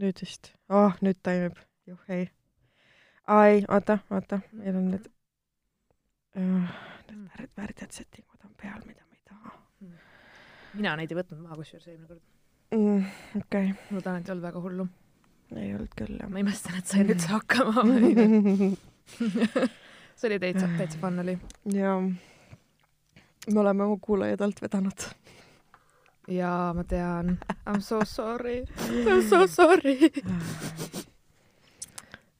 nüüd 0.00 0.24
vist 0.24 0.54
oh,, 0.68 0.96
nüüd 1.04 1.20
toimib, 1.22 1.58
juh 1.86 2.08
ei. 2.08 2.30
aa 3.26 3.46
ei, 3.52 3.64
oota, 3.68 3.98
oota, 4.10 4.40
meil 4.52 4.78
on 4.78 4.90
need 4.94 5.10
uh,, 6.36 6.72
need 7.10 7.28
värd, 7.28 7.52
värdjad 7.56 8.00
settingud 8.00 8.48
on 8.48 8.56
peal, 8.56 8.80
mida 8.86 9.04
ma 9.04 9.18
ei 9.18 9.24
taha 9.28 9.58
mina 10.78 10.94
neid 10.96 11.12
ei 11.12 11.18
võtnud 11.18 11.42
maha 11.44 11.58
kusjuures 11.60 11.88
eelmine 11.90 12.08
kord. 12.08 12.22
mm,. 12.74 13.04
okei 13.42 13.72
okay., 13.72 13.94
loodan, 13.94 14.20
et 14.20 14.28
ei 14.28 14.34
olnud 14.34 14.48
väga 14.48 14.62
hullu. 14.64 14.88
ei 15.56 15.72
olnud 15.76 15.96
küll 15.98 16.20
jah 16.20 16.30
ma 16.32 16.42
imestan, 16.42 16.78
et 16.80 16.92
sain 16.92 17.12
üldse 17.12 17.32
hakkama. 17.36 17.82
see 20.18 20.30
oli 20.30 20.38
täitsa, 20.42 20.68
täitsa 20.78 21.00
fun 21.02 21.22
oli. 21.24 21.38
ja 21.76 21.96
me 22.02 23.58
oleme 23.60 23.88
oma 23.88 23.98
kuulajaid 24.00 24.44
alt 24.46 24.62
vedanud. 24.62 25.08
jaa, 26.36 26.72
ma 26.76 26.84
tean. 26.88 27.36
I 27.66 27.76
m 27.76 27.80
so 27.80 28.00
sorry. 28.08 28.62
I 28.88 29.04
m 29.18 29.22
so 29.28 29.46
sorry. 29.46 29.98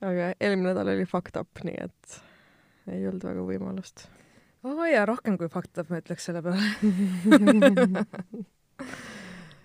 aga 0.02 0.32
eelmine 0.40 0.72
nädal 0.72 0.90
oli 0.94 1.06
fucked 1.06 1.38
up, 1.38 1.62
nii 1.66 1.78
et 1.84 2.18
ei 2.90 3.06
olnud 3.06 3.24
väga 3.28 3.46
võimalust. 3.46 4.08
oo 4.64 4.74
oh, 4.74 4.86
jaa, 4.88 5.06
rohkem 5.06 5.38
kui 5.38 5.48
fakt 5.52 5.78
up, 5.78 5.90
ma 5.90 6.02
ütleks 6.02 6.26
selle 6.26 6.42
peale 6.42 6.58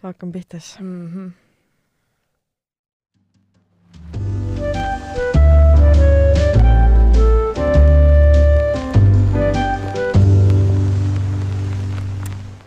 hakkame 0.04 0.32
pihta 0.32 0.60
siis. 0.60 0.80
mm. 0.80 1.08
-hmm. 1.14 1.32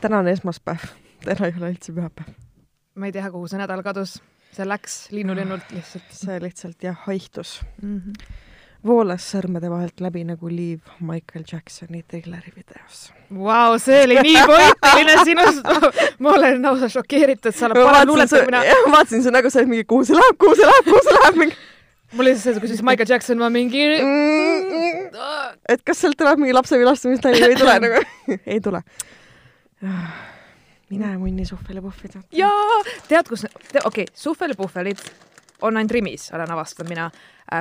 täna 0.01 0.19
on 0.19 0.29
esmaspäev, 0.29 0.79
täna 1.25 1.49
ei 1.49 1.57
ole 1.59 1.73
üldse 1.75 1.95
pühapäev. 1.97 2.37
ma 3.01 3.09
ei 3.09 3.17
tea, 3.17 3.31
kuhu 3.33 3.49
see 3.51 3.61
nädal 3.61 3.83
kadus. 3.87 4.19
see 4.53 4.67
läks 4.67 5.01
linnulennult 5.15 5.73
lihtsalt 5.75 6.15
see 6.21 6.39
lihtsalt 6.43 6.87
jah, 6.87 6.97
haihtus. 7.07 7.61
mm. 7.83 7.97
-hmm. 7.97 8.37
voolas 8.87 9.27
sõrmede 9.35 9.71
vahelt 9.71 10.01
läbi 10.01 10.25
nagu 10.25 10.49
liiv 10.49 10.81
Michael 11.01 11.45
Jacksoni 11.53 12.03
trilleri 12.03 12.53
videos. 12.57 13.11
Vau, 13.31 13.79
see 13.79 14.05
oli 14.05 14.21
nii 14.23 14.47
poetiline 14.53 15.19
sinust. 15.25 15.75
ma 16.19 16.37
olen 16.37 16.63
lausa 16.63 16.89
šokeeritud, 16.89 17.53
sa 17.55 17.67
oled 17.67 17.85
parem 17.85 18.09
luuletaja 18.09 18.45
kui 18.45 18.53
mina. 18.53 18.65
ma 18.87 18.97
vaatasin 18.97 19.23
su 19.23 19.31
nägu, 19.31 19.51
sa 19.51 19.61
oled 19.61 19.75
mingi, 19.75 19.85
kuhu 19.85 20.09
see 20.09 20.17
läheb, 20.17 20.41
kuhu 20.41 20.57
see 20.57 20.73
läheb, 20.73 20.89
kuhu 20.89 21.05
see 21.05 21.19
läheb, 21.19 21.45
mingi 21.45 21.61
mul 22.17 22.27
oli 22.27 22.35
see, 22.39 22.55
kui 22.59 22.69
ütlesid 22.69 22.87
Michael 22.87 23.09
Jackson, 23.09 23.39
ma 23.39 23.51
mingi 23.53 23.85
mm,. 24.01 25.15
et 25.71 25.85
kas 25.87 26.03
sealt 26.03 26.19
tuleb 26.19 26.43
mingi 26.43 26.55
lapse 26.57 26.79
vilastamistali 26.81 27.43
või 27.43 27.55
ei 27.55 27.61
tule 27.61 27.77
nagu? 27.85 28.03
ei 28.55 28.61
tule. 28.65 28.83
Mine 30.91 31.17
munni 31.19 31.45
suhvelipuhvid. 31.47 32.21
jaa, 32.33 32.79
tead, 33.09 33.29
kus, 33.29 33.45
okei 33.45 33.83
okay,, 33.85 34.07
suhvelipuhvelid 34.15 34.99
on 35.63 35.77
ainult 35.77 35.91
Rimis, 35.91 36.31
olen 36.33 36.51
avastanud 36.51 36.89
mina. 36.89 37.11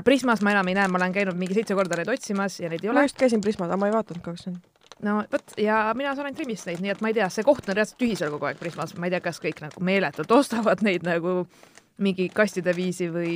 Prismas 0.04 0.42
ma 0.42 0.52
enam 0.52 0.68
ei 0.68 0.76
näe, 0.78 0.88
ma 0.88 0.98
olen 0.98 1.14
käinud 1.14 1.38
mingi 1.38 1.54
seitse 1.58 1.76
korda 1.76 1.98
neid 1.98 2.12
otsimas 2.14 2.60
ja 2.60 2.70
neid 2.70 2.84
ei 2.84 2.92
ma 2.92 3.00
ole. 3.00 3.08
just 3.08 3.18
käisin 3.18 3.42
Prismas, 3.42 3.68
aga 3.70 3.78
ma 3.78 3.90
ei 3.90 3.94
vaadanud 3.94 4.24
kahjuks 4.26 4.48
neid. 4.48 4.60
no 5.04 5.16
vot 5.32 5.56
ja 5.58 5.82
mina 5.98 6.14
saan 6.16 6.30
ainult 6.30 6.40
Rimist 6.44 6.70
neid, 6.70 6.82
nii 6.84 6.94
et 6.94 7.02
ma 7.02 7.12
ei 7.12 7.18
tea, 7.18 7.30
see 7.34 7.46
koht 7.48 7.70
on 7.70 7.78
reaalselt 7.78 8.00
tühi 8.02 8.16
seal 8.20 8.32
kogu 8.36 8.50
aeg 8.50 8.62
Prismas, 8.62 8.96
ma 8.98 9.10
ei 9.10 9.16
tea, 9.16 9.22
kas 9.26 9.42
kõik 9.44 9.62
nagu 9.66 9.84
meeletult 9.84 10.32
ostavad 10.40 10.84
neid 10.86 11.06
nagu 11.08 11.44
mingi 12.00 12.30
kastide 12.34 12.76
viisi 12.76 13.10
või 13.12 13.36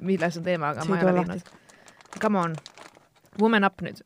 milles 0.00 0.38
on 0.38 0.46
teema, 0.46 0.74
aga 0.74 0.84
See 0.84 0.92
ma 0.92 1.00
ei 1.00 1.04
ole 1.04 1.12
tule 1.12 1.26
viinud. 1.26 1.54
Come 2.22 2.38
on, 2.38 2.56
woman 3.40 3.66
up 3.66 3.82
nüüd. 3.82 4.04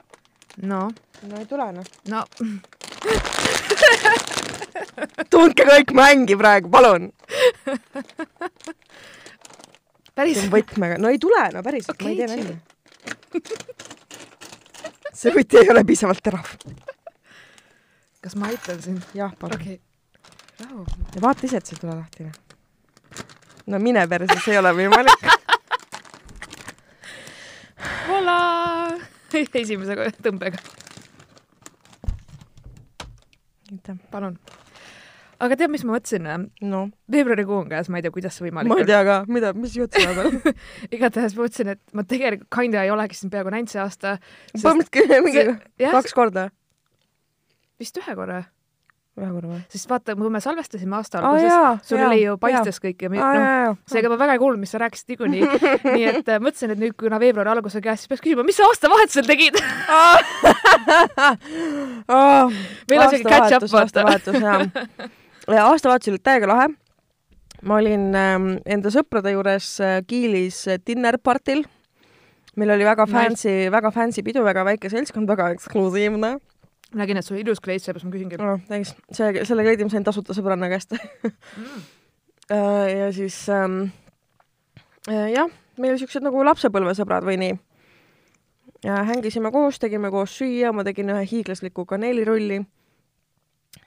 no, 0.70 0.88
no 1.22 1.40
ei 1.40 1.48
tule 1.50 1.72
noh. 1.78 1.94
no 2.10 2.24
tundke 5.32 5.66
kõik 5.68 5.92
mängi 5.96 6.36
praegu, 6.38 6.70
palun. 6.72 7.10
päris 10.14 10.42
võtmega, 10.52 10.98
no 11.00 11.12
ei 11.12 11.20
tule 11.22 11.42
no 11.54 11.62
päriselt 11.64 11.96
okay,, 11.96 12.06
ma 12.06 12.10
ei 12.12 12.18
tee 12.20 12.28
nalja. 12.30 12.56
see 15.22 15.34
võti 15.34 15.60
ei 15.60 15.70
ole 15.72 15.84
piisavalt 15.88 16.22
terav. 16.24 16.46
kas 18.20 18.36
ma 18.36 18.50
aitan 18.52 18.82
sind? 18.84 19.02
jah, 19.16 19.34
palun 19.40 19.58
okay.. 19.58 19.80
ja 20.60 21.24
vaata 21.24 21.46
ise, 21.48 21.60
et 21.60 21.66
see 21.66 21.78
ei 21.78 21.84
tule 21.84 21.96
lahti. 21.96 22.28
no 23.70 23.82
mine 23.82 24.06
perse, 24.08 24.40
see 24.44 24.56
ei 24.56 24.62
ole 24.62 24.74
võimalik. 24.82 25.30
Voila! 28.08 28.38
esimese 29.62 29.94
tõmbega, 30.24 30.58
palun. 34.10 34.38
Aga 35.40 35.56
tead, 35.56 35.72
mis 35.72 35.84
ma 35.86 35.96
mõtlesin? 35.96 36.28
no 36.68 36.82
veebruarikuu 37.12 37.58
on 37.62 37.70
käes, 37.70 37.88
ma 37.92 38.00
ei 38.00 38.04
tea, 38.04 38.12
kuidas 38.14 38.36
see 38.36 38.46
võimalik 38.48 38.72
ma 38.72 38.78
ei 38.82 38.88
tea 38.88 39.00
ka, 39.06 39.16
mida, 39.30 39.52
mis 39.56 39.74
juhtus 39.78 40.04
vahepeal. 40.04 40.54
igatahes 40.92 41.36
ma 41.36 41.46
mõtlesin, 41.46 41.74
et 41.74 41.82
ma 41.96 42.04
tegelikult 42.08 42.50
kinda 42.60 42.84
ei 42.84 42.92
olegi 42.94 43.14
sind 43.18 43.32
peaaegu 43.34 43.52
näinud 43.56 43.72
see 43.72 43.82
aasta. 43.82 44.08
põhimõtteliselt 44.54 45.26
mingi 45.26 45.44
jah, 45.80 45.92
kaks 45.96 46.16
korda. 46.16 46.48
vist 47.80 47.96
ühe 48.00 48.16
korra, 48.18 48.42
ühe 49.20 49.30
korra 49.32 49.48
või? 49.54 49.60
sest 49.72 49.88
vaata, 49.90 50.16
kui 50.18 50.32
me 50.32 50.40
salvestasime 50.44 50.94
aasta 50.98 51.14
aa 51.20 51.30
alguses, 51.30 51.54
jaa, 51.54 51.72
sul 51.88 52.02
oli 52.04 52.20
ju 52.22 52.32
paistes 52.42 52.80
kõik 52.84 52.98
ja 53.06 53.12
mi- 53.12 53.20
aa 53.20 53.30
noh, 53.32 53.40
jaa, 53.40 53.62
jaa. 53.64 53.76
seega 53.94 54.12
ma 54.12 54.16
väga 54.20 54.36
ei 54.36 54.42
kuulnud, 54.42 54.60
mis 54.60 54.72
sa 54.74 54.82
rääkisid 54.82 55.14
niikuinii. 55.14 55.42
nii 55.96 56.04
et 56.10 56.28
äh, 56.28 56.42
mõtlesin, 56.42 56.74
et 56.76 56.82
nüüd, 56.82 56.94
kuna 57.00 57.16
veebruari 57.22 57.54
algus 57.54 57.78
on 57.80 57.84
käes, 57.86 58.04
siis 58.04 58.12
peaks 58.12 58.24
küsima, 58.26 58.44
mis 58.44 58.60
sa 58.60 58.68
aastavahetusel 58.68 59.26
tegid? 59.30 59.56
meil 62.90 63.00
on 63.06 63.10
siuke 63.14 63.24
catch 63.24 63.56
up, 63.56 63.64
vaata. 63.64 63.80
aastavahetus 63.86 64.36
jah. 64.44 64.68
ja 65.54 65.66
aastavahetus 65.66 66.12
oli 66.12 66.22
täiega 66.22 66.48
lahe. 66.48 66.68
ma 67.62 67.76
olin 67.76 68.14
ähm, 68.16 68.52
enda 68.66 68.90
sõprade 68.90 69.34
juures 69.34 69.74
äh, 69.84 70.00
Kiilis 70.06 70.66
äh, 70.68 70.80
dinner 70.86 71.18
partil. 71.18 71.64
meil 72.56 72.70
oli 72.70 72.84
väga 72.84 73.06
fancy, 73.06 73.70
väga 73.70 73.90
fancy 73.90 74.22
pidu, 74.22 74.44
väga 74.44 74.64
väike 74.64 74.90
seltskond, 74.90 75.28
väga 75.28 75.50
eksklusiivne 75.56 76.38
nägin, 76.94 77.20
et 77.20 77.26
sul 77.26 77.38
ilus 77.38 77.60
kleit, 77.62 77.82
seepärast 77.84 78.06
ma 78.06 78.12
küsingi. 78.14 78.38
no,. 78.40 78.58
täis, 78.68 78.92
see, 79.14 79.44
selle 79.46 79.64
kleidi 79.66 79.86
ma 79.86 79.92
sain 79.92 80.06
tasuta 80.06 80.36
sõbranna 80.36 80.70
käest. 80.72 80.96
Mm. 82.50 82.88
ja 82.98 83.12
siis 83.14 83.34
ähm, 83.54 83.92
äh, 85.06 85.28
jah, 85.30 85.52
meil 85.78 85.94
siuksed 86.00 86.24
nagu 86.26 86.40
lapsepõlvesõbrad 86.48 87.22
või 87.22 87.36
nii. 87.38 87.52
ja 88.88 89.04
hängisime 89.06 89.52
koos, 89.54 89.78
tegime 89.78 90.10
koos 90.10 90.34
süüa, 90.34 90.72
ma 90.74 90.82
tegin 90.82 91.12
ühe 91.14 91.22
hiiglasliku 91.30 91.84
kaneelirulli. 91.86 92.58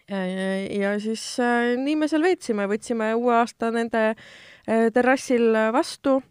Ja 0.10 0.94
siis 1.00 1.24
äh, 1.40 1.74
nii 1.80 1.96
me 2.00 2.08
seal 2.12 2.24
veetsime, 2.26 2.68
võtsime 2.72 3.14
uue 3.18 3.34
aasta 3.40 3.72
nende 3.74 4.04
äh, 4.14 4.90
terrassil 4.94 5.52
vastu. 5.74 6.22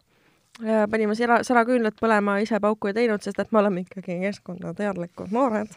panime 0.62 1.14
sära, 1.16 1.38
säraküünlad 1.42 1.96
põlema, 1.96 2.36
ise 2.44 2.58
pauku 2.60 2.90
ei 2.90 2.94
teinud, 2.94 3.22
sest 3.24 3.38
et 3.40 3.52
me 3.52 3.58
oleme 3.58 3.82
ikkagi 3.86 4.18
keskkonnateadlikud 4.20 5.32
noored. 5.32 5.72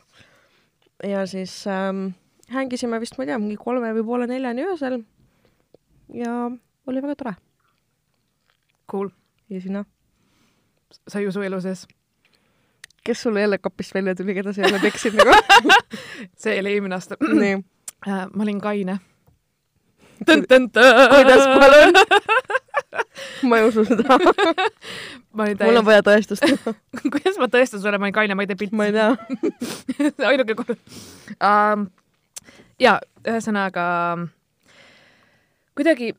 ja 1.03 1.25
siis 1.25 1.63
ähm, 1.67 2.09
hängisime 2.51 2.99
vist, 2.99 3.17
ma 3.17 3.23
ei 3.23 3.31
tea, 3.31 3.39
mingi 3.39 3.55
kolme 3.57 3.93
või 3.95 4.05
poole 4.05 4.27
neljani 4.27 4.67
öösel. 4.67 5.01
ja 6.13 6.51
oli 6.87 7.01
väga 7.01 7.15
tore. 7.15 7.35
Cool, 8.91 9.09
ja 9.49 9.61
sina? 9.61 9.85
sa 11.07 11.19
ei 11.19 11.27
usu 11.27 11.41
elu 11.41 11.61
sees. 11.61 11.87
Kes 13.05 13.21
sulle 13.21 13.41
jälle 13.41 13.57
kapist 13.61 13.93
välja 13.93 14.16
tuli, 14.16 14.33
keda 14.33 14.53
sa 14.53 14.61
jälle 14.61 14.79
peksid 14.81 15.13
nagu? 15.19 15.35
see 16.41 16.59
oli 16.59 16.73
eelmine 16.73 16.95
aasta. 16.97 17.17
nii. 17.21 17.57
ma 18.35 18.43
olin 18.43 18.61
kaine. 18.61 18.97
kuidas, 20.25 21.43
palun? 21.59 21.93
ma 23.49 23.57
ei 23.57 23.67
usu 23.67 23.85
seda. 23.85 24.17
olin 25.43 25.57
mul 25.59 25.81
on 25.81 25.85
täiesti, 25.85 25.85
vaja 25.85 26.05
tõestust. 26.07 26.47
kuidas 27.13 27.38
ma 27.41 27.49
tõestan 27.51 27.83
sulle, 27.83 27.99
ma 27.99 28.09
olin 28.09 28.17
kaine, 28.17 28.38
ma 28.38 28.45
ei 28.45 28.49
tee 28.51 28.59
pilti. 28.59 28.75
ma 28.75 28.89
ei 28.89 28.95
tea. 28.95 29.11
ainuke 30.31 30.55
kord 30.55 30.75
um,. 31.35 31.87
ja 32.79 32.97
ühesõnaga 33.27 33.85
kuidagi 35.75 36.13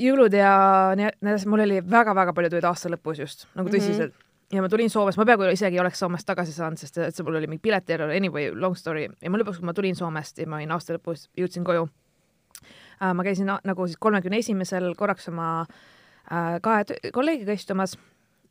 jõulud 0.00 0.34
ja 0.34 0.52
nii 0.98 1.10
nii 1.20 1.32
edasi, 1.32 1.48
mul 1.50 1.64
oli 1.64 1.80
väga-väga 1.90 2.34
palju 2.36 2.50
tööd 2.52 2.66
aasta 2.68 2.90
lõpus 2.92 3.20
just 3.22 3.46
nagu 3.54 3.68
Mhm. 3.68 3.76
tõsiselt 3.76 4.12
mm. 4.12 4.18
-hmm. 4.18 4.23
Ja 4.54 4.62
ma 4.62 4.68
tulin 4.70 4.90
Soomest, 4.92 5.18
ma 5.18 5.26
peaaegu 5.28 5.50
isegi 5.52 5.78
ei 5.78 5.82
oleks 5.82 5.98
Soomest 6.02 6.26
tagasi 6.28 6.54
saanud, 6.54 6.78
sest 6.80 6.98
et 7.02 7.16
see 7.16 7.26
mul 7.26 7.40
oli 7.40 7.48
mingi 7.50 7.62
piletierror, 7.64 8.12
anyway, 8.14 8.52
long 8.54 8.76
story. 8.78 9.08
Ja 9.22 9.32
ma 9.32 9.40
lõpuks, 9.40 9.58
kui 9.60 9.68
ma 9.68 9.74
tulin 9.76 9.98
Soomest 9.98 10.38
ja 10.38 10.46
ma 10.50 10.60
olin 10.60 10.74
aasta 10.76 10.96
lõpus, 10.96 11.28
jõudsin 11.38 11.66
koju 11.66 11.84
uh,. 11.88 13.12
ma 13.14 13.26
käisin 13.26 13.50
na- 13.50 13.60
nagu 13.66 13.86
siis 13.88 13.98
kolmekümne 14.00 14.38
esimesel 14.42 14.92
korraks 14.98 15.28
oma 15.32 15.48
uh, 15.66 16.58
kahe 16.62 17.10
kolleegiga 17.12 17.56
istumas 17.56 17.96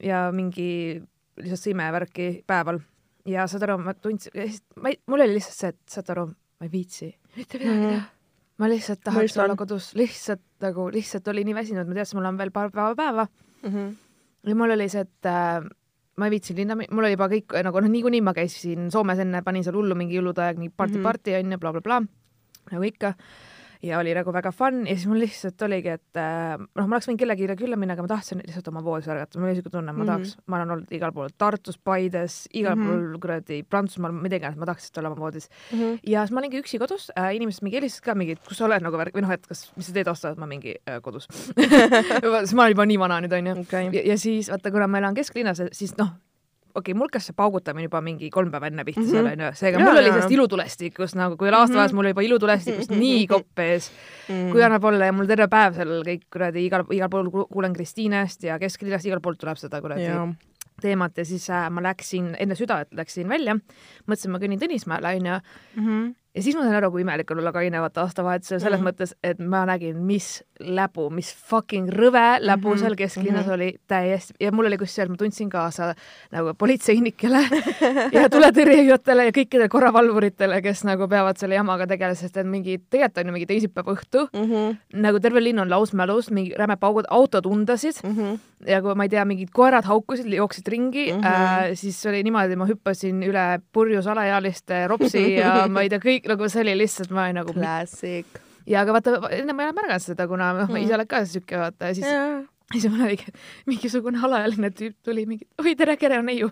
ja 0.04 0.26
mingi 0.36 1.02
lihtsalt 1.42 1.64
simevärki 1.64 2.44
päeval. 2.48 2.82
Ja 3.26 3.46
saad 3.48 3.64
aru, 3.64 3.78
ma 3.80 3.94
tundsin, 3.96 4.34
ma 4.84 4.92
ei, 4.92 5.00
mul 5.08 5.24
oli 5.24 5.38
lihtsalt 5.38 5.56
see, 5.56 5.72
et 5.72 5.96
saad 5.96 6.10
aru, 6.12 6.26
ma 6.60 6.68
ei 6.68 6.72
viitsi. 6.74 7.08
Mitte 7.38 7.62
midagi 7.62 7.86
teha. 7.88 8.02
ma 8.60 8.70
lihtsalt 8.70 9.00
tahaks 9.04 9.38
olla 9.40 9.56
kodus, 9.58 9.94
lihtsalt 9.98 10.44
nagu, 10.62 10.90
lihtsalt 10.94 11.28
oli 11.32 11.46
nii 11.48 11.56
väsinud, 11.56 11.88
ma 11.88 11.96
teadsin, 11.98 12.20
mul 12.20 12.28
on 12.30 12.42
veel 12.42 12.52
paar 12.52 12.74
päeva 12.76 12.96
päeva. 13.00 13.28
Mhm. 13.64 13.94
ja 14.48 14.56
mul 14.60 14.76
oli 14.76 14.90
see, 14.92 15.06
et 15.08 15.30
äh, 15.32 15.64
ma 16.18 16.28
ei 16.28 16.34
viitsinud 16.36 16.60
linna, 16.62 16.76
mul 16.92 17.04
oli 17.08 17.16
juba 17.16 17.28
kõik 17.32 17.56
nagu 17.66 17.82
noh, 17.82 17.90
niikuinii 17.90 18.22
ma 18.22 18.34
käisin 18.38 18.92
Soomes 18.94 19.20
enne, 19.24 19.42
panin 19.46 19.64
seal 19.66 19.76
hullu 19.80 19.96
mingi 19.98 20.20
jõulude 20.20 20.44
aeg, 20.46 20.60
mingi 20.62 20.74
party 20.78 21.00
Mhm. 21.00 21.04
party 21.04 21.36
onju, 21.40 21.58
blablabla, 21.60 22.02
nagu 22.72 22.84
ikka. 22.86 23.16
Ja 23.84 23.98
oli 24.00 24.14
nagu 24.16 24.32
väga 24.34 24.52
fun 24.56 24.86
ja 24.88 24.94
siis 24.96 25.08
mul 25.12 25.20
lihtsalt 25.20 25.62
oligi, 25.68 25.90
et 25.98 26.20
äh, 26.20 26.56
noh, 26.58 26.86
ma 26.88 26.96
oleks 26.96 27.10
võinud 27.10 27.20
kellelegi 27.20 27.48
külla 27.60 27.76
minna, 27.80 27.98
aga 27.98 28.06
ma 28.06 28.12
tahtsin 28.14 28.40
lihtsalt 28.46 28.68
oma 28.72 28.82
voodis 28.86 29.10
ärgata, 29.12 29.38
mul 29.40 29.50
oli 29.50 29.58
niisugune 29.58 29.74
tunne, 29.76 29.92
ma 29.92 30.04
Mhm. 30.04 30.08
tahaks, 30.12 30.36
ma 30.48 30.58
olen 30.62 30.72
olnud 30.78 30.94
igal 30.96 31.12
pool 31.16 31.30
Tartus, 31.38 31.78
Paides, 31.78 32.38
igal 32.54 32.76
Mhm. 32.78 32.88
pool 32.88 33.20
kuradi 33.20 33.62
Prantsusmaal, 33.68 34.14
mida 34.16 34.40
iganes, 34.40 34.58
ma 34.58 34.66
tahaks 34.70 34.84
lihtsalt 34.88 35.02
olla 35.04 35.12
oma 35.12 35.20
voodis 35.26 35.50
Mhm. 35.74 36.00
ja 36.08 36.24
siis 36.26 36.32
ma 36.32 36.40
olingi 36.42 36.62
üksi 36.64 36.80
kodus 36.80 37.10
äh,, 37.18 37.36
inimesed 37.36 37.64
mingi 37.64 37.78
helistasid 37.82 38.04
ka 38.08 38.16
mingi, 38.16 38.36
kus 38.48 38.58
sa 38.58 38.66
oled 38.66 38.82
nagu 38.82 38.98
värk 38.98 39.14
või 39.14 39.22
noh, 39.28 39.32
et 39.36 39.46
kas, 39.48 39.72
mis 39.78 39.86
sa 39.88 39.94
teed 39.94 40.08
ostad, 40.08 40.38
ma 40.38 40.46
mingi 40.48 40.76
äh, 40.88 41.00
kodus 41.02 41.28
siis 41.58 42.54
ma 42.54 42.64
olen 42.64 42.74
juba 42.76 42.86
nii 42.86 43.00
vana 43.00 43.20
nüüd 43.24 43.34
onju 43.36 43.66
ja, 43.94 44.02
ja 44.14 44.18
siis 44.18 44.50
vaata, 44.52 44.72
kuna 44.72 44.88
ma 44.88 44.98
elan 45.04 45.16
kesklinnas, 45.18 45.62
siis 45.76 45.96
noh, 45.98 46.14
okei 46.76 46.92
okay,, 46.92 46.94
mul 46.98 47.08
hakkas 47.08 47.28
see 47.30 47.36
paugutamine 47.38 47.84
juba 47.86 48.02
mingi 48.02 48.30
kolm 48.34 48.50
päeva 48.52 48.68
enne 48.68 48.84
pihta 48.86 49.02
Mhm. 49.02 49.10
seal 49.12 49.26
onju, 49.32 49.50
seega 49.56 49.80
Jaa, 49.80 49.88
mul 49.90 49.98
oli 50.02 50.10
sellest 50.12 50.32
ilutulestikust 50.32 51.16
nagu, 51.16 51.38
kui 51.38 51.48
oli 51.48 51.58
aastavahetus 51.58 51.92
Mhm. 51.94 51.96
mul 51.96 52.06
oli 52.06 52.14
juba 52.16 52.22
ilutulestikust 52.30 52.92
nii 52.92 53.28
kopp 53.28 53.60
ees, 53.60 53.92
Mm. 54.30 54.52
kui 54.52 54.64
annab 54.64 54.84
olla 54.84 55.06
ja 55.06 55.12
mul 55.14 55.26
terve 55.28 55.48
päev 55.48 55.76
seal 55.76 56.04
kõik 56.04 56.24
kuradi 56.32 56.66
igal, 56.66 56.86
igal 56.92 57.10
pool 57.10 57.30
ku- 57.32 57.48
kuulen 57.52 57.74
Kristiinest 57.74 58.44
ja 58.44 58.58
kesklinnast 58.60 59.06
igalt 59.06 59.22
poolt 59.22 59.38
tuleb 59.40 59.58
seda 59.58 59.82
kuradi 59.82 60.08
teemat 60.82 61.18
ja 61.18 61.24
siis 61.26 61.50
äh, 61.50 61.70
ma 61.70 61.82
läksin 61.82 62.36
enne 62.40 62.56
südaööd 62.56 62.88
läksin 62.98 63.28
välja, 63.30 63.54
mõtlesin, 64.08 64.30
ma 64.32 64.40
kõnnin 64.40 64.60
Tõnismäele 64.60 65.16
onju 65.16 65.40
Mhm. 65.78 66.16
Ja 66.36 66.44
siis 66.44 66.56
ma 66.56 66.64
sain 66.64 66.76
aru, 66.76 66.92
kui 66.92 67.02
imelik 67.02 67.32
on 67.32 67.40
olla 67.40 67.52
kaine 67.52 67.82
vaata 67.82 68.02
aastavahetusel 68.02 68.60
selles 68.60 68.80
mm. 68.80 68.88
mõttes, 68.90 69.14
et 69.24 69.40
ma 69.40 69.66
nägin, 69.70 70.00
mis 70.06 70.44
läbu, 70.60 71.10
mis 71.14 71.30
fucking 71.50 71.90
rõve 71.94 72.40
läbu 72.42 72.70
mm 72.70 72.74
-hmm. 72.74 72.80
seal 72.80 72.96
kesklinnas 72.96 73.46
mm. 73.46 73.50
-hmm. 73.50 73.54
oli 73.54 73.76
täiesti 73.88 74.34
ja 74.40 74.52
mul 74.52 74.66
oli 74.66 74.78
kusjuures, 74.78 75.10
ma 75.10 75.18
tundsin 75.18 75.50
kaasa 75.50 75.94
nagu 76.32 76.54
politseinikele 76.54 77.42
ja 78.18 78.30
tuletõrjujatele 78.30 79.26
ja 79.26 79.32
kõikidele 79.32 79.68
korravalvuritele, 79.70 80.62
kes 80.62 80.84
nagu 80.84 81.08
peavad 81.08 81.38
selle 81.38 81.56
jamaga 81.56 81.88
tegelema, 81.88 82.16
sest 82.16 82.38
et 82.38 82.48
mingi, 82.48 82.78
tegelikult 82.90 83.18
on 83.18 83.28
ju 83.28 83.34
mingi 83.34 83.46
teisipäeva 83.46 83.94
õhtu, 83.94 84.28
Mhm. 84.34 84.78
nagu 84.94 85.20
terve 85.20 85.44
linn 85.44 85.60
on 85.60 85.70
lausmälus, 85.70 86.32
mingi 86.32 86.54
räme 86.58 86.76
paugud, 86.78 87.06
autod 87.10 87.46
undasid 87.46 87.96
Mhm. 88.04 88.40
ja 88.68 88.82
kui 88.82 88.96
ma 88.96 89.04
ei 89.04 89.10
tea, 89.10 89.26
mingid 89.26 89.50
koerad 89.52 89.84
haukusid, 89.86 90.26
jooksid 90.34 90.68
ringi 90.68 91.12
mm. 91.14 91.20
-hmm. 91.20 91.26
äh, 91.26 91.74
siis 91.74 92.06
oli 92.06 92.24
niimoodi, 92.24 92.56
ma 92.56 92.66
hüppasin 92.66 93.24
üle 93.24 93.60
purjus 93.72 94.08
alaealiste 94.08 94.88
ropsi 94.88 95.36
ja 95.36 95.68
ma 95.74 95.82
ei 95.82 95.90
tea, 95.90 96.00
kõik 96.00 96.23
nagu 96.30 96.50
see 96.50 96.62
oli 96.64 96.78
lihtsalt, 96.84 97.12
ma 97.12 97.26
olin 97.28 97.36
nagu 97.42 97.54
Classic. 97.54 98.26
ja 98.70 98.82
aga 98.86 98.94
vaata, 98.96 99.18
enne 99.32 99.54
ma 99.54 99.64
ei 99.66 99.70
ole 99.72 99.78
märganud 99.82 100.06
seda, 100.06 100.28
kuna 100.28 100.54
noh, 100.54 100.68
ma 100.70 100.78
Mhm. 100.78 100.84
ise 100.88 100.96
olen 100.96 101.08
ka 101.08 101.24
siuke 101.26 101.58
vaata 101.60 101.90
ja 101.92 101.94
siis 101.98 102.08
jaa. 102.08 102.42
siis 102.74 102.88
mul 102.90 103.04
oligi 103.06 103.28
mingisugune 103.68 104.18
alaealine 104.24 104.70
tüüp 104.72 104.96
tuli 105.04 105.26
mingi, 105.30 105.46
oi 105.62 105.76
tere, 105.76 105.98
Kere 105.98 106.18
on 106.20 106.26
neiu. 106.26 106.50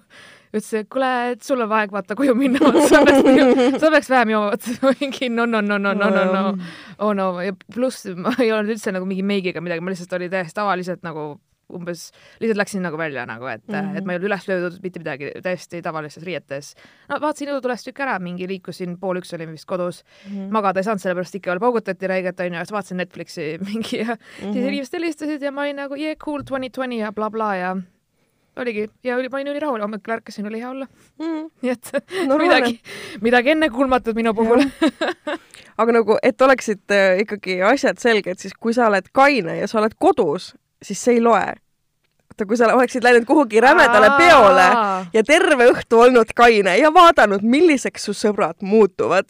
ütles, 0.53 0.73
et 0.81 0.89
kuule, 0.91 1.09
et 1.31 1.41
sul 1.47 1.62
on 1.63 1.71
aeg 1.71 1.91
vaata 1.95 2.15
koju 2.19 2.33
minna, 2.35 2.59
sa 2.91 3.00
peaks, 3.07 3.79
sa 3.79 3.89
peaks 3.94 4.09
vähem 4.12 4.33
jooma, 4.33 4.50
vaata 4.51 4.91
mingi 5.00 5.29
no 5.31 5.45
no 5.45 5.62
no 5.62 5.77
no 5.79 5.94
no 5.94 6.09
no 6.12 6.25
no 6.33 6.57
oh 7.00 7.13
no 7.15 7.29
ja 7.41 7.53
pluss 7.73 8.06
ma 8.19 8.33
ei 8.38 8.51
olnud 8.51 8.75
üldse 8.75 8.91
nagu 8.91 9.07
mingi 9.07 9.23
meigiga 9.23 9.62
midagi, 9.63 9.79
ma 9.81 9.94
lihtsalt 9.94 10.12
oli 10.19 10.27
täiesti 10.29 10.59
tavaliselt 10.59 11.03
nagu 11.07 11.39
umbes, 11.73 12.12
lihtsalt 12.39 12.57
läksin 12.57 12.81
nagu 12.85 12.97
välja 12.97 13.25
nagu, 13.25 13.45
et 13.45 13.62
mm, 13.68 13.75
Mhm. 13.75 13.88
-hmm. 13.94 13.97
et 13.97 14.06
ma 14.06 14.13
ei 14.13 14.18
olnud 14.19 14.29
üles 14.29 14.47
löödud 14.47 14.79
mitte 14.83 15.00
midagi, 15.00 15.31
täiesti 15.44 15.81
tavalistes 15.81 16.23
riietes. 16.23 16.75
no 17.09 17.19
vaatasin 17.21 17.50
ilutulest 17.50 17.85
tükk 17.88 18.00
ära, 18.00 18.19
mingi 18.19 18.47
liikusin, 18.47 18.97
pool 19.00 19.15
üks 19.21 19.33
olin 19.33 19.51
vist 19.51 19.65
kodus 19.65 20.03
mm, 20.03 20.31
Mhm. 20.33 20.41
-hmm. 20.47 20.51
magada 20.51 20.79
ei 20.79 20.83
saanud, 20.83 21.00
sellepärast 21.01 21.35
ikka 21.35 21.51
veel 21.51 21.59
paugutati 21.59 22.07
räiget 22.07 22.39
onju, 22.39 22.53
ja 22.53 22.65
siis 22.65 22.71
vaatasin 22.71 22.97
Netflixi 22.97 23.57
mingi 23.73 23.97
ja 23.97 24.06
mm 24.06 24.12
Mhm. 24.12 24.50
-hmm. 24.50 24.53
siis 24.53 24.65
inimesed 24.65 24.94
helistasid 25.00 25.41
ja 25.41 25.51
ma 25.51 25.62
olin 25.62 25.75
nagu 25.75 25.95
yeah 25.95 26.15
cool 26.18 26.41
twenty 26.44 26.69
twenty 26.69 26.95
ja 26.97 27.12
blablabla 27.12 27.31
bla, 27.31 27.56
ja 27.56 27.75
oligi 28.57 28.89
ja 29.03 29.15
oli, 29.15 29.29
ma 29.29 29.38
olin 29.38 29.47
ülirahul, 29.47 29.79
hommikul 29.81 30.13
ärkasin, 30.13 30.47
oli 30.47 30.59
hea 30.59 30.69
olla, 30.69 30.88
Mhm. 31.19 31.45
nii 31.62 31.71
et 31.71 31.91
Normaalne. 32.27 32.44
midagi, 32.56 32.79
midagi 33.21 33.50
ennekuulmatut 33.50 34.15
minu 34.15 34.33
puhul. 34.33 34.59
aga 35.81 35.91
nagu, 35.91 36.18
et 36.23 36.41
oleksid 36.41 36.79
ikkagi 37.23 37.62
asjad 37.63 37.97
selged, 38.01 38.38
siis 38.38 38.53
kui 38.59 38.73
sa 38.73 38.88
oled 38.88 39.07
kaine 39.15 39.56
ja 39.59 39.68
sa 39.68 39.79
oled 39.79 39.94
kodus, 40.00 40.51
siis 40.81 41.04
see 41.04 41.18
ei 41.19 41.22
loe. 41.22 41.54
vaata, 42.31 42.45
kui 42.48 42.57
sa 42.57 42.69
oleksid 42.74 43.04
läinud 43.04 43.25
kuhugi 43.28 43.62
rämedale 43.62 44.10
peole 44.18 44.68
ja 45.13 45.24
terve 45.28 45.68
õhtu 45.72 46.00
olnud 46.06 46.31
kaine 46.36 46.78
ja 46.80 46.94
vaadanud, 46.94 47.44
milliseks 47.44 48.06
su 48.07 48.16
sõbrad 48.16 48.63
muutuvad, 48.63 49.28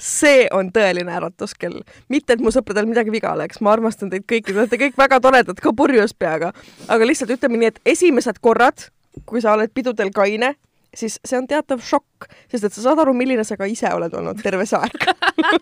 see 0.00 0.46
on 0.52 0.72
tõeline 0.72 1.12
äratuskell. 1.12 1.82
mitte, 2.08 2.32
et 2.32 2.40
mu 2.40 2.50
sõpradel 2.50 2.88
midagi 2.88 3.12
viga 3.12 3.32
oleks, 3.32 3.60
ma 3.60 3.72
armastan 3.72 4.10
teid 4.10 4.24
kõiki, 4.24 4.52
te 4.52 4.58
olete 4.58 4.80
kõik 4.80 4.96
väga 4.96 5.20
toredad, 5.20 5.60
ka 5.60 5.72
purjus 5.72 6.14
peaga, 6.14 6.52
aga 6.88 7.04
lihtsalt 7.04 7.36
ütleme 7.36 7.60
nii, 7.60 7.74
et 7.74 7.80
esimesed 7.96 8.40
korrad, 8.40 8.88
kui 9.26 9.42
sa 9.44 9.52
oled 9.52 9.70
pidudel 9.74 10.10
kaine, 10.14 10.54
siis 10.94 11.18
see 11.24 11.38
on 11.38 11.46
teatav 11.48 11.82
šokk, 11.84 12.28
sest 12.50 12.66
et 12.68 12.74
sa 12.74 12.82
saad 12.88 13.02
aru, 13.02 13.12
milline 13.16 13.44
sa 13.46 13.58
ka 13.60 13.68
ise 13.68 13.90
oled 13.94 14.14
olnud 14.14 14.40
terve 14.42 14.66
see 14.68 14.78
aeg. 14.78 15.06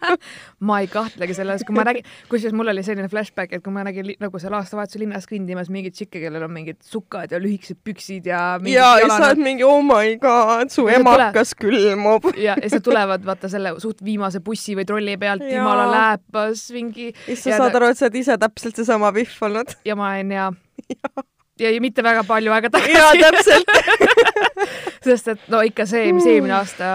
ma 0.69 0.79
ei 0.83 0.89
kahtlegi 0.91 1.37
selles, 1.37 1.65
kui 1.67 1.77
ma 1.77 1.85
nägin, 1.87 2.07
kusjuures 2.31 2.57
mul 2.57 2.71
oli 2.73 2.85
selline 2.87 3.11
flashback, 3.13 3.53
et 3.57 3.65
kui 3.65 3.75
ma 3.75 3.85
nägin 3.87 4.15
nagu 4.23 4.41
seal 4.43 4.57
aastavahetuse 4.59 5.03
linnas 5.03 5.29
kõndimas 5.31 5.71
mingeid 5.73 5.97
tšikke, 5.97 6.23
kellel 6.23 6.47
on 6.47 6.55
mingid 6.55 6.81
sukad 6.87 7.35
ja 7.35 7.41
lühikesed 7.43 7.81
püksid 7.87 8.31
ja 8.31 8.43
ja, 8.71 8.91
ja 9.03 9.11
sa 9.11 9.31
oled 9.31 9.43
mingi 9.43 9.67
oh 9.67 9.83
my 9.85 10.17
god, 10.23 10.73
su 10.73 10.87
sa 10.87 10.99
emakas 11.01 11.55
külmub. 11.59 12.31
ja, 12.47 12.57
ja 12.57 12.73
siis 12.73 12.85
tulevad 12.87 13.25
vaata 13.27 13.51
selle 13.53 13.77
suht 13.83 14.05
viimase 14.07 14.43
bussi 14.45 14.77
või 14.79 14.87
trolli 14.89 15.17
pealt, 15.21 15.45
jumala 15.51 15.89
lääpas 15.93 16.69
mingi 16.77 17.11
ja 17.11 17.33
siis 17.33 17.49
sa 17.51 17.65
saad 17.65 17.81
aru, 17.81 17.91
et 17.93 18.01
sa 18.01 18.09
oled 18.09 18.21
ise 18.23 18.39
täpselt 18.41 18.79
seesama 18.79 19.13
Pihv 19.17 19.49
olnud. 19.49 19.77
ja 19.87 19.99
ma 19.99 20.15
olen 20.15 20.37
ja 20.37 20.51
ja, 20.95 21.27
ja 21.61 21.75
mitte 21.81 22.05
väga 22.05 22.25
palju 22.29 22.53
aega 22.53 22.71
jaa, 22.73 23.13
tagasi, 23.13 23.61
täpselt. 23.65 24.27
sest 25.07 25.29
et 25.35 25.47
no 25.53 25.63
ikka 25.67 25.87
see, 25.89 26.11
mis 26.17 26.27
eelmine 26.29 26.57
aasta 26.59 26.91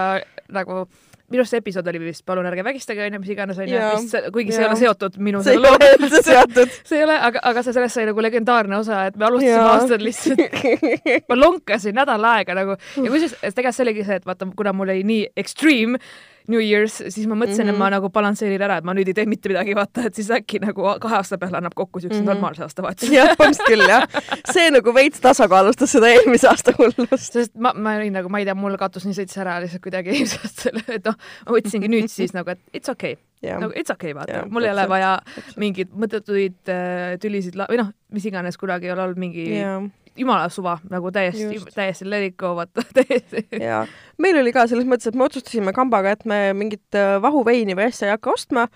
nagu 0.52 0.84
minu 1.32 1.40
arust 1.42 1.54
see 1.54 1.62
episood 1.62 1.86
oli 1.88 2.00
vist 2.02 2.24
Palun 2.28 2.46
ärge 2.48 2.64
vägistage 2.66 3.06
onju, 3.06 3.20
mis 3.22 3.30
iganes 3.32 3.60
onju 3.62 3.72
Jaa., 3.72 4.24
kuigi 4.34 4.52
see 4.52 4.60
ei 4.60 4.66
Jaa. 4.66 4.72
ole 4.74 4.80
seotud 4.82 5.16
minu 5.24 5.40
see 5.44 5.54
ei 5.56 5.62
selle 5.62 5.70
ole 5.72 6.22
seotud. 6.28 6.74
see 6.84 6.98
ei 6.98 7.06
ole, 7.06 7.16
aga, 7.30 7.42
aga 7.50 7.62
see 7.64 7.76
sellest 7.76 7.98
sai 7.98 8.04
nagu 8.10 8.24
legendaarne 8.26 8.76
osa, 8.78 9.06
et 9.08 9.16
me 9.16 9.28
alustasime 9.28 9.54
Jaa. 9.56 9.70
aastat 9.78 10.04
lihtsalt 10.04 10.58
ma 11.32 11.38
lonkasin 11.40 11.96
nädal 11.96 12.28
aega 12.34 12.58
nagu 12.58 12.76
ja 12.76 13.14
kusjuures 13.14 13.38
tegelikult 13.40 13.78
see 13.78 13.86
oligi 13.86 14.06
see, 14.10 14.20
et 14.20 14.28
vaata, 14.28 14.50
kuna 14.56 14.74
mul 14.76 14.92
oli 14.92 15.06
nii 15.08 15.24
extreme 15.44 16.02
New 16.50 16.60
Year's, 16.62 16.98
siis 17.08 17.26
ma 17.30 17.36
mõtlesin 17.38 17.64
mm, 17.64 17.70
-hmm. 17.70 17.74
et 17.74 17.78
ma 17.78 17.86
Mhm. 17.86 17.94
nagu 17.96 18.10
balansseerin 18.10 18.62
ära, 18.62 18.78
et 18.78 18.84
ma 18.84 18.94
nüüd 18.94 19.08
ei 19.08 19.14
tee 19.14 19.26
mitte 19.26 19.48
midagi, 19.48 19.74
vaata, 19.78 20.06
et 20.08 20.14
siis 20.14 20.30
äkki 20.30 20.60
nagu 20.62 20.86
kahe 21.00 21.16
aasta 21.18 21.38
peale 21.38 21.58
annab 21.60 21.74
kokku 21.74 22.00
siukse 22.00 22.18
mm. 22.18 22.22
-hmm. 22.22 22.32
normaalse 22.34 22.62
aastavahetuse. 22.66 23.12
jah, 23.14 23.34
põhimõtteliselt 23.38 23.68
küll 23.68 23.86
jah. 23.88 24.06
see 24.52 24.70
nagu 24.70 24.94
veits 24.94 25.20
tasakaalustas 25.20 25.92
seda 25.92 26.08
eelmise 26.08 26.48
aasta 26.48 26.74
hullust. 26.78 27.32
sest 27.32 27.54
ma, 27.54 27.72
ma 27.74 27.96
olin 27.96 28.12
nagu, 28.12 28.28
ma 28.28 28.38
ei 28.38 28.44
tea, 28.48 28.54
mul 28.54 28.76
katus 28.76 29.06
nii 29.06 29.18
sõits 29.20 29.38
ära 29.38 29.60
lihtsalt 29.62 29.82
kuidagi 29.82 30.14
eelmisest 30.14 30.66
selle, 30.66 30.84
et 30.88 31.04
noh, 31.04 31.18
ma 31.46 31.56
võtsingi 31.58 31.88
nüüd 31.88 32.08
siis 32.12 32.34
nagu, 32.34 32.50
et 32.50 32.60
it's 32.74 32.90
okay, 32.90 33.16
jah 33.42 33.60
nagu 33.60 33.72
it's 33.76 33.92
okay, 33.92 34.14
vaata 34.14 34.42
Jah,, 34.42 34.50
mul 34.50 34.64
ei 34.64 34.72
ole 34.74 34.86
vaja 34.88 35.16
mingeid 35.60 35.92
mõttetuid 35.94 36.72
äh, 36.72 37.16
tülisid 37.22 37.58
või 37.58 37.80
noh, 37.80 37.92
mis 38.12 38.26
iganes 38.28 38.58
kunagi 38.60 38.88
ei 38.88 38.94
ole 38.94 39.06
olnud 39.08 39.18
mingi 39.18 39.48
jah, 39.58 39.82
jumala 40.16 40.48
suva 40.52 40.78
nagu 40.90 41.10
täiesti 41.12 41.60
täiesti 41.74 42.08
let 42.10 42.26
it 42.30 42.36
go, 42.40 42.54
vaata 42.58 42.84
täiesti. 42.98 43.46
ja 43.60 43.86
meil 44.18 44.36
oli 44.40 44.52
ka 44.52 44.66
selles 44.70 44.86
mõttes, 44.88 45.08
et 45.08 45.16
me 45.18 45.24
otsustasime 45.28 45.72
kambaga, 45.76 46.12
et 46.16 46.24
me 46.28 46.52
mingit 46.56 46.98
äh, 46.98 47.16
vahuveini 47.22 47.76
või 47.78 47.88
asja 47.88 48.08
ei 48.10 48.14
hakka 48.16 48.32
ostma, 48.34 48.66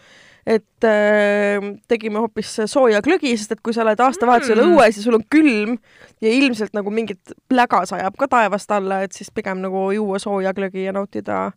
et 0.46 0.87
äh, 0.87 1.70
tegime 1.90 2.22
hoopis 2.22 2.54
sooja 2.70 3.02
glögi, 3.04 3.34
sest 3.37 3.56
et 3.56 3.61
kui 3.64 3.75
sa 3.76 3.84
oled 3.84 4.00
aastavahetusel 4.00 4.62
Mm. 4.62 4.76
õues 4.76 4.96
ja 5.00 5.02
sul 5.04 5.18
on 5.18 5.25
külm 5.30 5.76
ja 6.25 6.32
ilmselt 6.32 6.72
nagu 6.76 6.90
mingit 6.90 7.34
pläga 7.50 7.82
sajab 7.87 8.16
ka 8.16 8.28
taevast 8.32 8.70
alla, 8.72 9.02
et 9.04 9.12
siis 9.12 9.30
pigem 9.34 9.61
nagu 9.64 9.90
juua 9.92 10.18
sooja 10.22 10.54
glögi 10.56 10.87
ja 10.87 10.94
nautida 10.96 11.50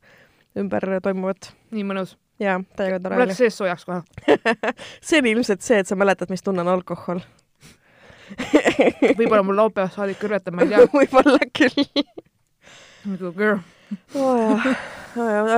ümber 0.58 0.90
toimuvat. 1.06 1.54
nii 1.72 1.86
mõnus. 1.86 2.18
jaa, 2.40 2.60
täiega 2.76 3.00
tore 3.00 3.16
mul 3.16 3.28
oli 3.28 3.32
läks. 3.34 3.38
sees 3.38 3.58
soojaks 3.58 3.86
kohe. 3.86 4.02
see 5.08 5.20
oli 5.22 5.36
ilmselt 5.38 5.62
see, 5.62 5.80
et 5.80 5.88
sa 5.88 5.96
mäletad, 5.96 6.30
mis 6.34 6.44
tunne 6.44 6.66
on 6.66 6.74
alkohol. 6.74 7.22
võib-olla 9.20 9.44
mul 9.46 9.60
laupäevast 9.60 10.00
saadik 10.00 10.20
kõrvetab, 10.22 10.56
ma 10.58 10.66
ei 10.66 10.74
tea. 10.74 10.86
võib-olla 11.00 11.40
küll 11.56 11.76
nagu 13.10 13.34
girl. 13.36 13.62
oh,. 14.16 14.72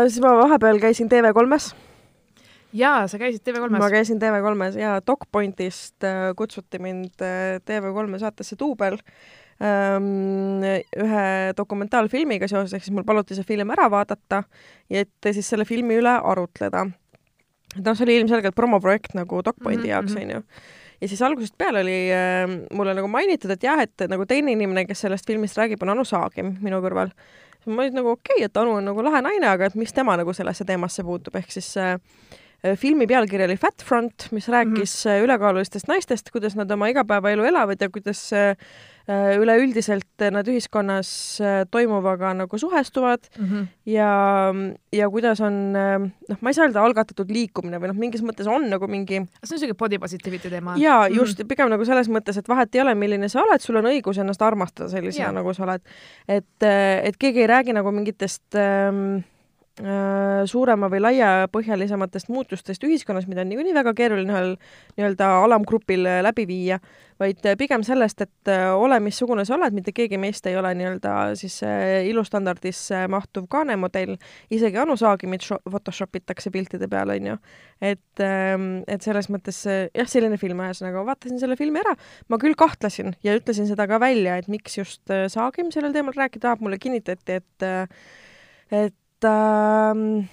siis 0.08 0.22
ma 0.24 0.36
vahepeal 0.40 0.80
käisin 0.82 1.10
TV3-s, 1.12 1.74
jaa, 2.78 3.04
sa 3.12 3.20
käisid 3.20 3.44
ma 3.44 3.68
TV3-s. 3.68 3.92
käisin 3.92 4.22
TV3-s 4.22 4.80
ja 4.80 4.96
DocPointist 5.08 6.08
äh, 6.08 6.32
kutsuti 6.38 6.80
mind 6.80 7.24
äh, 7.25 7.60
TV3 7.68 8.20
saatesse 8.22 8.56
Duubel 8.60 8.98
ähm, 9.62 10.63
ühe 10.98 11.28
dokumentaalfilmiga 11.58 12.48
seoses, 12.48 12.74
ehk 12.78 12.86
siis 12.86 12.96
mul 12.96 13.08
paluti 13.08 13.38
see 13.38 13.48
film 13.48 13.74
ära 13.75 13.90
vaadata 13.92 14.44
ja 14.90 15.06
et 15.06 15.32
siis 15.34 15.50
selle 15.51 15.68
filmi 15.68 16.00
üle 16.00 16.13
arutleda. 16.13 16.86
et 17.75 17.84
noh, 17.84 17.98
see 17.98 18.08
oli 18.08 18.22
ilmselgelt 18.22 18.56
promoprojekt 18.56 19.18
nagu 19.18 19.44
DocPointi 19.46 19.88
Mhm, 19.88 19.92
jaoks, 19.96 20.16
mhm. 20.16 20.24
onju. 20.24 20.80
Ja 21.01 21.08
siis 21.10 21.22
algusest 21.25 21.58
peale 21.58 21.81
oli 21.81 21.98
äh, 22.13 22.43
mulle 22.77 22.93
nagu 22.98 23.10
mainitud, 23.12 23.51
et 23.53 23.63
jah, 23.65 23.81
et 23.81 24.05
nagu 24.12 24.25
teine 24.29 24.53
inimene, 24.55 24.86
kes 24.89 25.05
sellest 25.08 25.27
filmist 25.27 25.58
räägib, 25.58 25.81
on 25.84 25.96
Anu 25.96 26.05
Saagim 26.08 26.55
minu 26.62 26.81
kõrval. 26.84 27.13
ma 27.65 27.84
olin 27.84 27.98
nagu 28.00 28.13
okei 28.15 28.39
okay,, 28.39 28.46
et 28.50 28.58
Anu 28.58 28.77
on 28.79 28.88
nagu 28.89 29.03
lahe 29.05 29.22
naine, 29.25 29.48
aga 29.50 29.70
et 29.70 29.75
mis 29.77 29.93
tema 29.93 30.17
nagu 30.17 30.34
sellesse 30.34 30.65
teemasse 30.65 31.05
puutub, 31.05 31.36
ehk 31.38 31.51
siis 31.53 31.70
äh, 31.77 31.98
äh, 32.63 32.77
filmi 32.77 33.08
pealkiri 33.10 33.46
oli 33.50 33.58
Fat 33.58 33.84
Front, 33.86 34.29
mis 34.31 34.50
rääkis 34.50 35.05
mm 35.05 35.12
-hmm. 35.12 35.27
ülekaalulistest 35.27 35.88
naistest, 35.88 36.31
kuidas 36.31 36.55
nad 36.55 36.72
oma 36.72 36.88
igapäevaelu 36.88 37.43
elavad 37.43 37.81
ja 37.81 37.89
kuidas 37.89 38.34
äh, 38.34 38.55
üleüldiselt 39.10 40.25
nad 40.31 40.48
ühiskonnas 40.48 41.10
toimuvaga 41.72 42.34
nagu 42.38 42.58
suhestuvad 42.58 43.25
mm 43.38 43.46
-hmm. 43.46 43.67
ja, 43.86 44.12
ja 44.93 45.10
kuidas 45.10 45.41
on, 45.41 45.74
noh, 45.74 46.38
ma 46.41 46.50
ei 46.50 46.53
saa 46.53 46.67
öelda 46.67 46.84
algatatud 46.84 47.31
liikumine 47.31 47.79
või 47.81 47.91
noh, 47.91 47.98
mingis 47.98 48.22
mõttes 48.22 48.48
on 48.48 48.70
nagu 48.70 48.88
mingi 48.88 49.24
see 49.43 49.55
on 49.55 49.58
niisugune 49.58 49.77
body 49.77 50.00
positivity 50.00 50.50
teema. 50.50 50.75
jaa, 50.77 51.08
just 51.08 51.39
mm, 51.39 51.43
-hmm. 51.43 51.48
pigem 51.48 51.70
nagu 51.70 51.86
selles 51.86 52.10
mõttes, 52.10 52.38
et 52.38 52.48
vahet 52.50 52.75
ei 52.75 52.81
ole, 52.81 52.96
milline 52.96 53.29
sa 53.29 53.41
oled, 53.41 53.62
sul 53.62 53.75
on 53.81 53.89
õigus 53.89 54.22
ennast 54.22 54.41
armastada 54.41 54.89
sellisena, 54.89 55.31
nagu 55.31 55.53
sa 55.53 55.63
oled. 55.63 55.81
et, 56.27 56.63
et 57.03 57.17
keegi 57.17 57.41
ei 57.41 57.48
räägi 57.48 57.74
nagu 57.74 57.91
mingitest 57.91 58.55
ähm, 58.55 59.22
Äh, 59.22 59.30
suurema 60.46 60.90
või 60.92 61.00
laiapõhjalisematest 61.00 62.28
muutustest 62.30 62.84
ühiskonnas, 62.84 63.28
mida 63.30 63.46
on 63.46 63.50
niikuinii 63.51 63.74
väga 63.74 63.94
keeruline 63.96 64.34
ühel 64.34 64.51
nii-öelda 64.98 65.30
alamgrupil 65.46 66.04
äh, 66.10 66.20
läbi 66.25 66.44
viia, 66.50 66.78
vaid 67.22 67.46
äh, 67.48 67.56
pigem 67.58 67.84
sellest, 67.88 68.22
et 68.25 68.51
ole 68.75 69.00
missugune 69.00 69.46
sa 69.48 69.56
oled, 69.56 69.74
mitte 69.74 69.94
keegi 69.96 70.20
meist 70.20 70.46
ei 70.50 70.58
ole 70.60 70.74
nii-öelda 70.75 71.13
siis 71.40 71.62
ilustandardisse 72.10 73.06
mahtuv 73.12 73.48
kaanemodell, 73.51 74.18
isegi 74.51 74.82
Anu 74.82 74.98
Saagimit 75.00 75.48
Photoshop 75.48 76.20
itakse 76.20 76.51
piltide 76.51 76.90
peal, 76.92 77.16
onju. 77.16 77.38
et, 77.82 78.24
ähm, 78.25 78.84
et 78.92 79.08
selles 79.08 79.32
mõttes 79.32 79.63
jah, 79.66 80.10
selline 80.10 80.38
film 80.42 80.62
ühesõnaga, 80.66 81.06
vaatasin 81.08 81.40
selle 81.40 81.56
filmi 81.60 81.80
ära, 81.82 81.96
ma 82.28 82.42
küll 82.42 82.60
kahtlesin 82.60 83.16
ja 83.24 83.38
ütlesin 83.40 83.70
seda 83.72 83.88
ka 83.88 84.01
välja, 84.04 84.36
et 84.38 84.51
miks 84.51 84.78
just 84.78 85.16
Saagim 85.32 85.72
sellel 85.72 85.96
teemal 85.96 86.18
rääkida 86.18 86.50
tahab, 86.50 86.66
mulle 86.66 86.82
kinnitati, 86.82 87.40
et 87.40 87.72
et 88.72 88.96
et 89.22 89.30
äh, 89.30 90.30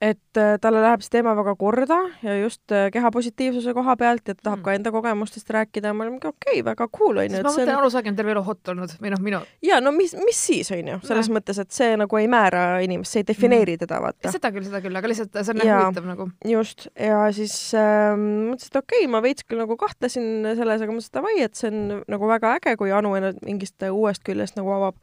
et 0.00 0.36
äh, 0.38 0.56
talle 0.60 0.80
läheb 0.82 1.02
see 1.04 1.12
teema 1.16 1.32
väga 1.38 1.54
korda 1.58 1.96
ja 2.24 2.34
just 2.40 2.72
äh, 2.74 2.88
keha 2.92 3.10
positiivsuse 3.14 3.72
koha 3.76 3.94
pealt 3.96 4.28
ja 4.28 4.34
ta 4.34 4.42
tahab 4.50 4.58
mm. 4.58 4.64
ka 4.66 4.74
enda 4.76 4.92
kogemustest 4.92 5.50
rääkida 5.54 5.92
ja 5.92 5.96
ma 5.96 6.04
olin 6.04 6.16
mingi 6.16 6.28
okei 6.28 6.58
okay,, 6.58 6.64
väga 6.64 6.88
cool 6.92 7.20
onju. 7.22 7.40
ma 7.40 7.52
mõtlen 7.52 7.72
on..., 7.72 7.80
Anu 7.80 7.90
Saagim 7.92 8.16
terve 8.18 8.34
elu 8.34 8.42
hot 8.46 8.72
olnud 8.72 8.96
või 9.00 9.12
noh, 9.14 9.22
minu. 9.24 9.40
ja 9.64 9.78
no 9.80 9.92
mis, 9.96 10.12
mis 10.20 10.40
siis 10.50 10.70
onju, 10.74 10.98
selles 11.06 11.30
ja. 11.30 11.36
mõttes, 11.38 11.60
et 11.62 11.72
see 11.76 11.96
nagu 11.98 12.20
ei 12.20 12.28
määra 12.30 12.64
inimest, 12.84 13.14
see 13.14 13.24
ei 13.24 13.28
defineeri 13.30 13.76
mm. 13.76 13.84
teda 13.86 14.00
vaata. 14.04 14.32
seda 14.34 14.52
küll, 14.54 14.66
seda 14.68 14.82
küll, 14.84 15.00
aga 15.00 15.12
lihtsalt 15.12 15.38
see 15.38 15.54
on 15.54 15.62
nagu 15.62 15.78
huvitav 15.78 16.10
nagu. 16.10 16.28
just 16.52 16.88
ja 16.92 17.22
siis 17.36 17.56
äh, 17.78 18.12
mõtlesin, 18.18 18.72
et 18.74 18.82
okei 18.82 19.04
okay,, 19.04 19.12
ma 19.16 19.22
veits 19.24 19.46
küll 19.46 19.62
nagu 19.62 19.78
kahtlesin 19.80 20.50
selles, 20.58 20.84
aga 20.84 20.92
mõtlesin, 20.92 21.14
et 21.14 21.20
davai, 21.20 21.38
et 21.46 21.56
see 21.56 21.72
on 21.72 22.02
nagu 22.04 22.34
väga 22.34 22.56
äge, 22.60 22.76
kui 22.80 22.92
Anu 22.92 23.16
ennast 23.16 23.40
mingist 23.46 23.88
uuest 23.88 24.26
küljest 24.26 24.60
nagu 24.60 24.76
avab. 24.76 25.00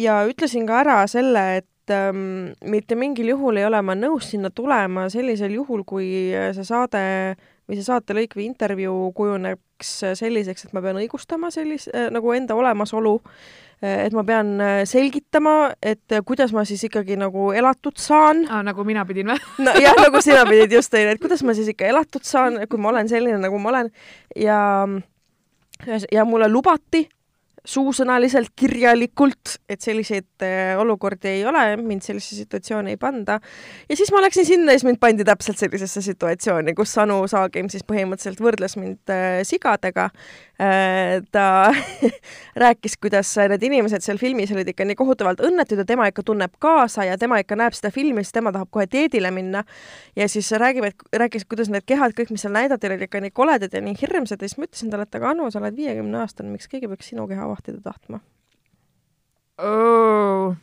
Ja 0.00 0.20
ütlesin 0.28 0.66
ka 0.68 0.80
ära 0.82 0.98
selle, 1.10 1.44
et 1.62 1.94
ähm, 1.94 2.52
mitte 2.70 2.96
mingil 2.98 3.34
juhul 3.34 3.60
ei 3.60 3.66
ole 3.68 3.80
ma 3.84 3.96
nõus 3.98 4.30
sinna 4.32 4.50
tulema 4.50 5.08
sellisel 5.12 5.54
juhul, 5.58 5.84
kui 5.86 6.06
see 6.32 6.66
saade 6.66 7.02
või 7.64 7.78
see 7.78 7.86
saatelõik 7.86 8.36
või 8.36 8.48
intervjuu 8.50 9.10
kujuneks 9.16 9.92
selliseks, 10.18 10.66
et 10.66 10.74
ma 10.76 10.82
pean 10.84 10.98
õigustama 11.00 11.50
sellist 11.54 11.92
äh, 11.94 12.10
nagu 12.12 12.34
enda 12.36 12.56
olemasolu 12.58 13.14
äh,, 13.24 14.04
et 14.06 14.16
ma 14.16 14.24
pean 14.26 14.52
äh, 14.60 14.82
selgitama, 14.88 15.72
et 15.80 16.18
kuidas 16.28 16.52
ma 16.56 16.66
siis 16.68 16.84
ikkagi 16.88 17.16
nagu 17.20 17.50
elatud 17.56 17.96
saan 18.00 18.44
ah,. 18.50 18.60
nagu 18.66 18.84
mina 18.84 19.06
pidin 19.08 19.32
või? 19.32 19.40
no 19.64 19.74
jah, 19.80 19.96
nagu 20.00 20.20
sina 20.24 20.44
pidid 20.48 20.76
just, 20.76 20.94
onju, 20.94 21.16
et 21.16 21.22
kuidas 21.22 21.44
ma 21.46 21.56
siis 21.56 21.72
ikka 21.72 21.88
elatud 21.88 22.26
saan, 22.26 22.60
kui 22.68 22.80
ma 22.80 22.92
olen 22.92 23.10
selline, 23.10 23.40
nagu 23.42 23.60
ma 23.62 23.72
olen 23.72 23.92
ja 24.36 24.60
ja 26.12 26.24
mulle 26.24 26.48
lubati, 26.48 27.04
suusõnaliselt, 27.64 28.52
kirjalikult, 28.56 29.56
et 29.68 29.80
selliseid 29.80 30.44
äh, 30.44 30.74
olukordi 30.80 31.30
ei 31.30 31.44
ole, 31.48 31.62
mind 31.80 32.04
sellisesse 32.04 32.42
situatsiooni 32.42 32.92
ei 32.92 32.98
panda. 33.00 33.38
ja 33.88 33.96
siis 33.96 34.12
ma 34.12 34.20
läksin 34.20 34.46
sinna 34.46 34.72
ja 34.72 34.80
siis 34.80 34.88
mind 34.90 35.00
pandi 35.00 35.24
täpselt 35.24 35.58
sellisesse 35.58 36.02
situatsiooni, 36.04 36.74
kus 36.76 36.92
Anu 37.00 37.22
Saagim 37.30 37.70
siis 37.72 37.86
põhimõtteliselt 37.88 38.42
võrdles 38.44 38.76
mind 38.80 39.12
äh, 39.12 39.40
sigadega. 39.48 40.10
Ta 41.34 41.74
rääkis, 42.64 42.96
kuidas 43.02 43.32
need 43.50 43.62
inimesed 43.66 44.04
seal 44.04 44.18
filmis 44.18 44.52
olid 44.54 44.68
ikka 44.70 44.86
nii 44.86 44.94
kohutavalt 44.98 45.42
õnnetud 45.42 45.80
ja 45.82 45.86
tema 45.88 46.06
ikka 46.10 46.22
tunneb 46.22 46.54
kaasa 46.62 47.08
ja 47.08 47.16
tema 47.18 47.40
ikka 47.42 47.58
näeb 47.58 47.74
seda 47.74 47.90
filmi, 47.94 48.22
siis 48.22 48.36
tema 48.36 48.52
tahab 48.54 48.70
kohe 48.70 48.86
dieedile 48.90 49.30
minna. 49.34 49.64
ja 50.16 50.28
siis 50.28 50.52
räägivad, 50.52 50.94
rääkis, 51.12 51.44
kuidas 51.50 51.72
need 51.74 51.86
kehad, 51.86 52.14
kõik, 52.14 52.30
mis 52.30 52.46
seal 52.46 52.54
näidati, 52.54 52.86
olid 52.86 53.02
ikka 53.08 53.20
nii 53.24 53.34
koledad 53.34 53.74
ja 53.74 53.82
nii 53.82 53.98
hirmsad 54.02 54.42
ja 54.42 54.48
siis 54.48 54.58
ma 54.58 54.68
ütlesin 54.68 54.94
talle, 54.94 55.08
et 55.08 55.18
aga 55.18 55.34
Anu, 55.34 55.50
sa 55.50 55.58
oled 55.58 55.76
viiekümne 55.76 56.22
aastane, 56.22 56.52
miks 56.54 56.70
keegi 56.70 56.90
peaks 56.92 57.10
sinu 57.10 57.26
keha 57.30 57.48
vahtida 57.50 57.82
tahtma 57.82 58.22
oh. 59.58 60.54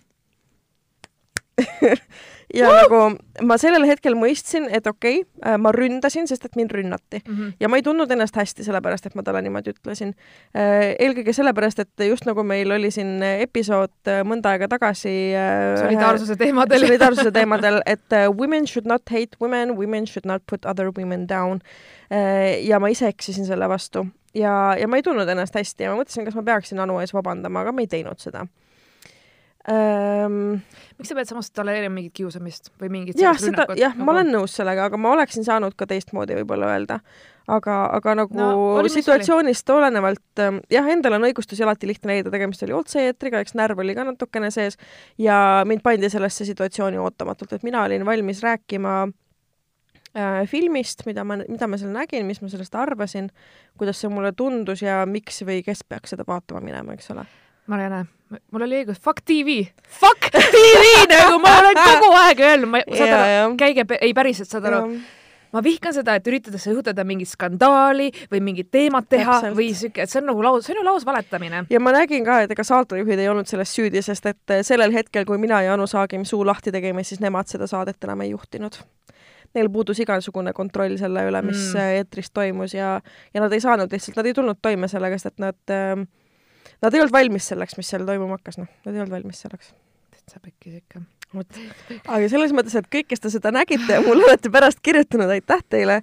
ja 2.55 2.70
Woo! 2.70 2.77
nagu 2.81 3.48
ma 3.48 3.58
sellel 3.62 3.86
hetkel 3.89 4.15
mõistsin, 4.20 4.67
et 4.74 4.88
okei 4.89 5.22
okay,, 5.22 5.53
äh, 5.53 5.58
ma 5.62 5.74
ründasin, 5.75 6.27
sest 6.29 6.46
et 6.48 6.58
mind 6.60 6.74
rünnati 6.75 7.22
mm. 7.22 7.34
-hmm. 7.34 7.53
ja 7.60 7.70
ma 7.72 7.79
ei 7.79 7.86
tundnud 7.86 8.12
ennast 8.12 8.36
hästi, 8.38 8.65
sellepärast 8.67 9.05
et 9.08 9.15
ma 9.15 9.24
talle 9.24 9.41
niimoodi 9.46 9.74
ütlesin. 9.75 10.13
Äh, 10.55 10.93
eelkõige 11.00 11.34
sellepärast, 11.34 11.79
et 11.79 12.05
just 12.08 12.25
nagu 12.29 12.43
meil 12.43 12.72
oli 12.72 12.91
siin 12.91 13.24
episood 13.24 13.93
äh, 14.08 14.22
mõnda 14.27 14.55
aega 14.55 14.67
tagasi 14.72 15.15
solidaarsuse 15.79 16.36
teemadel 16.36 16.86
solidaarsuse 16.86 17.31
teemadel, 17.39 17.81
et 17.86 18.17
women 18.38 18.67
should 18.67 18.88
not 18.88 19.01
hate 19.12 19.38
women, 19.41 19.77
women 19.77 20.08
should 20.08 20.25
not 20.25 20.43
put 20.50 20.65
other 20.65 20.91
women 20.98 21.27
down. 21.27 21.62
ja 22.62 22.79
ma 22.79 22.89
ise 22.91 23.08
eksisin 23.08 23.46
selle 23.48 23.70
vastu 23.70 24.03
ja, 24.36 24.75
ja 24.79 24.88
ma 24.88 24.98
ei 25.00 25.03
tundnud 25.03 25.29
ennast 25.29 25.55
hästi 25.55 25.86
ja 25.86 25.93
ma 25.93 26.01
mõtlesin, 26.01 26.25
kas 26.27 26.36
ma 26.36 26.43
peaksin 26.43 26.79
Anu 26.84 27.00
ees 27.00 27.13
vabandama, 27.15 27.63
aga 27.63 27.72
ma 27.72 27.86
ei 27.86 27.88
teinud 27.88 28.20
seda 28.20 28.43
ähm,. 29.70 30.62
miks 30.98 31.12
sa 31.12 31.18
pead 31.18 31.30
samas 31.30 31.51
tolereerima 31.53 31.94
mingit 31.94 32.15
kiusamist 32.18 32.72
või 32.82 32.89
mingit 32.94 33.20
jah, 33.22 33.38
seda, 33.38 33.68
jah 33.77 33.94
nagu..., 33.94 34.08
ma 34.08 34.15
olen 34.15 34.32
nõus 34.34 34.56
sellega, 34.58 34.88
aga 34.89 34.98
ma 34.98 35.12
oleksin 35.13 35.46
saanud 35.46 35.75
ka 35.77 35.86
teistmoodi 35.89 36.38
võib-olla 36.39 36.72
öelda. 36.74 36.98
aga, 37.51 37.77
aga 37.98 38.15
nagu 38.24 38.38
no, 38.38 38.84
situatsioonist 38.89 39.70
olenevalt 39.70 40.41
ähm, 40.41 40.62
jah, 40.72 40.88
endal 40.89 41.18
on 41.18 41.27
õigustusi 41.30 41.65
alati 41.65 41.89
lihtne 41.89 42.15
leida, 42.15 42.34
tegemist 42.34 42.63
oli 42.65 42.74
otse-eetriga, 42.77 43.41
eks 43.44 43.58
närv 43.60 43.84
oli 43.84 43.98
ka 43.98 44.06
natukene 44.08 44.50
sees 44.53 44.80
ja 45.22 45.62
mind 45.68 45.86
pandi 45.86 46.10
sellesse 46.10 46.48
situatsiooni 46.48 47.01
ootamatult, 47.01 47.53
et 47.58 47.68
mina 47.68 47.84
olin 47.86 48.06
valmis 48.08 48.41
rääkima 48.46 48.96
äh, 50.18 50.41
filmist, 50.50 51.06
mida 51.06 51.25
ma, 51.27 51.38
mida 51.46 51.70
ma 51.70 51.77
seal 51.82 51.94
nägin, 51.94 52.25
mis 52.30 52.41
ma 52.41 52.50
sellest 52.50 52.75
arvasin, 52.77 53.30
kuidas 53.77 54.01
see 54.01 54.10
mulle 54.10 54.34
tundus 54.38 54.82
ja 54.86 55.03
miks 55.06 55.44
või 55.46 55.62
kes 55.65 55.86
peaks 55.86 56.15
seda 56.15 56.25
vaatama 56.27 56.63
minema, 56.65 56.98
eks 56.98 57.13
ole. 57.13 57.30
Marianne, 57.71 58.03
mul 58.51 58.65
oli 58.65 58.81
õigus, 58.81 58.99
fuck 58.99 59.23
TV, 59.23 59.61
fuck 60.01 60.27
TV 60.33 61.07
nagu 61.11 61.39
ma 61.43 61.55
olen 61.61 61.79
kogu 61.87 62.11
aeg 62.19 62.43
öelnud, 62.43 62.71
ma, 62.73 62.83
saad 62.91 63.15
aru, 63.15 63.57
käige, 63.59 63.87
ei 64.01 64.13
päriselt, 64.17 64.51
saad 64.51 64.67
aru. 64.69 64.85
Ma 65.51 65.59
vihkan 65.59 65.91
seda, 65.91 66.13
et 66.15 66.27
üritades 66.31 66.63
õhutada 66.71 67.03
mingit 67.03 67.27
skandaali 67.27 68.05
või 68.31 68.39
mingit 68.43 68.69
teemat 68.71 69.09
teha 69.11 69.33
Täpselt. 69.41 69.57
või 69.57 69.65
siuke, 69.75 70.05
et 70.05 70.11
see 70.11 70.21
on 70.21 70.29
nagu 70.31 70.45
laus, 70.45 70.63
see 70.63 70.71
on 70.71 70.79
ju 70.79 70.85
laus 70.87 71.03
valetamine. 71.07 71.65
ja 71.69 71.81
ma 71.83 71.91
nägin 71.91 72.23
ka, 72.27 72.37
et 72.45 72.53
ega 72.55 72.63
saatejuhid 72.63 73.19
ei 73.19 73.27
olnud 73.27 73.51
selles 73.51 73.73
süüdi, 73.75 73.99
sest 74.05 74.29
et 74.31 74.55
sellel 74.67 74.95
hetkel, 74.95 75.27
kui 75.27 75.41
mina 75.41 75.59
ja 75.65 75.75
Anu 75.75 75.89
Saagim 75.91 76.23
suu 76.27 76.45
lahti 76.47 76.71
tegime, 76.71 77.03
siis 77.03 77.19
nemad 77.19 77.51
seda 77.51 77.67
saadet 77.67 77.99
enam 78.07 78.23
ei 78.23 78.31
juhtinud. 78.31 78.79
Neil 79.51 79.67
puudus 79.67 79.99
igasugune 79.99 80.53
kontroll 80.55 80.95
selle 80.95 81.25
üle, 81.27 81.43
mis 81.43 81.73
mm. 81.73 81.99
eetris 81.99 82.31
toimus 82.31 82.71
ja, 82.77 82.93
ja 83.33 83.43
nad 83.43 83.51
ei 83.51 83.59
saanud 83.59 83.91
lihtsalt, 83.91 84.21
nad 84.21 84.31
ei 84.31 84.37
tulnud 84.37 84.63
toime 84.63 84.87
sellega, 84.87 85.19
sest 85.19 85.33
et 85.33 85.43
nad 85.43 85.75
äh, 85.75 86.07
Nad 86.81 86.95
ei 86.95 87.01
olnud 87.01 87.13
valmis 87.13 87.47
selleks, 87.51 87.77
mis 87.77 87.89
seal 87.93 88.05
toimuma 88.07 88.39
hakkas, 88.39 88.57
noh, 88.61 88.69
nad 88.85 88.95
ei 88.95 89.01
olnud 89.03 89.13
valmis 89.13 89.41
selleks. 89.43 89.73
täitsa 90.11 90.39
pekkis 90.41 90.79
ikka. 90.79 91.01
vot, 91.35 91.59
aga 92.11 92.29
selles 92.31 92.51
mõttes, 92.57 92.73
et 92.75 92.88
kõik, 92.91 93.07
kes 93.11 93.21
te 93.21 93.29
seda 93.31 93.51
nägite 93.53 94.00
mulle 94.03 94.25
olete 94.25 94.50
pärast 94.51 94.81
kirjutanud, 94.83 95.29
aitäh 95.29 95.61
teile. 95.69 96.00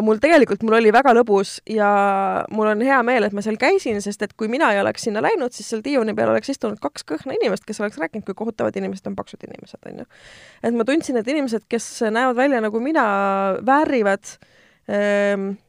mul 0.00 0.22
tegelikult, 0.22 0.64
mul 0.64 0.78
oli 0.80 0.92
väga 0.94 1.12
lõbus 1.18 1.58
ja 1.68 1.90
mul 2.50 2.72
on 2.72 2.84
hea 2.86 3.02
meel, 3.06 3.28
et 3.28 3.36
ma 3.36 3.44
seal 3.44 3.60
käisin, 3.60 4.00
sest 4.02 4.24
et 4.24 4.32
kui 4.32 4.48
mina 4.48 4.72
ei 4.72 4.80
oleks 4.80 5.04
sinna 5.04 5.20
läinud, 5.22 5.52
siis 5.52 5.68
seal 5.68 5.84
diivani 5.84 6.16
peal 6.16 6.32
oleks 6.32 6.54
istunud 6.54 6.80
kaks 6.80 7.04
kõhna 7.12 7.36
inimest, 7.36 7.68
kes 7.68 7.82
oleks 7.84 8.00
rääkinud, 8.00 8.24
kui 8.24 8.38
kohutavad 8.38 8.76
inimesed 8.80 9.12
on 9.12 9.18
paksud 9.20 9.44
inimesed, 9.44 9.84
onju. 9.92 10.08
et 10.64 10.80
ma 10.80 10.88
tundsin, 10.88 11.20
et 11.20 11.28
inimesed, 11.28 11.68
kes 11.68 11.92
näevad 12.08 12.40
välja 12.40 12.64
nagu 12.64 12.80
mina, 12.80 13.04
väärivad 13.68 14.24
ähm, 14.24 14.50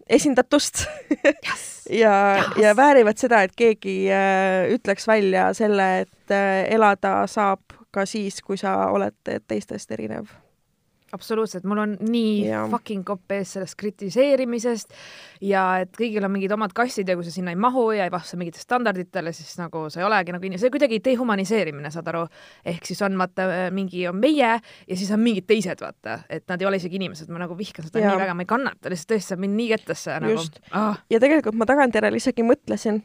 esindatust 0.09 0.85
yes. 1.25 1.65
ja 2.03 2.13
yes., 2.37 2.57
ja 2.63 2.75
väärivad 2.75 3.19
seda, 3.21 3.43
et 3.45 3.53
keegi 3.55 3.97
äh, 4.11 4.65
ütleks 4.73 5.07
välja 5.07 5.51
selle, 5.53 5.89
et 6.05 6.33
äh, 6.33 6.63
elada 6.73 7.27
saab 7.27 7.77
ka 7.93 8.07
siis, 8.09 8.41
kui 8.41 8.57
sa 8.57 8.87
oled 8.89 9.37
teistest 9.47 9.91
erinev 9.93 10.31
absoluutselt, 11.13 11.65
mul 11.69 11.81
on 11.83 11.95
nii 12.01 12.33
ja. 12.47 12.63
fucking 12.71 13.05
kopp 13.07 13.31
ees 13.35 13.55
sellest 13.57 13.77
kritiseerimisest 13.79 14.95
ja 15.45 15.63
et 15.83 15.93
kõigil 15.97 16.25
on 16.25 16.33
mingid 16.33 16.53
omad 16.55 16.73
kassid 16.75 17.09
ja 17.09 17.15
kui 17.17 17.25
sa 17.27 17.33
sinna 17.33 17.53
ei 17.53 17.59
mahu 17.59 17.85
ja 17.97 18.07
ei 18.07 18.13
vasta 18.13 18.39
mingitele 18.39 18.65
standarditele, 18.65 19.33
siis 19.35 19.55
nagu 19.61 19.85
sa 19.93 20.01
ei 20.01 20.07
olegi 20.07 20.35
nagu 20.35 20.43
inimene, 20.43 20.61
see 20.61 20.73
kuidagi 20.73 21.01
dehumaniseerimine, 21.05 21.91
saad 21.93 22.09
aru. 22.13 22.25
ehk 22.73 22.85
siis 22.89 23.01
on 23.05 23.17
vaata 23.19 23.47
mingi 23.75 24.07
on 24.09 24.19
meie 24.19 24.53
ja 24.53 24.97
siis 24.97 25.11
on 25.13 25.21
mingid 25.23 25.47
teised, 25.49 25.81
vaata, 25.83 26.21
et 26.29 26.47
nad 26.49 26.61
ei 26.61 26.69
ole 26.69 26.81
isegi 26.81 26.99
inimesed, 27.01 27.31
ma 27.33 27.43
nagu 27.45 27.57
vihkan 27.57 27.87
seda 27.87 28.03
ja. 28.03 28.13
nii 28.13 28.23
väga, 28.25 28.37
ma 28.37 28.45
ei 28.45 28.53
kannata, 28.53 28.93
lihtsalt 28.93 29.15
tõesti 29.15 29.33
saab 29.33 29.43
mind 29.43 29.59
nii 29.59 29.73
kettesse 29.75 30.21
nagu. 30.23 30.47
Ah. 30.71 31.01
ja 31.11 31.21
tegelikult 31.23 31.57
ma 31.59 31.69
tagantjärele 31.69 32.21
isegi 32.21 32.45
mõtlesin 32.47 33.03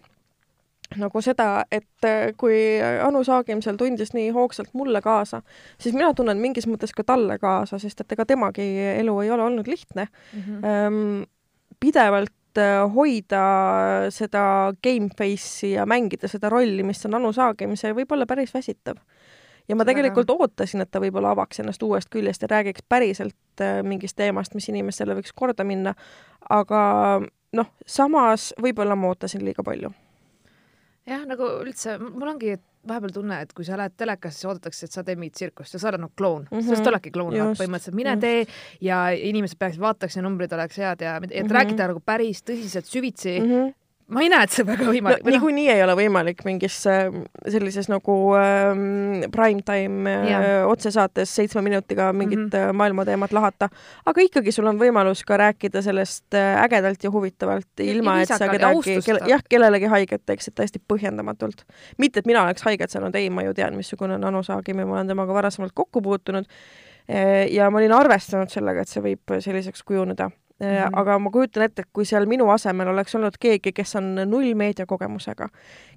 nagu 0.96 1.20
seda, 1.20 1.64
et 1.72 2.06
äh, 2.06 2.32
kui 2.40 2.56
Anu 3.04 3.20
Saagim 3.26 3.60
seal 3.64 3.76
tundis 3.80 4.14
nii 4.16 4.30
hoogsalt 4.32 4.72
mulle 4.78 5.02
kaasa, 5.04 5.42
siis 5.80 5.96
mina 5.96 6.14
tunnen 6.16 6.40
mingis 6.40 6.68
mõttes 6.70 6.94
ka 6.96 7.04
talle 7.04 7.38
kaasa, 7.42 7.80
sest 7.82 8.00
et 8.00 8.16
ega 8.16 8.24
temagi 8.28 8.64
elu 8.94 9.18
ei 9.24 9.30
ole 9.34 9.44
olnud 9.44 9.68
lihtne 9.68 10.08
mm. 10.08 10.40
-hmm. 10.40 11.26
Pidevalt 11.80 12.58
äh, 12.58 12.94
hoida 12.94 13.42
seda 14.10 14.72
game 14.82 15.10
face'i 15.18 15.72
ja 15.72 15.86
mängida 15.86 16.28
seda 16.28 16.48
rolli, 16.48 16.82
mis 16.82 17.04
on 17.06 17.14
Anu 17.14 17.32
Saagim, 17.32 17.76
see 17.76 17.92
võib 17.92 18.12
olla 18.12 18.26
päris 18.26 18.54
väsitav. 18.54 18.96
ja 19.68 19.76
ma 19.76 19.84
tegelikult 19.84 20.30
ootasin, 20.30 20.80
et 20.80 20.90
ta 20.90 21.00
võib-olla 21.00 21.30
avaks 21.30 21.60
ennast 21.60 21.82
uuest 21.82 22.08
küljest 22.08 22.42
ja 22.42 22.48
räägiks 22.48 22.80
päriselt 22.88 23.60
äh, 23.60 23.82
mingist 23.82 24.16
teemast, 24.16 24.54
mis 24.54 24.68
inimestele 24.68 25.14
võiks 25.14 25.32
korda 25.34 25.64
minna, 25.64 25.94
aga 26.48 27.20
noh, 27.52 27.66
samas 27.86 28.54
võib-olla 28.62 28.96
ma 28.96 29.08
ootasin 29.12 29.44
liiga 29.44 29.62
palju 29.62 29.92
jah, 31.08 31.24
nagu 31.28 31.48
üldse, 31.64 31.96
mul 32.02 32.34
ongi 32.34 32.56
vahepeal 32.88 33.12
tunne, 33.12 33.40
et 33.44 33.52
kui 33.56 33.66
sa 33.66 33.76
lähed 33.78 33.96
telekasse, 33.98 34.38
siis 34.38 34.48
oodatakse, 34.48 34.86
et 34.86 34.94
sa 34.94 35.04
teed 35.04 35.20
mingit 35.20 35.36
tsirkust 35.36 35.74
ja 35.74 35.80
sa 35.82 35.90
oled 35.90 36.04
nagu 36.04 36.14
kloun 36.16 36.46
mm, 36.46 36.58
-hmm. 36.58 36.68
sest 36.68 36.86
oledki 36.86 37.10
kloun 37.14 37.34
põhimõtteliselt, 37.34 37.96
mine 37.98 38.14
just. 38.14 38.20
tee 38.20 38.46
ja 38.88 39.00
inimesed 39.10 39.58
peaksid 39.58 39.82
vaataks 39.82 40.16
ja 40.16 40.22
numbrid 40.22 40.52
oleks 40.52 40.78
head 40.78 41.02
ja 41.04 41.16
et 41.16 41.22
mm 41.22 41.34
-hmm. 41.34 41.54
rääkida 41.58 41.90
nagu 41.92 42.00
päris 42.00 42.42
tõsiselt 42.42 42.86
süvitsi 42.86 43.40
mm. 43.40 43.52
-hmm 43.52 43.74
ma 44.08 44.22
ei 44.24 44.30
näe, 44.32 44.46
et 44.46 44.54
see 44.54 44.64
väga 44.66 44.86
võimalik 44.88 45.24
no,. 45.24 45.32
niikuinii 45.34 45.66
ei 45.72 45.82
ole 45.84 45.94
võimalik 45.98 46.40
mingis 46.46 46.76
äh, 46.88 47.10
sellises 47.50 47.90
nagu 47.92 48.14
ähm, 48.38 49.26
prime 49.34 49.64
time 49.66 50.14
äh, 50.32 50.46
otsesaates 50.68 51.34
seitsme 51.36 51.62
minutiga 51.66 52.08
mingit 52.16 52.40
mm 52.40 52.54
-hmm. 52.54 52.78
maailmateemat 52.80 53.34
lahata, 53.36 53.68
aga 54.08 54.24
ikkagi 54.24 54.52
sul 54.54 54.70
on 54.70 54.80
võimalus 54.80 55.24
ka 55.28 55.36
rääkida 55.36 55.82
sellest 55.84 56.34
äh, 56.34 56.62
ägedalt 56.64 57.04
ja 57.04 57.12
huvitavalt, 57.12 57.68
ilma 57.84 58.20
et 58.22 58.32
sa 58.32 58.48
kedagi, 58.48 58.98
kelle, 59.04 59.20
jah, 59.28 59.44
kellelegi 59.48 59.92
haiget 59.92 60.24
teeksid 60.26 60.56
täiesti 60.56 60.80
põhjendamatult. 60.92 61.64
mitte, 61.98 62.20
et 62.20 62.26
mina 62.26 62.42
oleks 62.42 62.62
haiget 62.64 62.90
saanud, 62.90 63.14
ei, 63.14 63.30
ma 63.30 63.42
ju 63.42 63.54
tean, 63.54 63.76
missugune 63.76 64.14
on 64.14 64.24
Anu 64.24 64.42
Saagim 64.42 64.78
ja 64.78 64.86
ma 64.86 64.94
olen 64.94 65.08
temaga 65.08 65.34
varasemalt 65.34 65.72
kokku 65.74 66.02
puutunud 66.02 66.44
ja 67.50 67.70
ma 67.70 67.78
olin 67.78 67.92
arvestanud 67.92 68.48
sellega, 68.48 68.80
et 68.80 68.88
see 68.88 69.02
võib 69.02 69.40
selliseks 69.40 69.82
kujuneda 69.82 70.30
Mm 70.60 70.66
-hmm. 70.66 70.90
aga 70.92 71.18
ma 71.18 71.30
kujutan 71.30 71.62
ette, 71.62 71.82
et 71.82 71.88
kui 71.92 72.04
seal 72.04 72.26
minu 72.26 72.50
asemel 72.50 72.88
oleks 72.88 73.14
olnud 73.14 73.36
keegi, 73.40 73.72
kes 73.72 73.96
on 73.96 74.14
null 74.14 74.54
meediakogemusega, 74.54 75.48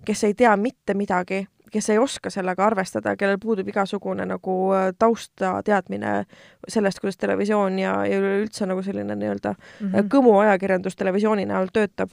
kes 0.05 0.23
ei 0.23 0.33
tea 0.33 0.57
mitte 0.57 0.93
midagi, 0.93 1.47
kes 1.71 1.89
ei 1.89 1.97
oska 1.97 2.29
sellega 2.29 2.65
arvestada, 2.65 3.15
kellel 3.17 3.39
puudub 3.41 3.67
igasugune 3.67 4.25
nagu 4.25 4.73
äh, 4.73 4.93
taustateadmine 4.99 6.25
sellest, 6.67 6.99
kuidas 6.99 7.17
televisioon 7.17 7.79
ja, 7.79 8.05
ja 8.05 8.19
üleüldse 8.19 8.65
nagu 8.65 8.83
selline 8.83 9.15
nii-öelda 9.15 9.53
mm 9.53 9.87
-hmm. 9.87 10.07
kõmu 10.13 10.37
ajakirjandus 10.39 10.95
televisiooni 10.95 11.45
näol 11.45 11.73
töötab, 11.73 12.09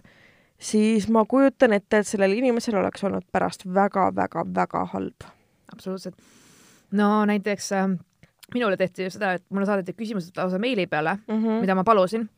siis 0.59 1.09
ma 1.09 1.25
kujutan 1.25 1.73
ette, 1.73 1.99
et 1.99 2.07
sellel 2.07 2.33
inimesel 2.33 2.75
oleks 2.75 3.05
olnud 3.05 3.25
pärast 3.33 3.67
väga-väga-väga 3.75 4.85
halb. 4.85 5.31
absoluutselt. 5.73 6.15
no 6.91 7.25
näiteks 7.25 7.73
äh 7.73 8.08
minule 8.55 8.77
tehti 8.81 9.07
ju 9.07 9.13
seda, 9.13 9.35
et 9.37 9.45
mulle 9.53 9.67
saadeti 9.69 9.93
küsimused 9.97 10.37
lausa 10.37 10.59
meili 10.59 10.87
peale 10.87 11.19
mm, 11.19 11.35
-hmm. 11.35 11.61
mida 11.61 11.75
ma 11.75 11.85
palusin. 11.85 12.29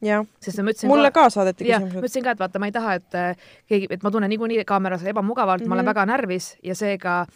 sest 0.41 0.59
ma 0.59 0.71
ütlesin 0.71 0.91
mulle 0.91 1.11
ka, 1.11 1.23
ka 1.23 1.31
saadeti 1.31 1.65
küsimused. 1.65 1.95
ma 1.95 2.01
ütlesin 2.01 2.25
ka, 2.25 2.31
et 2.31 2.43
vaata, 2.43 2.59
ma 2.59 2.67
ei 2.67 2.73
taha, 2.73 2.95
et 2.95 3.15
äh, 3.15 3.47
keegi, 3.67 3.87
et 3.91 4.03
ma 4.03 4.11
tunnen 4.11 4.31
niikuinii 4.31 4.65
kaameras 4.65 5.05
ebamugavalt 5.05 5.61
mm, 5.61 5.65
-hmm. 5.65 5.69
ma 5.69 5.75
olen 5.75 5.85
mhm. 5.85 5.91
väga 5.95 6.07
närvis 6.07 6.57
ja 6.63 6.75
seega 6.75 7.27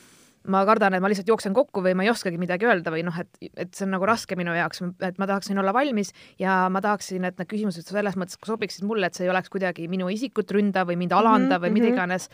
ma 0.49 0.65
kardan, 0.69 0.95
et 0.95 1.01
ma 1.01 1.09
lihtsalt 1.09 1.29
jooksen 1.29 1.55
kokku 1.57 1.83
või 1.85 1.95
ma 1.97 2.05
ei 2.05 2.11
oskagi 2.13 2.39
midagi 2.41 2.67
öelda 2.69 2.93
või 2.93 3.05
noh, 3.07 3.17
et, 3.21 3.31
et 3.57 3.73
see 3.75 3.87
on 3.87 3.95
nagu 3.97 4.07
raske 4.07 4.37
minu 4.37 4.53
jaoks, 4.53 4.83
et 5.01 5.19
ma 5.19 5.27
tahaksin 5.31 5.59
olla 5.59 5.73
valmis 5.73 6.13
ja 6.39 6.69
ma 6.73 6.83
tahaksin, 6.85 7.25
et 7.25 7.39
need 7.39 7.49
küsimused 7.49 7.89
selles 7.89 8.19
mõttes 8.21 8.37
sobiksid 8.45 8.85
mulle, 8.85 9.07
et 9.07 9.15
see 9.15 9.25
ei 9.25 9.33
oleks 9.33 9.49
kuidagi 9.49 9.89
minu 9.89 10.11
isikut 10.13 10.51
ründav 10.51 10.91
või 10.91 11.01
mind 11.01 11.17
alandav 11.17 11.61
mm 11.61 11.65
-hmm. 11.65 11.69
või 11.69 11.73
mida 11.79 11.87
mhm. 11.87 11.95
iganes. 11.95 12.29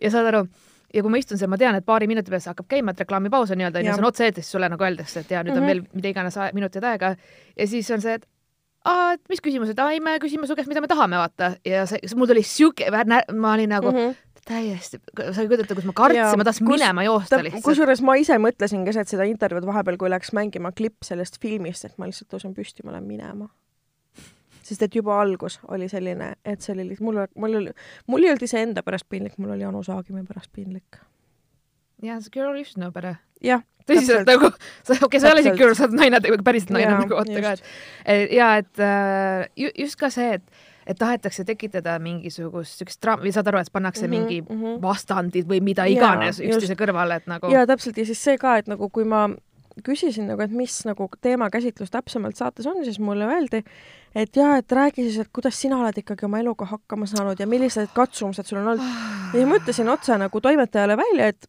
ja 0.00 0.10
saad 0.10 0.26
aru 0.32 0.46
ja 0.94 1.02
kui 1.02 1.12
ma 1.12 1.20
istun 1.20 1.40
seal, 1.40 1.50
ma 1.52 1.58
tean, 1.60 1.78
et 1.78 1.86
paari 1.86 2.08
minuti 2.10 2.32
pärast 2.32 2.50
hakkab 2.52 2.68
käima, 2.70 2.92
et 2.92 3.00
reklaamipaus 3.04 3.52
on 3.54 3.60
nii-öelda, 3.60 3.80
onju, 3.80 3.94
see 3.94 4.04
on 4.04 4.10
otse-eetris, 4.10 4.50
sulle 4.54 4.68
nagu 4.72 4.84
öeldakse, 4.84 5.24
et 5.24 5.30
ja 5.30 5.42
nüüd 5.42 5.54
mm 5.54 5.58
-hmm. 5.58 5.62
on 5.62 5.62
mhm. 5.62 5.88
veel 5.88 6.00
mida 6.00 6.08
iganes 6.08 6.38
minutid 6.52 6.84
aega 6.84 7.16
ja 7.56 7.66
siis 7.66 7.90
on 7.90 8.00
see, 8.00 8.14
et 8.14 8.26
aa, 8.84 9.12
et 9.12 9.22
mis 9.28 9.40
küsimused, 9.40 9.78
aa 9.78 9.94
ei, 9.94 10.00
me 10.00 10.18
küsime 10.22 10.46
su 10.46 10.56
käest, 10.58 10.68
mida 10.68 10.80
me 10.80 10.90
tahame, 10.90 11.16
vaata. 11.16 11.54
ja 11.64 11.86
see, 11.86 12.02
mul 12.16 12.30
tuli 12.30 12.42
siuke, 12.42 12.90
ma 12.90 13.54
olin 13.54 13.68
nagu 13.68 13.92
mm 13.92 13.98
-hmm. 13.98 14.14
täiesti, 14.48 15.00
sa 15.30 15.40
ei 15.40 15.48
kujuta 15.48 15.74
kus 15.74 15.84
ma 15.84 15.92
kartsin, 15.92 16.38
ma 16.38 16.44
tahtsin 16.44 16.68
minema 16.68 17.02
joosta 17.02 17.42
lihtsalt. 17.42 17.64
kusjuures 17.64 18.02
ma 18.02 18.14
ise 18.14 18.38
mõtlesin 18.38 18.84
keset 18.84 19.08
seda 19.08 19.22
intervjuud 19.22 19.66
vahepeal, 19.66 19.96
kui 19.96 20.10
läks 20.10 20.32
mängima 20.32 20.72
klipp 20.72 21.02
sellest 21.02 21.40
filmist, 21.40 21.84
et 21.84 21.98
ma 21.98 22.06
lihtsalt 22.06 22.32
tõusen 22.34 22.54
püsti, 22.54 22.84
ma 22.84 22.92
lähen 22.92 23.06
minema 23.06 23.48
sest 24.72 24.86
et 24.86 24.96
juba 24.96 25.18
algus 25.20 25.58
oli 25.68 25.88
selline, 25.92 26.32
et 26.44 26.64
see 26.64 26.74
oli 26.74 26.88
lihtsalt, 26.88 27.06
mul, 27.08 27.20
mul 27.44 27.58
oli, 27.60 27.74
mul 28.10 28.24
ei 28.24 28.32
olnud 28.32 28.46
iseenda 28.48 28.84
pärast 28.86 29.08
piinlik, 29.12 29.36
mul 29.42 29.54
oli 29.56 29.68
Anu 29.68 29.82
Saagimi 29.86 30.24
pärast 30.28 30.52
piinlik. 30.52 30.98
jah, 32.02 32.18
see 32.22 32.34
girl 32.34 32.56
should 32.64 32.80
know 32.80 32.90
better. 32.94 33.20
jah. 33.44 33.62
tõsiselt 33.86 34.28
nagu, 34.30 34.52
okei 35.06 35.20
sa 35.20 35.30
ei 35.30 35.36
ole 35.36 35.46
isegi 35.46 35.58
girl, 35.58 35.76
sa 35.78 35.88
oled 35.88 35.98
naine, 36.00 36.20
päriselt 36.44 36.74
naine 36.74 36.92
nagu 36.96 37.18
vaata 37.18 37.46
ka, 37.46 37.56
et 38.16 38.36
ja 38.36 38.52
et 38.62 38.82
äh, 38.82 39.48
just 39.78 40.00
ka 40.00 40.10
see, 40.10 40.38
et 40.40 40.68
et 40.86 40.98
tahetakse 40.98 41.44
tekitada 41.46 41.94
mingisugust 42.02 42.80
siukest 42.80 42.98
draama 43.04 43.22
või 43.22 43.32
saad 43.34 43.46
aru, 43.50 43.60
et 43.62 43.70
pannakse 43.72 44.06
mm 44.06 44.12
-hmm, 44.12 44.26
mingi 44.26 44.40
mm 44.42 44.62
-hmm. 44.62 44.82
vastandid 44.82 45.46
või 45.46 45.60
mida 45.62 45.84
iganes 45.86 46.40
üksteise 46.40 46.74
kõrvale, 46.74 47.22
et 47.22 47.26
nagu. 47.30 47.50
ja 47.50 47.66
täpselt 47.66 47.98
ja 47.98 48.06
siis 48.06 48.24
see 48.24 48.38
ka, 48.38 48.56
et 48.58 48.66
nagu 48.66 48.88
kui 48.90 49.04
ma 49.04 49.28
küsisin 49.84 50.28
nagu, 50.30 50.42
et 50.44 50.52
mis 50.54 50.74
nagu 50.88 51.08
teemakäsitlus 51.24 51.92
täpsemalt 51.92 52.36
saates 52.36 52.66
on, 52.68 52.82
siis 52.84 52.98
mulle 53.00 53.26
öeldi, 53.28 53.62
et 54.14 54.36
jaa, 54.36 54.56
et 54.60 54.72
räägi 54.72 55.06
siis, 55.06 55.18
et 55.24 55.32
kuidas 55.32 55.58
sina 55.60 55.80
oled 55.80 55.98
ikkagi 56.02 56.26
oma 56.28 56.42
eluga 56.42 56.68
hakkama 56.68 57.08
saanud 57.08 57.40
ja 57.40 57.48
millised 57.48 57.94
katsumused 57.96 58.48
sul 58.48 58.60
on 58.60 58.74
olnud. 58.74 58.84
ja 59.32 59.38
siis 59.38 59.48
ma 59.48 59.58
ütlesin 59.60 59.92
otse 59.92 60.18
nagu 60.20 60.40
toimetajale 60.40 60.96
välja, 61.00 61.32
et 61.32 61.48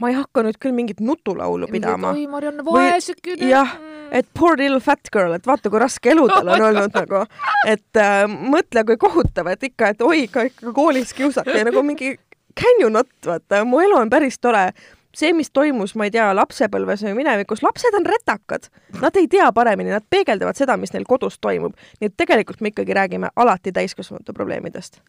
ma 0.00 0.12
ei 0.12 0.16
hakka 0.16 0.44
nüüd 0.46 0.58
küll 0.62 0.76
mingit 0.76 1.00
nutulaulu 1.04 1.68
pidama. 1.72 2.14
oi, 2.14 2.26
Marianne, 2.30 2.64
vaesekene. 2.64 3.48
jah, 3.50 3.76
et 4.12 4.28
poor 4.38 4.56
little 4.60 4.80
fat 4.80 5.10
girl, 5.12 5.34
et 5.36 5.46
vaata, 5.46 5.70
kui 5.70 5.82
raske 5.82 6.14
elu 6.14 6.28
tal 6.30 6.54
on 6.54 6.64
olnud 6.70 6.96
nagu, 6.96 7.24
et 7.68 8.02
äh, 8.02 8.24
mõtle, 8.30 8.86
kui 8.88 9.00
kohutav, 9.02 9.50
et 9.52 9.70
ikka, 9.72 9.92
et 9.96 10.06
oi, 10.06 10.24
ikka, 10.28 10.46
ikka 10.52 10.74
koolis 10.76 11.14
kiusati 11.16 11.58
ja 11.58 11.66
nagu 11.68 11.84
mingi 11.86 12.16
can 12.58 12.80
you 12.80 12.90
not, 12.92 13.10
vaata, 13.26 13.64
mu 13.68 13.80
elu 13.82 13.98
on 13.98 14.10
päris 14.12 14.38
tore 14.40 14.70
see, 15.16 15.32
mis 15.36 15.50
toimus, 15.52 15.94
ma 15.98 16.08
ei 16.08 16.14
tea, 16.14 16.28
lapsepõlves 16.36 17.04
või 17.06 17.16
minevikus, 17.20 17.62
lapsed 17.64 17.96
on 17.98 18.06
retakad. 18.08 18.68
Nad 19.00 19.16
ei 19.20 19.28
tea 19.30 19.50
paremini, 19.54 19.92
nad 19.92 20.06
peegeldavad 20.10 20.58
seda, 20.58 20.76
mis 20.80 20.94
neil 20.94 21.04
kodus 21.08 21.38
toimub. 21.40 21.76
nii 22.00 22.10
et 22.10 22.16
tegelikult 22.16 22.60
me 22.60 22.72
ikkagi 22.72 22.96
räägime 22.96 23.32
alati 23.36 23.72
täiskasvanute 23.72 24.32
probleemidest. 24.32 25.00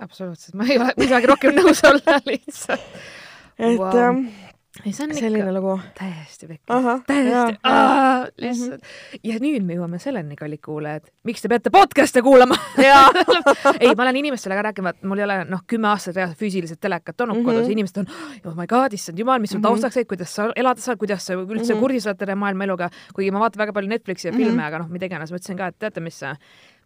absoluutselt, 0.00 0.54
ma 0.54 0.64
ei 0.64 0.78
ole 0.78 0.92
midagi 0.96 1.26
rohkem 1.26 1.56
nõus 1.56 1.84
olla 1.84 2.20
lihtsalt. 2.26 2.80
et 3.58 3.78
wow. 3.78 3.96
ähm, 3.96 4.24
ei, 4.84 4.92
see 4.92 5.04
on 5.06 5.14
selline 5.14 5.42
ikka 5.42 5.54
lugu. 5.54 5.74
täiesti 5.98 6.48
pekki. 6.48 6.78
täiesti, 7.06 7.58
lihtsalt. 8.44 8.80
Mhm. 8.80 9.20
ja 9.30 9.38
nüüd 9.42 9.66
me 9.66 9.76
jõuame 9.76 10.00
selleni, 10.02 10.36
kallid 10.38 10.62
kuulajad, 10.64 11.10
miks 11.28 11.44
te 11.44 11.50
peate 11.52 11.72
podcast'e 11.74 12.22
kuulama 12.24 12.58
ei, 13.80 13.92
ma 13.94 14.06
olen 14.06 14.20
inimestele 14.22 14.58
ka 14.58 14.66
rääkinud, 14.70 14.96
et 14.96 15.08
mul 15.10 15.22
ei 15.22 15.26
ole 15.26 15.38
noh, 15.50 15.64
kümme 15.70 15.90
aastat 15.92 16.16
reaalselt 16.16 16.40
füüsiliselt 16.40 16.80
telekat 16.80 17.20
olnud 17.20 17.40
mm 17.40 17.44
-hmm. 17.44 17.52
kodus 17.52 17.68
ja 17.68 17.76
inimesed 17.76 18.02
on, 18.02 18.10
oh 18.44 18.56
my 18.56 18.66
god, 18.70 18.96
issand 18.96 19.18
jumal, 19.18 19.38
mis 19.38 19.50
sul 19.50 19.60
mm 19.60 19.64
-hmm. 19.64 19.68
taustaks 19.68 20.00
käib, 20.00 20.08
kuidas 20.14 20.34
sa 20.34 20.50
elada 20.56 20.80
saad, 20.80 20.98
kuidas 20.98 21.26
sa 21.26 21.34
üldse 21.34 21.74
mm 21.74 21.76
-hmm. 21.76 21.80
kursis 21.80 22.06
oled 22.06 22.18
terve 22.18 22.34
maailma 22.34 22.64
eluga, 22.64 22.90
kuigi 23.14 23.30
ma 23.30 23.40
vaatan 23.40 23.64
väga 23.64 23.72
palju 23.72 23.88
Netflixi 23.88 24.28
ja 24.28 24.32
filme 24.32 24.52
mm, 24.52 24.58
-hmm. 24.58 24.66
aga 24.66 24.78
noh, 24.78 24.88
mida 24.88 25.06
iganes, 25.06 25.30
ma 25.30 25.36
ütlesin 25.36 25.56
ka, 25.56 25.66
et 25.66 25.78
teate, 25.78 26.00
mis 26.00 26.20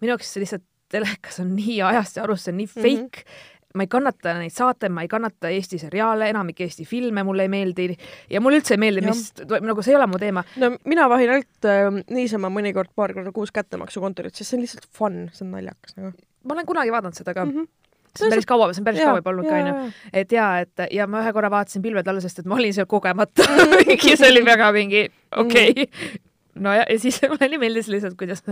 minu 0.00 0.10
jaoks 0.10 0.36
lihtsalt 0.36 0.62
telekas 0.88 1.40
on 1.40 1.56
nii 1.56 1.82
ajast 1.82 2.16
ja 2.16 2.22
arust, 2.22 2.44
see 2.44 2.52
on 2.52 2.56
nii 2.56 2.66
fake 2.66 2.92
mm, 2.94 3.08
-hmm 3.08 3.54
ma 3.74 3.82
ei 3.82 3.90
kannata 3.90 4.36
neid 4.38 4.54
saateid, 4.54 4.92
ma 4.94 5.02
ei 5.02 5.10
kannata 5.10 5.50
Eesti 5.50 5.80
seriaale, 5.82 6.28
enamik 6.30 6.60
Eesti 6.62 6.84
filme 6.86 7.24
mulle 7.26 7.46
ei 7.48 7.50
meeldi 7.50 7.88
ja 8.30 8.40
mulle 8.40 8.60
üldse 8.60 8.76
ei 8.76 8.82
meeldi, 8.82 9.02
mis 9.06 9.24
nagu 9.50 9.82
see 9.82 9.94
ei 9.94 9.98
ole 9.98 10.06
mu 10.10 10.20
teema. 10.22 10.44
no 10.62 10.74
mina 10.84 11.08
vahin 11.10 11.32
ainult 11.34 11.68
äh, 11.70 11.88
niisama 12.14 12.52
mõnikord 12.54 12.92
paar 12.94 13.14
korda 13.16 13.32
kuus 13.34 13.50
kättemaksukontorit, 13.54 14.34
sest 14.34 14.52
see 14.52 14.60
on 14.60 14.66
lihtsalt 14.66 14.86
fun, 14.94 15.24
see 15.34 15.46
on 15.46 15.56
naljakas 15.56 15.98
nagu. 15.98 16.12
ma 16.44 16.54
olen 16.54 16.68
kunagi 16.68 16.94
vaadanud 16.94 17.18
seda 17.18 17.34
ka 17.34 17.44
mm. 17.44 17.56
-hmm 17.56 17.72
see 18.14 18.28
on 18.28 18.30
päris 18.30 18.46
kaua, 18.46 18.68
see 18.72 18.80
on 18.80 18.84
päris 18.86 19.00
kaua 19.02 19.18
juba 19.18 19.30
olnud 19.30 19.48
ka 19.48 19.56
onju. 19.58 19.92
et 20.12 20.32
ja, 20.32 20.46
et 20.62 20.84
ja 20.94 21.06
ma 21.10 21.24
ühe 21.24 21.32
korra 21.34 21.50
vaatasin 21.50 21.82
pilved 21.82 22.06
alla, 22.06 22.22
sest 22.22 22.38
et 22.38 22.46
ma 22.46 22.54
olin 22.54 22.74
seal 22.74 22.86
kogemata 22.86 23.42
ja 24.10 24.16
see 24.16 24.30
oli 24.30 24.44
väga 24.46 24.70
mingi 24.76 25.08
okei 25.34 25.70
okay. 25.70 26.20
Mhm 26.54 26.64
no 26.64 26.74
ja, 26.74 26.84
ja 26.90 26.98
siis 27.00 27.18
mulle 27.30 27.48
nii 27.50 27.60
meeldis 27.62 27.88
lihtsalt, 27.90 28.16
kuidas, 28.18 28.42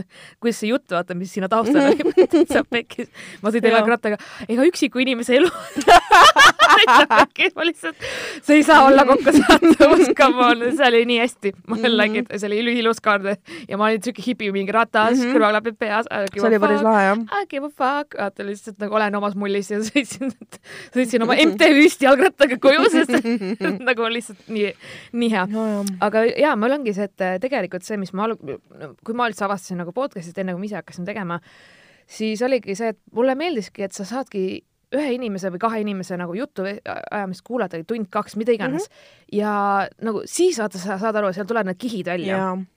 kuidas 0.42 0.60
see 0.60 0.70
jutt, 0.72 0.88
vaata, 0.90 1.14
mis 1.18 1.32
sinna 1.34 1.48
taustal 1.52 1.92
oli, 1.92 2.14
täitsa 2.32 2.64
pekkis. 2.68 3.10
ma 3.42 3.52
sõidan 3.54 3.76
jalgrattaga, 3.76 4.18
ega 4.48 4.66
üksiku 4.68 5.02
inimese 5.02 5.38
elu 5.38 5.50
ma 7.56 7.66
lihtsalt, 7.68 8.08
see 8.42 8.58
ei 8.60 8.66
saa 8.66 8.86
olla 8.88 9.04
kokkusattumus, 9.08 10.10
come 10.20 10.46
on, 10.48 10.64
see 10.76 10.88
oli 10.88 11.04
nii 11.12 11.20
hästi. 11.22 11.54
ma 11.70 11.78
jällegi, 11.84 12.24
see 12.34 12.48
oli 12.50 12.60
üliilus 12.64 13.02
kaart 13.04 13.30
ja 13.68 13.78
ma 13.78 13.90
olin 13.90 14.02
siuke 14.02 14.24
hipi 14.26 14.50
mingi 14.54 14.74
ratas 14.74 15.14
mm 15.16 15.22
-hmm., 15.22 15.36
kõrvaklapid 15.36 15.78
peas. 15.78 16.10
see 16.34 16.46
oli 16.48 16.60
päris 16.62 16.82
lahe 16.82 17.06
jah. 17.06 17.22
I 17.38 17.46
give 17.46 17.66
a 17.66 17.70
fuck, 17.70 18.18
vaata 18.18 18.46
lihtsalt 18.46 18.82
nagu 18.82 18.98
olen 18.98 19.20
omas 19.20 19.38
mullis 19.38 19.70
ja 19.70 19.78
sõitsin, 19.90 20.34
sõitsin 20.94 21.22
oma 21.22 21.38
MTÜ-st 21.38 22.02
jalgrattaga 22.02 22.58
koju, 22.58 22.90
sest 22.90 23.14
nagu 23.88 24.10
lihtsalt 24.10 24.50
nii, 24.50 24.74
nii 25.12 25.32
hea 25.36 25.46
no,. 25.50 25.84
aga 26.00 26.26
jaa, 26.34 26.56
mul 26.58 26.80
ongi 26.80 26.94
see, 26.96 27.06
et 27.06 27.40
tegelikult 27.46 27.86
see 27.86 27.92
see, 27.92 28.00
mis 28.00 28.12
ma 28.16 28.26
alg-, 28.28 28.42
kui 29.04 29.16
ma 29.16 29.28
üldse 29.30 29.46
avastasin 29.46 29.80
nagu 29.82 29.94
podcast'it, 29.96 30.38
enne 30.40 30.56
kui 30.56 30.64
ma 30.64 30.68
ise 30.68 30.78
hakkasin 30.80 31.08
tegema, 31.08 31.38
siis 32.10 32.42
oligi 32.44 32.76
see, 32.78 32.92
et 32.94 33.00
mulle 33.16 33.36
meeldiski, 33.38 33.86
et 33.86 33.96
sa 33.96 34.06
saadki 34.08 34.62
ühe 34.92 35.14
inimese 35.16 35.50
või 35.54 35.62
kahe 35.62 35.80
inimese 35.84 36.18
nagu 36.20 36.34
juttu 36.36 36.66
ajamist 36.66 37.44
kuulata 37.46 37.80
tund-kaks, 37.88 38.36
mida 38.36 38.52
iganes 38.52 38.88
mm. 38.88 38.94
-hmm. 38.94 39.38
ja 39.38 39.54
nagu 40.04 40.22
siis 40.24 40.60
vaata, 40.60 40.78
sa 40.78 40.98
saad 41.00 41.16
aru, 41.16 41.32
seal 41.32 41.48
tulevad 41.48 41.72
need 41.72 41.80
kihid 41.80 42.06
välja 42.12 42.38
et 42.38 42.68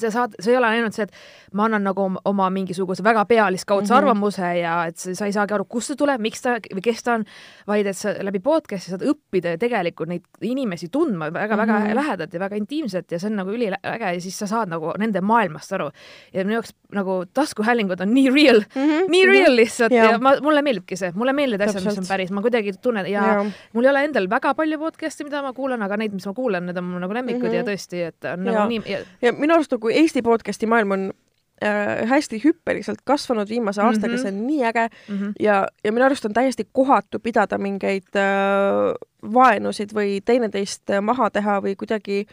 sa 0.00 0.10
saad, 0.10 0.36
see 0.40 0.52
ei 0.52 0.56
ole 0.56 0.66
ainult 0.66 0.96
see, 0.96 1.04
et 1.08 1.12
ma 1.52 1.66
annan 1.68 1.84
nagu 1.84 2.08
oma 2.24 2.48
mingisuguse 2.50 3.04
väga 3.04 3.24
pealiskaudse 3.24 3.92
mm 3.92 3.96
-hmm. 3.96 3.98
arvamuse 3.98 4.52
ja 4.58 4.86
et 4.86 4.96
sa 4.96 5.26
ei 5.26 5.32
saagi 5.32 5.54
aru, 5.54 5.64
kust 5.64 5.92
see 5.92 5.96
tuleb, 5.96 6.20
miks 6.20 6.42
ta 6.42 6.56
või 6.74 6.82
kes 6.82 7.02
ta 7.02 7.14
on, 7.14 7.24
vaid 7.66 7.86
et 7.86 7.96
sa 7.96 8.14
läbi 8.22 8.40
podcast'i 8.40 8.90
saad 8.90 9.02
õppida 9.02 9.56
ja 9.56 9.58
tegelikult 9.58 10.08
neid 10.08 10.22
inimesi 10.40 10.88
tundma 10.88 11.32
väga-väga 11.32 11.78
mm 11.78 11.86
-hmm. 11.86 11.94
lähedalt 11.94 12.34
ja 12.34 12.40
väga 12.40 12.56
intiimselt 12.56 13.12
ja 13.12 13.18
see 13.18 13.30
on 13.30 13.36
nagu 13.36 13.50
üliäge 13.50 14.12
ja 14.14 14.20
siis 14.20 14.38
sa 14.38 14.46
saad 14.46 14.68
nagu 14.68 14.92
nende 14.98 15.20
maailmast 15.20 15.72
aru. 15.72 15.90
ja 16.32 16.44
minu 16.44 16.52
jaoks 16.52 16.74
nagu 16.92 17.24
taskuhäälingud 17.34 18.00
on 18.00 18.14
nii 18.14 18.30
real 18.30 18.60
mm, 18.60 18.82
-hmm. 18.82 19.08
nii 19.08 19.26
real 19.26 19.56
lihtsalt 19.56 19.92
ja, 19.92 20.04
ja 20.04 20.18
ma, 20.18 20.36
mulle 20.42 20.62
meeldibki 20.62 20.96
see, 20.96 21.12
mulle 21.14 21.32
meeldivad 21.32 21.68
asjad, 21.68 21.84
mis 21.84 21.98
on 21.98 22.08
päris, 22.08 22.30
ma 22.30 22.42
kuidagi 22.42 22.72
tunnen 22.82 23.06
ja, 23.06 23.26
ja 23.26 23.44
mul 23.72 23.84
ei 23.84 23.90
ole 23.90 24.04
endal 24.04 24.30
väga 24.30 24.54
palju 24.54 24.78
podcast'e, 24.78 25.24
mida 25.24 25.42
ma 25.42 25.52
kuulan, 25.52 25.82
aga 25.82 25.96
neid, 25.96 26.12
mis 26.12 26.26
ma 26.26 26.34
kuulan, 26.36 26.66
need 26.66 26.76
on 26.76 26.84
mul 26.84 27.00
nagu 27.00 27.14
lemmikud 27.14 27.42
mm 27.42 27.48
-hmm. 27.48 27.56
ja 27.56 27.62
tõesti, 27.62 28.02
et 28.08 28.24
on 28.32 28.46
ja. 28.46 28.52
nagu 28.52 28.68
nii 28.68 28.82
ja, 28.92 28.98
ja 29.22 29.32
minu 29.32 29.54
arust 29.54 29.72
nagu 29.82 29.90
Eesti 29.98 30.22
podcast'i 30.22 30.66
maailm 30.70 30.94
on 30.94 31.10
äh, 31.62 32.08
hästi 32.08 32.40
hüppeliselt 32.44 33.02
kasvanud 33.04 33.48
viimase 33.48 33.82
aastaga 33.82 34.12
mm, 34.12 34.16
-hmm. 34.16 34.22
see 34.22 34.32
on 34.32 34.46
nii 34.46 34.64
äge 34.64 34.88
mm 35.08 35.18
-hmm. 35.18 35.32
ja, 35.40 35.66
ja 35.84 35.92
minu 35.92 36.04
arust 36.04 36.24
on 36.24 36.32
täiesti 36.32 36.68
kohatu 36.72 37.18
pidada 37.18 37.58
mingeid 37.58 38.16
äh, 38.16 38.94
vaenusid 39.34 39.90
või 39.94 40.20
teineteist 40.24 40.90
äh, 40.90 41.00
maha 41.00 41.30
teha 41.30 41.60
või 41.62 41.76
kuidagi 41.76 42.26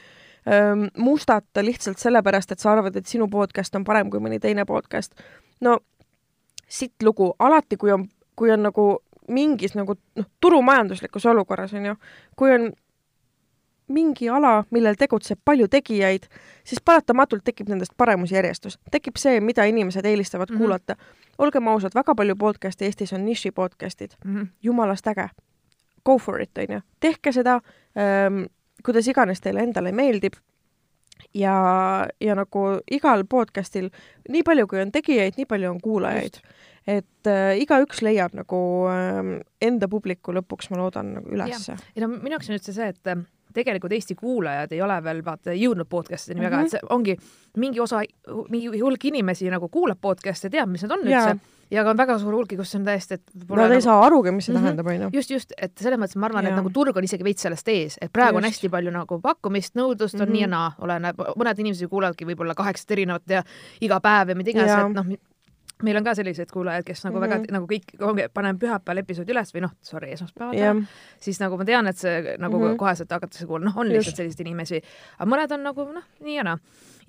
äh, 0.48 0.90
mustata 0.98 1.66
lihtsalt 1.66 1.98
sellepärast, 1.98 2.52
et 2.52 2.60
sa 2.60 2.72
arvad, 2.72 2.96
et 2.96 3.06
sinu 3.06 3.28
podcast 3.28 3.76
on 3.76 3.84
parem 3.84 4.10
kui 4.10 4.20
mõni 4.20 4.40
teine 4.40 4.66
podcast. 4.66 5.14
no 5.62 5.80
sitt 6.68 7.04
lugu, 7.04 7.36
alati 7.40 7.78
kui 7.78 7.92
on, 7.92 8.08
kui 8.36 8.52
on 8.52 8.64
nagu 8.64 9.00
mingis 9.28 9.76
nagu 9.76 9.96
noh, 10.16 10.26
turumajanduslikus 10.42 11.26
olukorras 11.26 11.74
on 11.74 11.86
ju, 11.86 11.96
kui 12.36 12.54
on 12.54 12.74
mingi 13.89 14.30
ala, 14.30 14.63
millel 14.71 14.97
tegutseb 14.99 15.39
palju 15.45 15.67
tegijaid, 15.71 16.28
siis 16.67 16.82
paratamatult 16.86 17.43
tekib 17.43 17.69
nendest 17.69 17.93
paremusjärjestus. 17.97 18.80
tekib 18.91 19.17
see, 19.17 19.39
mida 19.41 19.65
inimesed 19.65 20.06
eelistavad 20.06 20.49
mm 20.49 20.56
-hmm. 20.56 20.60
kuulata. 20.60 20.95
olgem 21.38 21.67
ausad, 21.67 21.91
väga 21.95 22.15
palju 22.15 22.36
podcast'e 22.36 22.86
Eestis 22.86 23.13
on 23.13 23.25
niši 23.25 23.52
podcast'id 23.52 24.12
mm. 24.25 24.36
-hmm. 24.36 24.47
jumalast 24.63 25.08
äge. 25.08 25.30
Go 26.06 26.17
for 26.17 26.41
it, 26.41 26.58
onju. 26.58 26.82
tehke 26.99 27.32
seda 27.32 27.62
ähm,, 27.97 28.43
kuidas 28.86 29.08
iganes 29.08 29.41
teile 29.41 29.60
endale 29.60 29.91
meeldib. 29.91 30.34
ja, 31.34 32.08
ja 32.21 32.36
nagu 32.36 32.60
igal 32.91 33.23
podcast'il, 33.30 33.89
nii 34.30 34.43
palju 34.43 34.67
kui 34.67 34.82
on 34.82 34.91
tegijaid, 34.91 35.34
nii 35.38 35.45
palju 35.45 35.69
on 35.69 35.82
kuulajaid. 35.82 36.34
et 36.88 37.28
äh, 37.28 37.58
igaüks 37.58 38.02
leiab 38.02 38.34
nagu 38.34 38.88
äh, 38.88 39.41
enda 39.62 39.88
publiku 39.88 40.32
lõpuks, 40.32 40.69
ma 40.69 40.78
loodan, 40.78 41.13
nagu 41.13 41.30
ülesse. 41.30 41.75
ja 41.95 42.02
no 42.02 42.08
minu 42.08 42.30
jaoks 42.30 42.49
on 42.49 42.56
üldse 42.56 42.73
see, 42.73 42.88
et 42.88 43.17
tegelikult 43.54 43.92
Eesti 43.92 44.16
kuulajad 44.16 44.72
ei 44.72 44.82
ole 44.82 45.04
veel 45.04 45.22
vaata 45.26 45.54
jõudnud 45.58 45.90
podcast'ini 45.90 46.40
mm 46.40 46.46
-hmm. 46.46 46.50
väga, 46.50 46.62
et 46.62 46.72
see 46.72 46.80
ongi 46.90 47.18
mingi 47.58 47.80
osa, 47.80 48.02
mingi 48.50 48.80
hulk 48.80 49.06
inimesi 49.06 49.50
nagu 49.50 49.70
kuulab 49.70 49.98
podcast'e, 50.02 50.50
teab, 50.50 50.70
mis 50.70 50.84
need 50.84 50.92
on 50.92 51.08
yeah. 51.08 51.32
üldse 51.32 51.58
ja 51.72 51.84
ka 51.86 51.94
on 51.94 52.00
väga 52.00 52.18
suur 52.22 52.34
hulk, 52.34 52.54
kus 52.58 52.76
on 52.78 52.86
täiesti, 52.86 53.20
et 53.20 53.34
Nad 53.36 53.62
nagu... 53.62 53.78
ei 53.78 53.82
saa 53.86 54.00
arugi, 54.06 54.32
mis 54.32 54.46
see 54.46 54.54
mm 54.54 54.60
-hmm. 54.60 54.64
tähendab, 54.64 54.88
onju. 54.88 55.10
just, 55.14 55.32
just, 55.32 55.54
et 55.58 55.78
selles 55.78 56.00
mõttes 56.00 56.18
ma 56.18 56.26
arvan, 56.26 56.48
et 56.48 56.56
nagu 56.56 56.70
turg 56.74 56.98
on 56.98 57.04
isegi 57.04 57.24
veits 57.24 57.42
sellest 57.42 57.68
ees, 57.68 57.98
et 58.02 58.12
praegu 58.12 58.38
just. 58.38 58.46
on 58.46 58.50
hästi 58.50 58.70
palju 58.70 58.92
nagu 58.92 59.20
pakkumist, 59.22 59.76
nõudlust 59.76 60.16
on 60.16 60.20
mm 60.20 60.26
-hmm. 60.26 60.32
nii 60.32 60.42
ja 60.42 60.48
naa, 60.48 60.72
oleneb, 60.80 61.22
mõned 61.38 61.60
inimesed 61.60 61.90
kuulavadki 61.90 62.26
võib-olla 62.26 62.56
kaheksat 62.56 62.92
erinevat 62.92 63.30
ja 63.30 63.44
iga 63.82 64.00
päev 64.00 64.30
ja 64.30 64.36
mida 64.36 64.50
iganes, 64.50 64.72
et 64.72 64.94
noh, 64.94 65.18
meil 65.84 65.98
on 65.98 66.04
ka 66.04 66.15
selliseid 66.15 66.52
kuulajaid, 66.52 66.84
kes 66.88 67.06
nagu 67.06 67.18
mm 67.18 67.24
-hmm. 67.24 67.30
väga 67.30 67.39
mhm. 67.39 67.54
nagu 67.54 67.68
kõik, 67.68 67.94
ongi, 68.12 68.28
panen 68.34 68.60
pühapäeval 68.60 69.04
episoodi 69.04 69.32
üles 69.32 69.54
või 69.56 69.62
noh, 69.62 69.74
sorry, 69.82 70.12
esmaspäeval 70.12 70.58
yeah., 70.58 70.76
siis 71.20 71.39
nagu 71.39 71.58
ma 71.58 71.65
tean, 71.65 71.88
et 71.88 71.98
see 71.98 72.36
nagu 72.38 72.60
mm 72.60 72.65
-hmm. 72.65 72.78
koheselt 72.78 73.12
hakatakse 73.12 73.46
kuulama, 73.46 73.72
noh, 73.72 73.78
on 73.78 73.89
lihtsalt 73.89 74.15
selliseid 74.15 74.48
inimesi, 74.48 74.82
aga 75.18 75.30
mõned 75.32 75.54
on 75.54 75.63
nagu 75.63 75.92
noh, 75.94 76.04
nii 76.20 76.36
ja 76.36 76.44
naa 76.44 76.58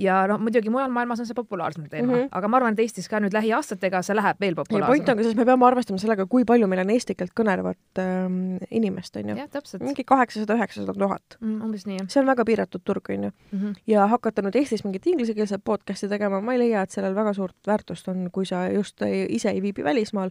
ja 0.01 0.17
noh, 0.31 0.41
muidugi 0.41 0.71
mujal 0.73 0.91
maailmas 0.93 1.21
on 1.21 1.29
see 1.29 1.37
populaarsem 1.37 1.87
teema 1.89 2.07
mm, 2.13 2.19
-hmm. 2.19 2.29
aga 2.39 2.49
ma 2.49 2.57
arvan, 2.57 2.73
et 2.73 2.83
Eestis 2.85 3.09
ka 3.09 3.21
nüüd 3.21 3.35
lähiaastatega 3.37 4.03
see 4.07 4.17
läheb 4.17 4.41
veel 4.41 4.57
populaarsemaks. 4.59 4.97
point 4.97 5.09
on 5.09 5.17
ka 5.17 5.23
selles, 5.23 5.37
me 5.37 5.47
peame 5.49 5.67
arvestama 5.67 5.99
sellega, 6.03 6.27
kui 6.27 6.45
palju 6.49 6.69
meil 6.71 6.83
on 6.85 6.91
eesti 6.95 7.15
keelt 7.19 7.35
kõnelevat 7.41 8.03
ähm, 8.03 8.57
inimest, 8.71 9.17
on 9.21 9.33
ju. 9.33 9.37
mingi 9.85 10.05
kaheksasada, 10.05 10.57
üheksasada 10.57 10.97
tuhat. 11.05 11.37
Mm, 11.41 11.61
umbes 11.69 11.87
nii, 11.87 12.01
jah. 12.01 12.09
see 12.09 12.23
on 12.23 12.33
väga 12.33 12.45
piiratud 12.49 12.85
turg, 12.85 13.11
on 13.11 13.29
ju 13.29 13.31
mm. 13.31 13.59
-hmm. 13.59 13.77
ja 13.87 14.07
hakata 14.07 14.43
nüüd 14.43 14.57
Eestis 14.57 14.85
mingit 14.85 15.07
inglisekeelset 15.07 15.65
podcast'i 15.65 16.09
tegema, 16.09 16.41
ma 16.41 16.57
ei 16.57 16.65
leia, 16.65 16.83
et 16.83 16.91
sellel 16.91 17.15
väga 17.15 17.33
suurt 17.33 17.57
väärtust 17.67 18.09
on, 18.09 18.29
kui 18.33 18.47
sa 18.47 18.69
just 18.69 19.03
ei, 19.03 19.27
ise 19.29 19.51
ei 19.51 19.63
viibi 19.63 19.85
välismaal 19.85 20.31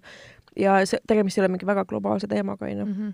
ja 0.57 0.85
see, 0.85 0.99
tegemist 1.07 1.37
ei 1.37 1.41
ole 1.41 1.55
mingi 1.55 1.65
väga 1.65 1.85
globaalse 1.85 2.27
teemaga, 2.27 2.65
on 2.65 2.77
ju 2.77 2.85
mhm. 2.85 3.09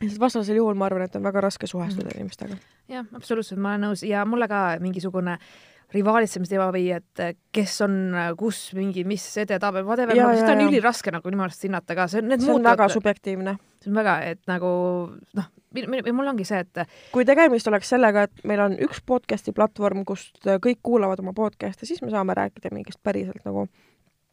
sest 0.00 0.20
vastasel 0.20 0.56
juhul 0.56 0.74
ma 0.74 0.86
arvan, 0.86 1.02
et 1.02 1.16
on 1.16 1.22
väga 1.22 1.40
raske 1.40 1.66
suhestuda 1.66 2.08
mm 2.08 2.18
inimestega. 2.20 2.56
jah, 2.88 3.06
absoluutselt, 3.14 3.60
ma 3.60 3.68
olen 3.68 3.90
nõus 3.90 4.06
ja 4.06 4.24
mulle 4.24 4.48
ka 4.48 4.76
mingisugune 4.80 5.32
äh, 5.32 5.69
rivaalitsemisteema 5.94 6.68
või 6.74 6.90
et 6.94 7.22
kes 7.54 7.80
on 7.86 7.96
kus 8.38 8.60
mingi, 8.78 9.04
mis 9.08 9.24
edetabel, 9.42 9.84
whatever, 9.88 10.16
nagu 10.16 10.38
seda 10.38 10.54
on 10.54 10.64
üliraske 10.68 11.14
nagu 11.14 11.32
minu 11.32 11.46
arust 11.46 11.66
hinnata 11.66 11.96
ka, 11.98 12.06
see 12.10 12.22
on, 12.22 12.30
need 12.30 12.44
see 12.44 12.54
on 12.54 12.66
väga 12.66 12.88
subjektiivne. 12.92 13.56
see 13.82 13.90
on 13.90 14.00
väga, 14.00 14.16
et 14.30 14.40
nagu 14.50 14.70
noh, 15.38 15.50
mul 16.12 16.32
ongi 16.32 16.46
see, 16.48 16.62
et 16.62 16.82
kui 17.14 17.26
tegemist 17.28 17.68
oleks 17.70 17.90
sellega, 17.94 18.26
et 18.28 18.44
meil 18.48 18.62
on 18.66 18.76
üks 18.86 19.02
podcast'i 19.06 19.54
platvorm, 19.56 20.04
kust 20.08 20.38
kõik 20.46 20.82
kuulavad 20.82 21.22
oma 21.24 21.34
podcast'e, 21.36 21.88
siis 21.88 22.02
me 22.04 22.12
saame 22.14 22.36
rääkida 22.38 22.72
mingist 22.74 23.02
päriselt 23.02 23.42
nagu 23.48 23.66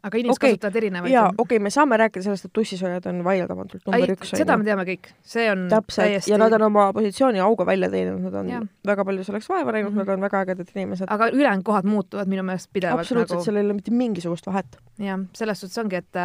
aga 0.08 0.20
inimesed 0.22 0.40
okay. 0.40 0.56
kasutavad 0.56 0.80
erinevaid. 0.82 1.14
jaa, 1.14 1.28
okei 1.30 1.44
okay,, 1.44 1.64
me 1.64 1.72
saame 1.74 2.00
rääkida 2.02 2.26
sellest, 2.26 2.48
et 2.50 2.54
tussisoojad 2.58 3.08
on 3.12 3.24
vaieldamatult 3.28 3.88
number 3.88 4.14
üks. 4.16 4.34
seda 4.40 4.58
me 4.60 4.68
teame 4.68 4.86
kõik, 4.88 5.12
see 5.36 5.48
on 5.52 5.66
täpselt 5.72 6.04
täiesti... 6.06 6.34
ja 6.34 6.40
nad 6.42 6.56
on 6.58 6.68
oma 6.70 6.90
positsiooni 6.98 7.44
auga 7.44 7.68
välja 7.70 7.90
teeninud, 7.94 8.24
nad 8.28 8.40
on 8.42 8.54
ja. 8.54 8.62
väga 8.88 9.08
palju 9.08 9.28
selleks 9.28 9.50
vaeva 9.52 9.76
näinud 9.76 9.92
mm, 9.92 9.98
-hmm. 10.00 10.06
nad 10.06 10.16
on 10.16 10.28
väga 10.28 10.44
ägedad 10.46 10.72
inimesed. 10.76 11.12
aga 11.18 11.32
ülejäänud 11.34 11.68
kohad 11.68 11.90
muutuvad 11.90 12.32
minu 12.32 12.44
meelest 12.48 12.72
pidevalt. 12.74 13.06
absoluutselt 13.06 13.40
nagu..., 13.40 13.46
seal 13.50 13.62
ei 13.62 13.66
ole 13.66 13.78
mitte 13.78 13.92
mingisugust 13.92 14.48
vahet. 14.48 14.80
jah, 14.98 15.20
selles 15.34 15.62
suhtes 15.62 15.84
ongi, 15.84 16.02
et 16.04 16.24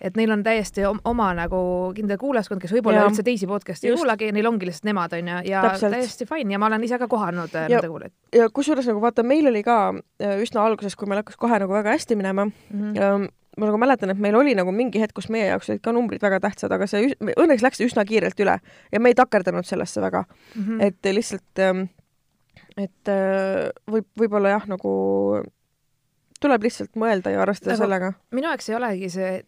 et 0.00 0.16
neil 0.16 0.32
on 0.32 0.42
täiesti 0.44 0.84
oma 0.88 1.30
nagu 1.36 1.60
kindel 1.96 2.18
kuulajaskond, 2.20 2.62
kes 2.62 2.72
võib-olla 2.76 3.04
üldse 3.08 3.24
teisi 3.26 3.48
podcast'e 3.50 3.90
ei 3.90 3.96
kuulagi, 3.98 4.30
neil 4.34 4.48
ongi 4.48 4.68
lihtsalt 4.68 4.88
nemad, 4.88 5.16
onju, 5.18 5.40
ja 5.48 5.64
Täpselt. 5.66 5.96
täiesti 5.96 6.28
fine 6.28 6.56
ja 6.56 6.60
ma 6.60 6.70
olen 6.70 6.86
ise 6.86 6.98
ka 7.00 7.08
kohanud 7.10 7.52
äh, 7.54 7.68
nende 7.68 7.90
kuulajaid. 7.90 8.14
ja 8.36 8.48
kusjuures 8.54 8.88
nagu 8.88 9.02
vaata, 9.02 9.24
meil 9.26 9.50
oli 9.50 9.62
ka 9.66 9.76
äh, 9.92 10.40
üsna 10.44 10.64
alguses, 10.64 10.96
kui 10.96 11.10
meil 11.10 11.20
hakkas 11.20 11.36
kohe 11.40 11.60
nagu 11.60 11.76
väga 11.76 11.94
hästi 11.96 12.16
minema 12.16 12.48
mm, 12.48 12.94
-hmm. 12.94 13.28
ma 13.60 13.70
nagu 13.70 13.82
mäletan, 13.84 14.14
et 14.14 14.18
meil 14.18 14.40
oli 14.40 14.56
nagu 14.56 14.72
mingi 14.72 15.02
hetk, 15.02 15.14
kus 15.20 15.28
meie 15.28 15.50
jaoks 15.52 15.70
olid 15.70 15.84
ka 15.84 15.92
numbrid 15.92 16.22
väga 16.22 16.40
tähtsad, 16.40 16.72
aga 16.72 16.88
see 16.88 17.12
õnneks 17.20 17.64
läks 17.66 17.84
üsna 17.84 18.04
kiirelt 18.08 18.40
üle 18.40 18.58
ja 18.92 19.00
me 19.00 19.12
ei 19.12 19.18
takerdanud 19.18 19.68
sellesse 19.68 20.00
väga 20.00 20.24
mm. 20.24 20.62
-hmm. 20.64 20.84
et 20.86 21.12
lihtsalt, 21.12 21.58
ähm, 21.58 21.88
et 22.76 23.08
äh, 23.08 23.68
võib, 23.90 24.08
võib-olla 24.16 24.56
jah, 24.56 24.68
nagu 24.68 25.44
tuleb 26.40 26.62
lihtsalt 26.62 26.96
mõelda 26.96 27.34
ja 27.34 27.42
arvestada 27.42 27.76
sellega. 27.76 28.14
minu 28.32 28.48
jaoks 28.48 28.68
ei 28.68 28.74
olegi 28.74 29.10
see 29.10 29.42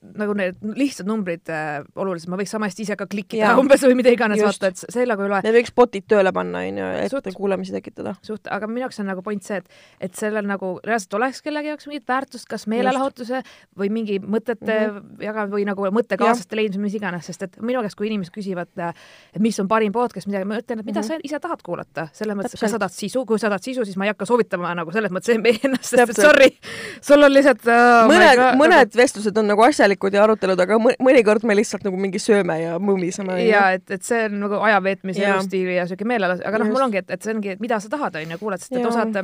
nagu 0.00 0.32
need 0.32 0.56
lihtsad 0.78 1.08
numbrid 1.08 1.50
äh, 1.52 1.82
olulised, 2.00 2.30
ma 2.32 2.38
võiks 2.40 2.52
sama 2.54 2.68
hästi 2.70 2.86
ise 2.86 2.96
ka 2.96 3.04
klikkida 3.10 3.50
umbes 3.60 3.82
või 3.84 3.98
mida 3.98 4.12
iganes 4.14 4.40
vaata, 4.40 4.70
et 4.72 4.80
see 4.80 5.04
nagu 5.08 5.26
ei 5.26 5.32
loe. 5.32 5.40
Need 5.44 5.56
võiks 5.58 5.74
bot'id 5.76 6.06
tööle 6.08 6.32
panna, 6.32 6.62
onju, 6.64 6.86
et 7.04 7.36
kuulamisi 7.36 7.74
tekitada. 7.74 8.14
suht, 8.24 8.48
aga 8.48 8.68
minu 8.70 8.86
jaoks 8.86 9.00
on 9.02 9.10
nagu 9.10 9.24
point 9.24 9.44
see, 9.44 9.60
et, 9.60 9.80
et 10.08 10.16
sellel 10.16 10.48
nagu 10.48 10.72
reaalselt 10.86 11.18
oleks 11.20 11.42
kellegi 11.44 11.68
jaoks 11.68 11.88
mingit 11.90 12.06
väärtust, 12.08 12.48
kas 12.48 12.64
meelelahutuse 12.72 13.42
või 13.76 13.90
mingi 13.92 14.16
mõtete 14.24 14.64
mm 14.64 14.96
-hmm. 14.96 15.20
jaga- 15.26 15.46
või 15.52 15.66
nagu 15.68 15.90
mõttekaaslaste 15.92 16.56
leidmise, 16.56 16.80
mis 16.80 16.96
iganes, 16.96 17.28
sest 17.28 17.44
et 17.44 17.60
minu 17.60 17.84
käest, 17.84 17.98
kui 18.00 18.08
inimesed 18.08 18.32
küsivad, 18.32 18.72
äh, 18.80 18.94
et 19.36 19.44
mis 19.44 19.60
on 19.60 19.68
parim 19.68 19.92
podcast, 19.92 20.30
midagi, 20.32 20.48
ma 20.48 20.62
ütlen, 20.62 20.80
et 20.80 20.86
mida 20.86 21.00
mm 21.00 21.04
-hmm. 21.04 21.20
sa 21.20 21.28
ise 21.28 21.40
tahad 21.40 21.60
kuulata, 21.62 22.08
selles 22.12 22.36
mõttes, 22.36 22.56
kas 22.56 22.70
sa 22.72 22.78
tahad 22.80 22.96
sisu, 22.96 23.26
kui 23.26 23.38
sa 23.38 23.52
tahad 23.52 23.68
sisu, 23.68 23.84
siis 23.84 24.00
ma 24.00 24.08
ei 24.08 24.14
hakka 24.16 24.24
soovitama 24.24 24.74
nagu 24.74 24.92
selles 24.92 25.12
mõttes 25.12 25.36
ennast, 25.36 25.92
sest 25.92 26.16
sorry, 26.16 26.56
sul 27.08 27.22
on 27.22 27.32
lihtsalt 27.32 27.68
uh, 27.68 28.08
mõned, 28.08 28.56
mõned 28.56 28.96
vestlused 28.96 29.36
on 29.36 29.46
nagu 29.46 29.62
asjalikud 29.62 29.89
asjalikud 29.90 30.14
ja 30.14 30.24
arutelud, 30.24 30.60
aga 30.62 30.78
mõnikord 30.78 31.44
me 31.48 31.56
lihtsalt 31.58 31.84
nagu 31.86 31.98
mingi 31.98 32.20
sööme 32.22 32.56
ja 32.60 32.78
mõmiseme. 32.78 33.40
ja 33.46 33.70
et, 33.74 33.86
et 33.90 34.02
see 34.06 34.26
on 34.28 34.38
nagu 34.44 34.60
aja 34.62 34.80
veetmise 34.82 35.24
elustiili 35.24 35.76
ja 35.76 35.86
siuke 35.90 36.06
meeleolu, 36.06 36.40
aga 36.46 36.62
noh, 36.62 36.70
mul 36.70 36.86
ongi, 36.86 37.02
et, 37.02 37.10
et 37.10 37.22
see 37.22 37.34
ongi, 37.34 37.56
et 37.56 37.60
mida 37.62 37.80
sa 37.80 37.90
tahad, 37.90 38.20
onju, 38.22 38.38
kuulad, 38.40 38.62
sest 38.62 38.76
et 38.76 38.86
osad 38.86 39.16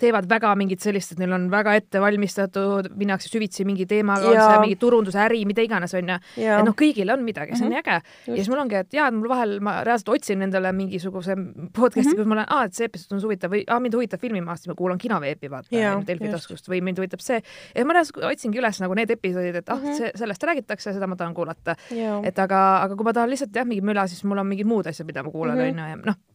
teevad 0.00 0.26
väga 0.30 0.52
mingit 0.58 0.82
sellist, 0.82 1.14
et 1.14 1.20
neil 1.22 1.32
on 1.36 1.46
väga 1.52 1.74
ette 1.78 2.00
valmistatud, 2.02 2.90
minnakse 2.98 3.30
süvitsi 3.30 3.66
mingi 3.66 3.86
teemaga, 3.90 4.30
on 4.30 4.38
see 4.38 4.60
mingi 4.64 4.78
turunduse, 4.80 5.20
äri, 5.22 5.44
mida 5.48 5.64
iganes, 5.64 5.94
onju. 5.94 6.18
et 6.42 6.66
noh, 6.66 6.76
kõigil 6.78 7.12
on 7.14 7.22
midagi, 7.26 7.58
see 7.58 7.66
on 7.66 7.72
mm 7.72 7.78
-hmm. 7.78 7.98
äge. 7.98 8.26
ja 8.26 8.36
siis 8.36 8.50
mul 8.50 8.62
ongi, 8.64 8.80
et 8.82 8.94
jaa, 8.94 9.10
mul 9.14 9.28
vahel, 9.28 9.60
ma 9.60 9.76
reaalselt 9.84 10.10
otsin 10.16 10.42
endale 10.42 10.72
mingisuguse 10.72 11.36
podcast'i 11.72 12.10
mm, 12.10 12.12
-hmm. 12.12 12.16
kus 12.16 12.26
ma 12.26 12.34
olen, 12.34 12.46
aa, 12.48 12.64
et 12.64 12.74
see 12.74 12.84
episood 12.90 13.16
on 13.16 13.22
huvitav 13.22 13.50
või 13.50 13.64
aa, 13.66 13.80
mind 13.80 13.94
huvitab 13.94 14.20
filmimaastik, 14.20 14.72
ma 14.72 14.74
kuulan 14.74 14.98
kinoveebi, 14.98 15.50
vaata, 15.50 16.04
Delfi 16.06 16.28
taskust 16.28 16.68
või 16.68 16.82
mind 16.82 16.98
huvitab 16.98 17.20
see. 17.20 17.42
ja 17.74 17.84
ma 17.84 17.92
reaalselt 17.92 18.24
otsingi 18.24 18.58
üles 18.58 18.80
nagu 18.80 18.94
need 18.94 19.10
episoodid, 19.10 19.54
et 19.54 19.68
ah 19.68 19.78
mm, 19.78 19.84
-hmm. 19.84 19.96
see, 19.96 20.10
sellest 20.14 20.42
räägitakse, 20.42 20.92
seda 20.92 21.06
ma 21.06 21.16
tahan 21.16 21.34
kuulata. 21.34 21.76
et 22.22 22.38
aga, 22.38 22.82
aga 22.82 22.96
kui 22.96 23.04
ma 23.04 23.12
tahan 23.12 23.30
lihtsalt 23.30 23.54
jah, 23.54 23.66
mingi 23.66 23.82
möla, 23.82 24.06
siis 24.06 24.24
mul 24.24 24.38
on 24.38 24.46
mingid 24.46 24.66
muud 24.66 24.86
asjad, 24.86 25.06
mida 25.06 25.22
ma 25.22 25.30
kuulan, 25.30 25.58
mhm. 25.58 25.68
onju, 25.68 25.88
ja 25.90 25.96
noh 25.96 26.33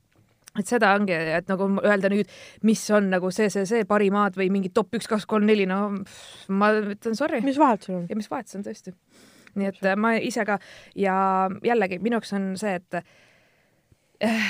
et 0.60 0.68
seda 0.72 0.94
ongi, 0.98 1.14
et 1.14 1.48
nagu 1.52 1.70
öelda 1.84 2.12
nüüd, 2.14 2.30
mis 2.68 2.84
on 2.96 3.10
nagu 3.14 3.32
see, 3.36 3.50
see, 3.54 3.66
see 3.70 3.86
parimad 3.90 4.38
või 4.40 4.50
mingi 4.54 4.70
top 4.76 4.96
üks, 5.00 5.08
kaks, 5.10 5.26
kolm, 5.30 5.48
neli, 5.50 5.66
no 5.70 5.82
ma 6.50 6.72
ütlen 6.80 7.16
sorry. 7.18 7.42
mis 7.46 7.60
vahet 7.62 7.88
sul 7.88 8.00
on? 8.02 8.08
ja 8.10 8.16
mis 8.20 8.30
vahet 8.32 8.48
see 8.52 8.60
on 8.62 8.66
tõesti. 8.68 8.96
nii 9.60 9.72
et 9.72 9.80
äh, 9.86 9.96
ma 9.98 10.14
ise 10.22 10.46
ka 10.46 10.60
ja 10.96 11.16
jällegi 11.66 12.00
minu 12.04 12.20
jaoks 12.20 12.34
on 12.38 12.52
see, 12.60 12.76
et 12.80 13.00
äh, 14.28 14.44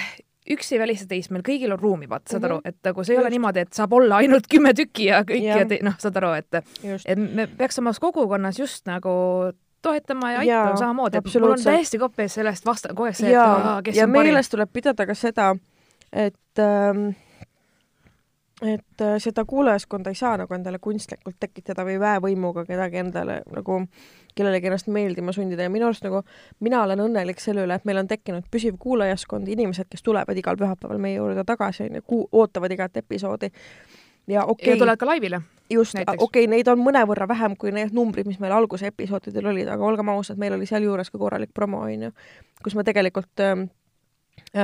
üks 0.50 0.72
ei 0.74 0.80
välista 0.82 1.06
teist, 1.10 1.30
meil 1.32 1.44
kõigil 1.46 1.72
on 1.76 1.80
ruumi, 1.80 2.08
vaata, 2.10 2.32
saad 2.34 2.42
Mhm. 2.42 2.50
aru, 2.52 2.62
et 2.66 2.78
nagu 2.84 3.04
see 3.06 3.14
ei 3.14 3.20
ole 3.20 3.28
Just. 3.30 3.36
niimoodi, 3.38 3.60
et 3.68 3.74
saab 3.78 3.94
olla 3.94 4.18
ainult 4.24 4.48
kümme 4.50 4.74
tükki 4.74 5.06
ja 5.12 5.24
kõik 5.24 5.44
ja, 5.46 5.58
ja 5.62 5.80
noh, 5.86 5.98
saad 6.02 6.18
aru, 6.18 6.32
et 6.42 6.62
just. 6.84 7.06
et 7.08 7.18
me 7.20 7.48
peaks 7.48 7.78
omas 7.80 8.00
kogukonnas 8.02 8.60
just 8.60 8.88
nagu 8.90 9.54
toetama 9.82 10.32
ja 10.34 10.40
aitama 10.40 10.76
samamoodi, 10.82 11.18
et 11.22 11.30
mul 11.40 11.52
on 11.54 11.62
täiesti 11.64 12.00
kopp 12.02 12.20
ees 12.20 12.34
sellest 12.36 12.66
vasta, 12.66 12.90
kogu 12.90 13.08
aeg 13.08 13.16
see, 13.16 13.30
et 13.30 13.34
ja 13.38 13.46
aa,, 13.46 13.82
kes 13.86 13.96
ja 13.96 14.08
on 14.10 14.12
parim. 14.12 14.28
meeles 14.34 14.50
tuleb 14.52 14.74
pidada 14.74 15.06
ka 15.08 15.16
seda, 15.16 15.54
et 16.14 16.60
ähm, 16.60 17.10
et 18.62 19.02
äh, 19.02 19.16
seda 19.18 19.46
kuulajaskonda 19.46 20.10
ei 20.10 20.16
saa 20.16 20.38
nagu 20.38 20.54
endale 20.54 20.80
kunstlikult 20.84 21.38
tekitada 21.40 21.86
või 21.88 21.96
väevõimuga 22.00 22.66
kedagi 22.68 23.00
endale 23.00 23.40
nagu 23.56 23.80
kellelegi 24.36 24.68
ennast 24.68 24.90
meeldima 24.92 25.32
sundida 25.36 25.64
ja 25.64 25.72
minu 25.72 25.88
arust 25.88 26.04
nagu 26.04 26.22
mina 26.60 26.84
olen 26.84 27.00
õnnelik 27.06 27.40
selle 27.40 27.64
üle, 27.64 27.80
et 27.80 27.88
meil 27.88 28.02
on 28.02 28.08
tekkinud 28.08 28.50
püsiv 28.52 28.76
kuulajaskond, 28.80 29.48
inimesed, 29.48 29.88
kes 29.90 30.04
tulevad 30.04 30.38
igal 30.38 30.60
pühapäeval 30.60 31.00
meie 31.02 31.16
juurde 31.16 31.46
tagasi, 31.48 31.88
onju, 31.88 32.26
ootavad 32.32 32.76
igat 32.76 32.98
episoodi. 32.98 33.52
ja 34.28 34.44
okei 34.46 34.74
ja 34.74 34.78
tulevad 34.78 35.00
ka 35.00 35.06
laivile. 35.06 35.42
just, 35.70 35.96
okei 35.96 36.16
okay,, 36.18 36.48
neid 36.48 36.68
on 36.68 36.84
mõnevõrra 36.84 37.28
vähem 37.28 37.56
kui 37.58 37.72
need 37.72 37.96
numbrid, 37.96 38.28
mis 38.28 38.40
meil 38.40 38.52
alguse 38.52 38.88
episoodidel 38.88 39.46
olid, 39.54 39.68
aga 39.68 39.86
olgem 39.86 40.10
ausad, 40.10 40.38
meil 40.38 40.54
oli 40.54 40.66
sealjuures 40.66 41.10
ka 41.10 41.18
korralik 41.18 41.54
promo, 41.54 41.86
onju, 41.88 42.12
kus 42.64 42.76
me 42.76 42.84
tegelikult 42.84 43.40
ähm, 43.40 43.62
äh, 43.62 43.79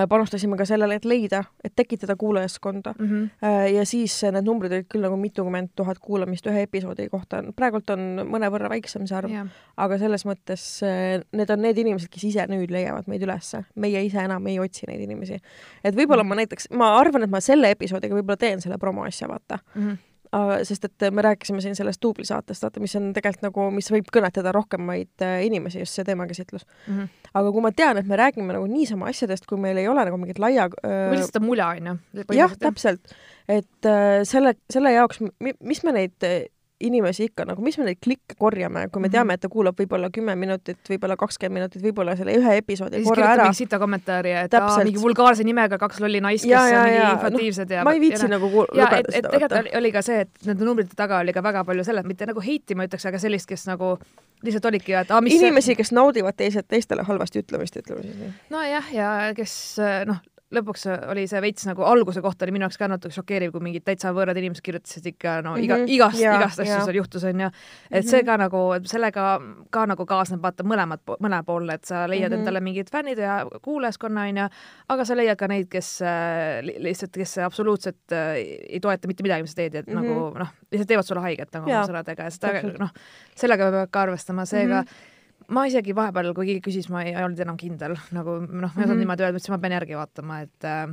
panustasime 0.09 0.57
ka 0.57 0.65
sellele, 0.65 0.95
et 0.95 1.05
leida, 1.05 1.43
et 1.63 1.73
tekitada 1.75 2.15
kuulajaskonda 2.15 2.93
Mm 2.99 3.05
-hmm. 3.07 3.29
äh, 3.47 3.73
ja 3.73 3.85
siis 3.85 4.23
äh, 4.23 4.31
need 4.31 4.45
numbrid 4.45 4.71
olid 4.71 4.85
küll 4.93 5.01
nagu 5.01 5.17
mitukümmend 5.17 5.69
tuhat 5.75 5.99
kuulamist 5.99 6.47
ühe 6.47 6.61
episoodi 6.61 7.09
kohta, 7.09 7.43
praegult 7.55 7.89
on 7.89 7.99
mõnevõrra 8.29 8.69
väiksem 8.69 9.07
see 9.07 9.17
arv, 9.17 9.29
Yeah. 9.31 9.47
aga 9.77 9.97
selles 9.97 10.25
mõttes 10.25 10.83
äh, 10.83 11.21
need 11.33 11.49
on 11.49 11.61
need 11.61 11.77
inimesed, 11.77 12.09
kes 12.09 12.23
ise 12.23 12.45
nüüd 12.47 12.71
leiavad 12.71 13.03
meid 13.07 13.21
ülesse, 13.23 13.63
meie 13.75 14.03
ise 14.05 14.17
enam 14.19 14.47
ei 14.47 14.59
otsi 14.59 14.85
neid 14.87 15.01
inimesi. 15.01 15.39
et 15.83 15.95
võib-olla 15.95 16.23
Mhm. 16.23 16.27
ma 16.29 16.35
näiteks, 16.35 16.67
ma 16.71 16.99
arvan, 16.99 17.23
et 17.23 17.29
ma 17.29 17.39
selle 17.41 17.71
episoodiga 17.71 18.15
võib-olla 18.15 18.37
teen 18.37 18.61
selle 18.61 18.77
promo 18.77 19.03
asja, 19.03 19.27
vaata 19.27 19.59
Mm 19.75 19.81
-hmm. 19.89 19.97
Aga 20.35 20.57
sest 20.67 20.87
et 20.87 21.05
me 21.15 21.23
rääkisime 21.25 21.61
siin 21.63 21.77
sellest 21.77 22.01
duublisaatest, 22.03 22.65
vaata, 22.65 22.83
mis 22.83 22.95
on 22.99 23.11
tegelikult 23.15 23.47
nagu, 23.47 23.67
mis 23.75 23.89
võib 23.93 24.09
kõnetada 24.13 24.53
rohkemaid 24.55 25.25
äh, 25.25 25.37
inimesi, 25.47 25.83
just 25.83 25.97
see 25.97 26.07
teemakäsitlus. 26.07 26.65
Mm 26.87 26.97
-hmm. 26.97 27.29
aga 27.33 27.53
kui 27.55 27.65
ma 27.65 27.71
tean, 27.71 27.97
et 28.01 28.07
me 28.07 28.19
räägime 28.19 28.53
nagu 28.53 28.67
niisama 28.69 29.09
asjadest, 29.11 29.45
kui 29.45 29.61
meil 29.61 29.77
ei 29.77 29.87
ole 29.87 30.05
nagu 30.05 30.17
mingit 30.17 30.39
laia 30.39 30.65
äh, 30.65 30.97
või 31.11 31.19
lihtsalt 31.19 31.41
on 31.41 31.47
mulja, 31.47 31.69
onju. 31.75 31.97
jah, 32.33 32.57
täpselt, 32.59 33.15
et 33.47 33.85
äh, 33.85 34.23
selle, 34.23 34.55
selle 34.69 34.91
jaoks, 34.91 35.21
mis 35.39 35.83
me 35.83 35.95
neid 35.95 36.27
äh, 36.27 36.45
inimesi 36.81 37.23
ikka 37.29 37.45
nagu, 37.47 37.61
mis 37.63 37.77
me 37.79 37.85
neid 37.87 37.97
klikke 38.03 38.35
korjame, 38.37 38.89
kui 38.91 38.99
me 39.01 39.07
Mhm. 39.07 39.11
teame, 39.13 39.33
et 39.37 39.41
ta 39.41 39.47
kuulab 39.49 39.77
võib-olla 39.79 40.09
kümme 40.11 40.35
minutit, 40.35 40.77
võib-olla 40.89 41.15
kakskümmend 41.15 41.53
minutit, 41.55 41.81
võib-olla 41.81 42.17
selle 42.17 42.33
ühe 42.35 42.57
episoodi 42.59 43.01
korra 43.03 43.29
ära 43.33 43.43
mingi. 43.45 43.55
sita 43.63 43.79
kommentaari, 43.79 44.31
et 44.43 44.53
aa, 44.53 44.83
mingi 44.83 44.99
vulgaarse 45.01 45.43
nimega 45.47 45.77
kaks 45.77 45.99
lolli 46.03 46.19
naist, 46.21 46.43
kes 46.43 46.51
Ja, 46.51 46.61
on 46.81 46.93
ja, 46.93 47.11
infantiivsed 47.15 47.69
ja 47.71 47.83
ma 47.83 47.93
ei 47.93 47.99
viitsi 48.03 48.25
ja, 48.25 48.27
nagu 48.27 48.49
kuul- 48.51 48.75
ja 48.75 48.89
et, 48.99 49.05
et 49.13 49.23
tegelikult 49.31 49.75
oli 49.75 49.91
ka 49.91 50.01
see, 50.01 50.19
et 50.21 50.29
nende 50.45 50.65
numbrite 50.67 50.95
taga 50.95 51.19
oli 51.23 51.31
ka 51.33 51.41
väga 51.41 51.63
palju 51.63 51.83
selle, 51.87 52.03
mitte 52.03 52.25
nagu 52.27 52.41
heiti 52.43 52.75
ma 52.75 52.83
ütleks, 52.83 53.05
aga 53.07 53.19
sellist, 53.19 53.47
kes 53.47 53.65
nagu 53.67 53.97
lihtsalt 54.43 54.65
olidki, 54.65 54.93
et 54.99 55.11
aa, 55.11 55.21
mis 55.21 55.33
inimesi, 55.39 55.75
kes 55.75 55.91
naudivad 55.95 56.35
teised 56.35 56.67
teistele 56.67 57.03
halvasti 57.07 57.39
ütlemist, 57.41 57.77
ütleme 57.79 58.01
siis 58.03 58.15
nii. 58.19 58.33
nojah, 58.51 58.91
ja 58.93 59.33
kes 59.35 59.77
noh, 60.05 60.19
lõpuks 60.55 60.85
oli 61.11 61.27
see 61.27 61.41
veits 61.41 61.65
nagu 61.67 61.83
alguse 61.83 62.21
kohta 62.21 62.45
oli 62.45 62.51
minu 62.55 62.65
jaoks 62.65 62.77
ka 62.77 62.87
natuke 62.87 63.13
šokeeriv, 63.13 63.51
kui 63.51 63.61
mingid 63.61 63.83
täitsa 63.85 64.11
võõrad 64.15 64.37
inimesed 64.37 64.63
kirjutasid 64.63 65.05
ikka 65.11 65.41
no 65.45 65.55
iga 65.57 65.75
mm, 65.77 65.81
Mhm. 65.81 65.89
-hmm. 65.89 65.95
igast 65.95 66.19
igast 66.19 66.59
asju 66.59 66.81
seal 66.85 66.95
juhtus 66.95 67.23
onju. 67.23 67.49
et 67.91 68.07
see 68.07 68.23
ka 68.23 68.37
nagu, 68.37 68.57
sellega 68.85 69.39
ka 69.71 69.85
nagu 69.85 70.05
kaasneb 70.05 70.41
vaata 70.41 70.63
mõlemad, 70.63 70.99
mõlepoolne, 71.19 71.73
et 71.73 71.85
sa 71.85 72.05
leiad 72.07 72.29
mm 72.31 72.35
Mhm. 72.35 72.35
-hmm. 72.35 72.39
endale 72.47 72.59
mingid 72.61 72.89
fännid 72.91 73.17
ja 73.17 73.45
kuulajaskonna 73.61 74.21
onju, 74.29 74.49
aga 74.89 75.05
sa 75.05 75.13
leiad 75.15 75.37
ka 75.37 75.47
neid, 75.47 75.67
kes 75.69 76.01
äh, 76.01 76.61
li- 76.63 76.77
lihtsalt, 76.79 77.11
kes 77.11 77.37
absoluutselt 77.37 78.11
äh, 78.11 78.35
ei 78.69 78.79
toeta 78.79 79.07
mitte 79.07 79.23
midagi, 79.23 79.41
mis 79.43 79.51
sa 79.51 79.55
teed 79.55 79.73
ja 79.73 79.81
mm 79.81 79.93
Mhm. 79.93 79.99
-hmm. 80.05 80.07
nagu 80.07 80.39
noh, 80.39 80.47
lihtsalt 80.71 80.87
teevad 80.87 81.05
sulle 81.05 81.21
haiget 81.21 81.51
nagu 81.53 81.69
oma 81.69 81.83
sõnadega 81.87 82.23
ja 82.23 82.29
seda 82.29 82.61
noh, 82.79 82.89
sellega 83.35 83.71
peab 83.71 83.91
ka 83.91 84.01
arvestama, 84.01 84.45
seega 84.45 84.81
Mhm. 84.81 84.85
mm 84.85 84.85
-hmm 84.87 85.14
ma 85.53 85.65
isegi 85.69 85.93
vahepeal, 85.95 86.31
kui 86.37 86.47
keegi 86.49 86.63
küsis, 86.69 86.87
ma 86.93 87.03
ei, 87.05 87.13
ei 87.13 87.25
olnud 87.25 87.41
enam 87.43 87.57
kindel, 87.59 87.97
nagu 88.15 88.39
noh, 88.45 88.71
ma 88.71 88.81
ei 88.81 88.85
osanud 88.85 88.95
Mhm. 88.95 89.03
niimoodi 89.03 89.25
öelda, 89.25 89.37
ütlesin, 89.37 89.53
ma 89.53 89.59
pean 89.61 89.75
järgi 89.77 89.99
vaatama, 89.99 90.39
et 90.45 90.65
äh, 90.65 90.87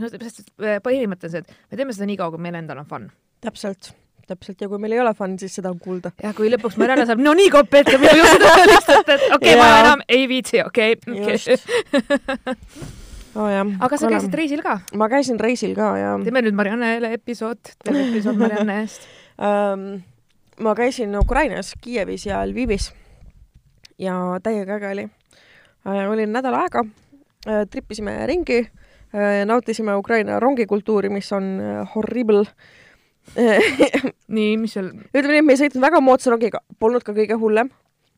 sest 0.00 0.24
on 0.24 1.30
see, 1.30 1.42
et 1.42 1.52
me 1.70 1.76
teeme 1.76 1.92
seda 1.92 2.08
nii 2.08 2.16
kaua, 2.20 2.32
kui 2.34 2.42
meil 2.46 2.58
endal 2.60 2.80
on 2.82 2.88
fun. 2.88 3.10
täpselt, 3.44 3.92
täpselt 4.26 4.60
ja 4.60 4.68
kui 4.68 4.80
meil 4.80 4.96
ei 4.96 5.00
ole 5.00 5.12
fun, 5.14 5.38
siis 5.38 5.54
seda 5.54 5.70
on 5.70 5.78
kuulda. 5.78 6.12
ja 6.22 6.32
kui 6.36 6.48
lõpuks 6.52 6.78
Marianne 6.80 7.06
saab 7.06 7.20
no 7.20 7.34
nii 7.36 7.50
kopp 7.52 7.74
ette 7.74 7.98
minu 8.00 8.16
juurde 8.22 8.52
lihtsalt, 8.72 9.08
et 9.08 9.26
okei 9.34 9.54
okay,, 9.54 9.60
ma 9.60 9.68
enam 9.82 10.04
ei 10.08 10.28
viitsi, 10.28 10.62
okei 10.64 10.96
okay, 10.96 11.58
oh, 13.38 13.50
jah. 13.52 13.76
aga 13.84 14.00
sa 14.00 14.10
käisid 14.16 14.40
reisil 14.40 14.64
ka? 14.64 14.78
ma 14.96 15.10
käisin 15.12 15.40
reisil 15.40 15.76
ka 15.76 15.92
ja 16.00 16.16
teeme 16.24 16.44
nüüd 16.46 16.56
Mariannele 16.56 17.12
episood, 17.18 17.60
teeme 17.84 18.08
episood 18.08 18.40
Marianne 18.40 18.80
eest. 18.82 19.08
ähm, 19.44 20.04
ma 20.64 20.74
käisin 20.78 21.16
Ukrainas, 21.18 21.74
Kiievis 21.84 22.26
ja 22.30 22.44
Lvivis 22.48 22.92
ja 23.98 24.14
täiega 24.42 24.78
äge 24.78 24.90
oli 24.92 25.04
äh,. 25.86 26.10
olin 26.10 26.32
nädal 26.32 26.56
aega 26.58 26.84
äh,, 27.46 27.64
tripisime 27.70 28.16
ringi 28.26 28.60
äh,, 28.60 29.44
nautisime 29.46 29.96
Ukraina 29.96 30.40
rongikultuuri, 30.40 31.08
mis 31.08 31.32
on 31.32 31.58
horrible 31.94 32.44
nii, 34.36 34.56
mis 34.60 34.74
seal 34.76 34.90
ütleme 34.92 35.32
nii, 35.32 35.42
et 35.42 35.48
me 35.48 35.54
ei 35.56 35.60
sõitnud 35.62 35.84
väga 35.84 36.00
moodsa 36.04 36.32
rongiga, 36.34 36.60
polnud 36.78 37.04
ka 37.06 37.14
kõige 37.16 37.38
hullem. 37.40 37.70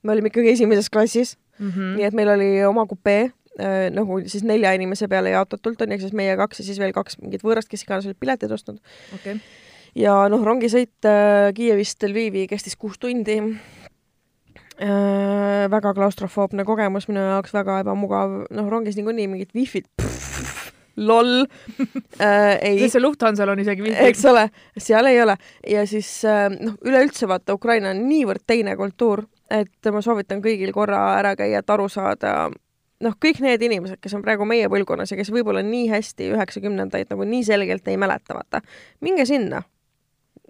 me 0.02 0.12
olime 0.12 0.32
ikkagi 0.32 0.50
esimeses 0.50 0.90
klassis 0.90 1.36
mm? 1.58 1.66
mm., 1.66 1.72
-hmm. 1.72 1.92
nii 1.96 2.08
et 2.08 2.14
meil 2.14 2.32
oli 2.34 2.48
oma 2.64 2.86
kupee 2.86 3.30
nagu 3.90 4.18
siis 4.28 4.42
nelja 4.44 4.72
inimese 4.76 5.08
peale 5.08 5.30
jaotatult 5.30 5.80
on 5.80 5.88
ju, 5.88 5.94
ehk 5.94 6.00
siis 6.00 6.12
meie 6.12 6.36
kaks 6.36 6.58
ja 6.60 6.64
siis 6.64 6.78
veel 6.78 6.92
kaks 6.92 7.16
mingit 7.22 7.44
võõrast, 7.44 7.70
kes 7.70 7.86
iganes 7.86 8.04
olid 8.04 8.18
piletid 8.20 8.52
ostnud. 8.52 8.76
okei, 9.14 9.38
ja 9.96 10.16
noh, 10.32 10.44
rongisõit 10.44 11.08
äh, 11.08 11.50
Kiievist 11.56 12.04
Lvivi 12.04 12.46
kestis 12.50 12.76
kuus 12.76 12.98
tundi. 13.00 13.38
Väga 14.76 15.94
klaustrofoobne 15.96 16.64
kogemus 16.68 17.08
minu 17.08 17.22
jaoks, 17.24 17.54
väga 17.56 17.80
ebamugav, 17.84 18.42
noh 18.52 18.66
rongis 18.68 18.98
niikuinii 18.98 19.28
mingit 19.32 19.54
wifi't, 19.56 19.88
loll 21.08 21.46
äh,. 22.20 22.58
ei 22.60 22.78
sest, 22.80 22.96
see 22.96 23.02
Lufthansal 23.04 23.52
on 23.52 23.60
isegi 23.64 23.84
wifi. 23.84 23.96
eks 24.10 24.24
ole, 24.28 24.46
seal 24.80 25.08
ei 25.08 25.22
ole 25.22 25.36
ja 25.68 25.86
siis 25.88 26.10
äh, 26.28 26.50
noh, 26.52 26.76
üleüldse 26.84 27.28
vaata 27.28 27.56
Ukraina 27.56 27.92
on 27.92 28.04
niivõrd 28.08 28.44
teine 28.46 28.76
kultuur, 28.76 29.26
et 29.52 29.92
ma 29.92 30.04
soovitan 30.04 30.44
kõigil 30.44 30.72
korra 30.76 31.02
ära 31.18 31.36
käia, 31.36 31.64
et 31.64 31.72
aru 31.72 31.88
saada 31.92 32.36
noh, 33.04 33.16
kõik 33.20 33.40
need 33.44 33.62
inimesed, 33.68 34.00
kes 34.02 34.16
on 34.16 34.24
praegu 34.24 34.46
meie 34.48 34.68
põlvkonnas 34.72 35.12
ja 35.12 35.18
kes 35.18 35.30
võib-olla 35.34 35.62
nii 35.66 35.88
hästi 35.92 36.30
üheksakümnendaid 36.34 37.12
nagu 37.12 37.26
nii 37.28 37.44
selgelt 37.46 37.88
ei 37.92 37.98
mäleta, 38.00 38.36
vaata, 38.38 38.62
minge 39.04 39.26
sinna. 39.28 39.62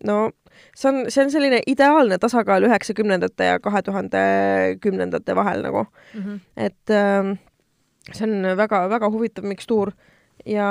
No 0.05 0.31
see 0.77 0.91
on, 0.91 1.05
see 1.11 1.25
on 1.25 1.31
selline 1.33 1.61
ideaalne 1.67 2.19
tasakaal 2.19 2.67
üheksakümnendate 2.69 3.53
ja 3.53 3.61
kahe 3.63 3.83
tuhande 3.83 4.21
kümnendate 4.81 5.37
vahel 5.37 5.63
nagu, 5.65 5.87
mm. 6.15 6.23
-hmm. 6.23 6.41
et 6.57 6.91
äh, 6.91 7.39
see 8.13 8.29
on 8.29 8.57
väga-väga 8.57 9.11
huvitav 9.11 9.45
mikstuur 9.45 9.93
ja 10.47 10.69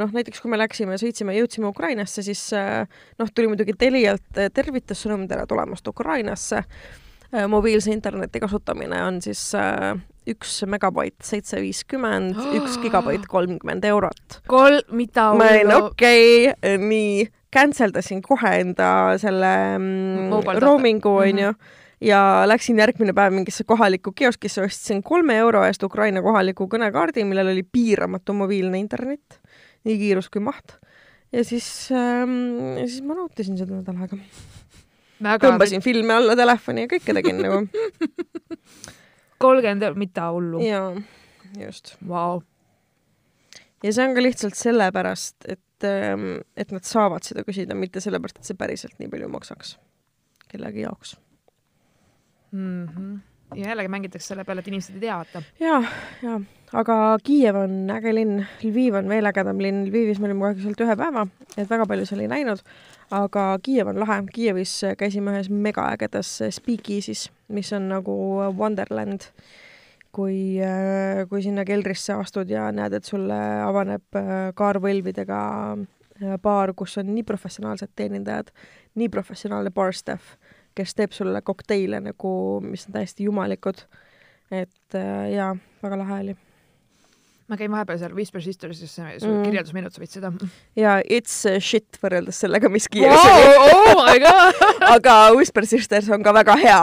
noh, 0.00 0.12
näiteks 0.12 0.42
kui 0.42 0.50
me 0.52 0.58
läksime, 0.58 0.98
sõitsime, 1.00 1.36
jõudsime 1.38 1.70
Ukrainasse, 1.70 2.24
siis 2.26 2.42
äh, 2.56 2.84
noh, 3.20 3.30
tuli 3.34 3.50
muidugi 3.52 3.76
Telialt 3.78 4.40
äh, 4.40 4.50
tervitussõnum 4.52 5.26
tere 5.28 5.46
tulemast 5.46 5.88
Ukrainasse. 5.88 6.64
mobiilse 7.50 7.90
interneti 7.90 8.40
kasutamine 8.40 9.00
on 9.02 9.18
siis 9.20 9.40
äh, 9.58 9.96
üks 10.30 10.60
megabait 10.70 11.16
seitse 11.22 11.58
viiskümmend, 11.60 12.38
üks 12.54 12.78
gigabait 12.84 13.26
kolmkümmend 13.28 13.84
eurot. 13.84 14.40
kolm, 14.46 14.80
mida 14.96 15.32
ma 15.34 15.50
olin 15.50 15.72
okei 15.74 16.50
okay,, 16.52 16.78
nii, 16.78 17.26
cancel 17.52 17.92
dasin 17.94 18.22
kohe 18.22 18.52
enda 18.60 18.88
selle 19.22 19.52
mm, 19.78 20.60
roaming'u 20.62 21.18
Mhm. 21.20 21.28
onju 21.28 21.54
ja 22.00 22.20
läksin 22.46 22.78
järgmine 22.78 23.14
päev 23.16 23.32
mingisse 23.32 23.64
kohalikku 23.64 24.12
kioskisse, 24.12 24.62
ostsin 24.62 25.02
kolme 25.02 25.36
euro 25.38 25.64
eest 25.64 25.82
Ukraina 25.82 26.22
kohaliku 26.22 26.66
kõnekaardi, 26.68 27.24
millel 27.24 27.54
oli 27.54 27.62
piiramatu 27.62 28.34
mobiilne 28.36 28.78
internet, 28.78 29.40
nii 29.84 29.96
kiirus 29.98 30.28
kui 30.28 30.42
maht. 30.44 30.76
ja 31.32 31.44
siis 31.44 31.88
ähm,, 31.92 32.76
siis 32.84 33.02
ma 33.02 33.14
nautisin 33.14 33.56
seda 33.58 33.80
nädal 33.80 33.96
aega. 34.04 34.18
tõmbasin 35.42 35.82
filme 35.82 36.14
alla 36.14 36.36
telefoni 36.36 36.84
ja 36.84 36.90
kõike 36.92 37.14
tegin 37.16 37.40
nagu. 37.42 37.64
kolmkümmend 39.42 39.82
eurot, 39.82 39.98
mida 40.00 40.30
hullu. 40.32 40.60
jaa, 40.64 40.92
just. 41.60 41.96
Vau. 42.08 42.42
ja 43.82 43.92
see 43.92 44.04
on 44.04 44.14
ka 44.16 44.22
lihtsalt 44.24 44.56
sellepärast, 44.58 45.36
et, 45.48 45.60
et 45.84 46.72
nad 46.72 46.86
saavad 46.86 47.26
seda 47.26 47.44
küsida, 47.44 47.76
mitte 47.76 48.00
sellepärast, 48.00 48.40
et 48.40 48.48
see 48.48 48.58
päriselt 48.58 48.96
nii 49.00 49.10
palju 49.12 49.28
maksaks 49.32 49.76
kellegi 50.48 50.80
jaoks. 50.80 51.16
Mhm. 52.52 53.14
ja 53.54 53.68
jällegi 53.68 53.88
mängitakse 53.88 54.28
selle 54.28 54.44
peale, 54.44 54.62
et 54.62 54.68
inimesed 54.68 54.94
ei 54.94 55.00
tea, 55.00 55.16
vaata. 55.16 55.42
ja, 55.60 55.82
ja, 56.22 56.40
aga 56.72 57.18
Kiiev 57.22 57.58
on 57.60 57.90
äge 57.90 58.14
linn, 58.14 58.46
Lviv 58.62 58.94
on 58.98 59.08
veel 59.08 59.26
ägedam 59.26 59.60
linn, 59.62 59.84
Lvivis 59.86 60.18
me 60.22 60.30
olime 60.30 60.46
kahjuks 60.46 60.66
ainult 60.66 60.82
ühe 60.86 60.96
päeva, 60.98 61.26
et 61.56 61.70
väga 61.70 61.86
palju 61.90 62.06
seal 62.08 62.24
ei 62.24 62.30
näinud, 62.32 62.62
aga 63.14 63.44
Kiiev 63.62 63.92
on 63.92 64.00
lahe, 64.02 64.18
Kiievis 64.34 64.80
käisime 64.98 65.34
ühes 65.34 65.50
megaägedas 65.50 66.32
Speakeasy's, 66.58 67.28
mis 67.48 67.72
on 67.76 67.90
nagu 67.92 68.16
Wonderland 68.58 69.28
kui, 70.16 70.38
kui 71.28 71.44
sinna 71.44 71.64
keldrisse 71.68 72.16
astud 72.16 72.50
ja 72.50 72.70
näed, 72.74 72.96
et 72.96 73.08
sulle 73.08 73.36
avaneb 73.66 74.18
äh, 74.18 74.32
kaarvõlvidega 74.56 75.40
äh, 75.76 76.38
baar, 76.42 76.72
kus 76.78 76.96
on 77.02 77.12
nii 77.12 77.26
professionaalsed 77.28 77.92
teenindajad, 77.98 78.52
nii 78.96 79.10
professionaalne 79.12 79.72
bar 79.76 79.94
staff, 79.96 80.36
kes 80.76 80.96
teeb 80.96 81.14
sulle 81.16 81.42
kokteile 81.44 82.00
nagu, 82.04 82.32
mis 82.64 82.88
on 82.88 82.96
täiesti 82.96 83.28
jumalikud. 83.28 83.86
et 84.50 84.94
äh, 84.94 85.30
jaa, 85.34 85.54
väga 85.82 86.02
lahe 86.02 86.20
oli 86.24 86.36
ma 87.46 87.56
käin 87.58 87.70
vahepeal 87.70 87.98
seal 87.98 88.14
Whisper 88.14 88.42
Sistersis, 88.42 88.96
mm. 88.98 89.42
kirjeldusminut, 89.46 89.94
sa 89.94 90.02
võid 90.02 90.14
seda. 90.16 90.32
ja 90.78 90.98
it's 91.04 91.44
shit 91.62 91.98
võrreldes 92.02 92.40
sellega, 92.42 92.70
mis 92.72 92.88
Kiievis 92.90 93.22
oli. 93.22 93.50
oh 93.74 93.92
my 94.00 94.16
god 94.22 94.62
aga 94.96 95.18
Whisper 95.36 95.66
Sisters 95.66 96.10
on 96.10 96.26
ka 96.26 96.34
väga 96.34 96.56
hea 96.62 96.80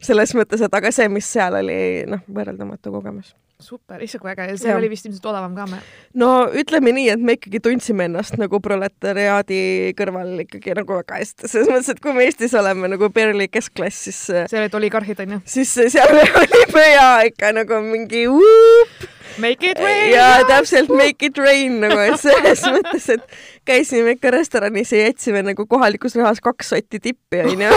selles 0.00 0.34
mõttes, 0.36 0.62
et 0.64 0.74
aga 0.74 0.90
see, 0.94 1.08
mis 1.12 1.28
seal 1.28 1.56
oli, 1.60 1.78
noh, 2.08 2.22
võrreldamatu 2.32 2.92
kogemus. 2.94 3.34
super, 3.60 4.00
issand 4.00 4.22
kui 4.22 4.30
äge 4.32 4.46
ja 4.48 4.56
see 4.56 4.70
ja. 4.70 4.76
oli 4.78 4.88
vist 4.88 5.04
ilmselt 5.04 5.26
odavam 5.28 5.52
ka 5.52 5.66
me. 5.68 5.82
no 6.16 6.30
ütleme 6.56 6.94
nii, 6.96 7.10
et 7.12 7.20
me 7.20 7.36
ikkagi 7.36 7.60
tundsime 7.60 8.06
ennast 8.08 8.38
nagu 8.40 8.60
proletariaadi 8.64 9.92
kõrval 9.98 10.46
ikkagi 10.46 10.72
nagu 10.78 10.96
väga 11.02 11.20
hästi, 11.20 11.50
selles 11.52 11.68
mõttes, 11.68 11.92
et 11.92 12.00
kui 12.00 12.16
me 12.16 12.24
Eestis 12.24 12.56
oleme 12.56 12.88
nagu 12.88 13.12
barely 13.12 13.50
keskklass, 13.52 14.08
siis 14.08 14.22
seal 14.32 14.64
olid 14.64 14.80
oligarhid 14.80 15.20
onju? 15.26 15.42
siis 15.44 15.76
seal 15.76 16.16
olime 16.42 16.86
ja 16.88 17.08
ikka 17.28 17.52
nagu 17.60 17.84
mingi 17.84 18.24
uup 18.32 19.19
Make 19.40 19.70
it 19.70 19.78
rain! 19.78 20.12
jaa, 20.12 20.44
täpselt 20.48 20.90
make 20.92 21.26
it 21.26 21.38
rain 21.40 21.78
nagu, 21.82 21.98
et 22.02 22.18
selles 22.20 22.62
mõttes, 22.68 23.06
et 23.14 23.36
käisime 23.68 24.16
ikka 24.16 24.32
restoranis 24.34 24.92
ja 24.94 25.04
jätsime 25.06 25.42
nagu 25.46 25.66
kohalikus 25.70 26.16
rahas 26.18 26.42
kaks 26.44 26.72
sotti 26.74 27.00
tippi, 27.02 27.42
onju. 27.44 27.70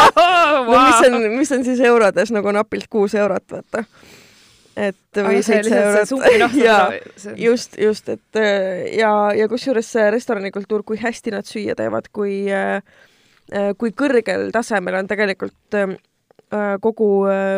no 0.68 0.74
mis 0.74 1.06
on, 1.06 1.16
mis 1.36 1.54
on 1.56 1.64
siis 1.66 1.80
eurodes 1.86 2.32
nagu 2.34 2.52
napilt 2.54 2.90
kuus 2.92 3.14
eurot, 3.18 3.44
vaata. 3.52 3.84
et 4.76 5.22
või 5.22 5.40
seitse 5.46 5.78
eurot. 5.78 6.58
just, 7.46 7.78
just, 7.80 8.12
et 8.12 8.42
ja, 8.98 9.14
ja 9.38 9.48
kusjuures 9.48 9.94
see 9.96 10.10
restoranikultuur, 10.14 10.84
kui 10.84 11.00
hästi 11.00 11.36
nad 11.36 11.48
süüa 11.48 11.78
teevad, 11.78 12.12
kui, 12.12 12.44
kui 13.78 13.96
kõrgel 13.96 14.50
tasemel 14.52 15.00
on 15.00 15.10
tegelikult 15.10 15.80
kogu, 16.84 17.10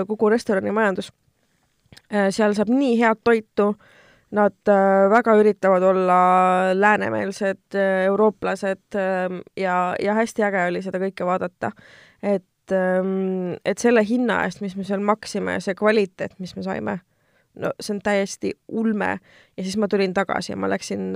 kogu 0.06 0.30
restoranimajandus 0.30 1.10
Äh, 1.10 1.23
seal 2.30 2.54
saab 2.54 2.70
nii 2.70 2.98
head 3.00 3.20
toitu, 3.24 3.74
nad 4.34 4.68
äh, 4.68 5.10
väga 5.10 5.34
üritavad 5.38 5.82
olla 5.82 6.18
läänemeelsed 6.74 7.74
äh, 7.74 8.04
eurooplased 8.06 8.96
ähm, 8.98 9.40
ja, 9.56 9.96
ja 10.02 10.14
hästi 10.14 10.42
äge 10.42 10.66
oli 10.68 10.82
seda 10.82 11.00
kõike 11.02 11.26
vaadata. 11.26 11.70
et, 12.22 12.72
ähm, 12.72 13.54
et 13.64 13.78
selle 13.78 14.04
hinna 14.06 14.42
eest, 14.44 14.62
mis 14.64 14.76
me 14.76 14.86
seal 14.86 15.04
maksime 15.04 15.58
ja 15.58 15.62
see 15.62 15.76
kvaliteet, 15.78 16.38
mis 16.38 16.56
me 16.56 16.64
saime, 16.66 16.98
no 17.60 17.70
see 17.80 17.94
on 17.94 18.00
täiesti 18.02 18.54
ulme. 18.68 19.18
Ja 19.56 19.62
siis 19.62 19.76
ma 19.78 19.88
tulin 19.88 20.14
tagasi 20.14 20.52
ja 20.52 20.56
ma 20.58 20.70
läksin 20.70 21.12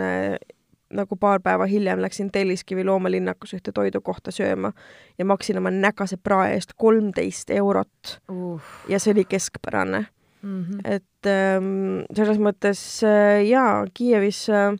nagu 0.88 1.16
paar 1.20 1.40
päeva 1.44 1.66
hiljem 1.68 2.00
läksin 2.00 2.30
Telliskivi 2.32 2.84
loomalinnakus 2.84 3.56
ühte 3.58 3.72
toidukohta 3.76 4.32
sööma 4.32 4.70
ja 5.18 5.24
maksin 5.24 5.58
oma 5.58 5.72
nägase 5.74 6.16
prae 6.16 6.54
eest 6.54 6.72
kolmteist 6.76 7.50
eurot. 7.50 8.20
Uh.. 8.30 8.62
ja 8.88 9.00
see 9.00 9.12
oli 9.16 9.26
keskpärane 9.28 10.06
mm. 10.42 10.64
-hmm. 10.64 10.81
et 10.85 11.27
ähm, 11.27 12.05
selles 12.14 12.38
mõttes 12.38 12.81
äh, 13.05 13.42
jaa, 13.48 13.87
Kiievis 13.94 14.48
äh, 14.51 14.77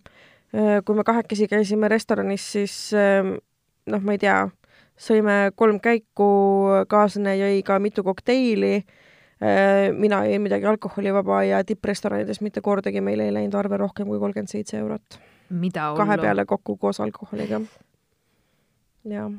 äh, 0.55 0.85
kui 0.85 0.97
me 0.97 1.05
kahekesi 1.05 1.49
käisime 1.49 1.88
restoranis, 1.88 2.53
siis 2.53 2.92
äh, 2.94 3.25
noh, 3.87 4.03
ma 4.03 4.12
ei 4.12 4.18
tea, 4.18 4.49
sõime 4.99 5.51
kolm 5.57 5.81
käiku, 5.81 6.29
kaaslane 6.88 7.37
jõi 7.38 7.62
ka 7.64 7.79
mitu 7.79 8.05
kokteili 8.05 8.75
äh,, 8.79 9.90
mina 9.94 10.25
jõin 10.27 10.42
midagi 10.42 10.66
alkoholivaba 10.66 11.42
ja 11.47 11.64
tipprestoranides 11.64 12.40
mitte 12.40 12.61
kordagi 12.61 13.01
meil 13.01 13.21
ei 13.21 13.35
läinud 13.35 13.55
arve 13.55 13.77
rohkem 13.77 14.09
kui 14.11 14.18
kolmkümmend 14.18 14.51
seitse 14.51 14.79
eurot. 14.79 15.21
kahe 15.97 16.18
peale 16.18 16.44
kokku 16.44 16.77
koos 16.77 17.01
alkoholiga. 17.01 17.61
jah. 19.05 19.31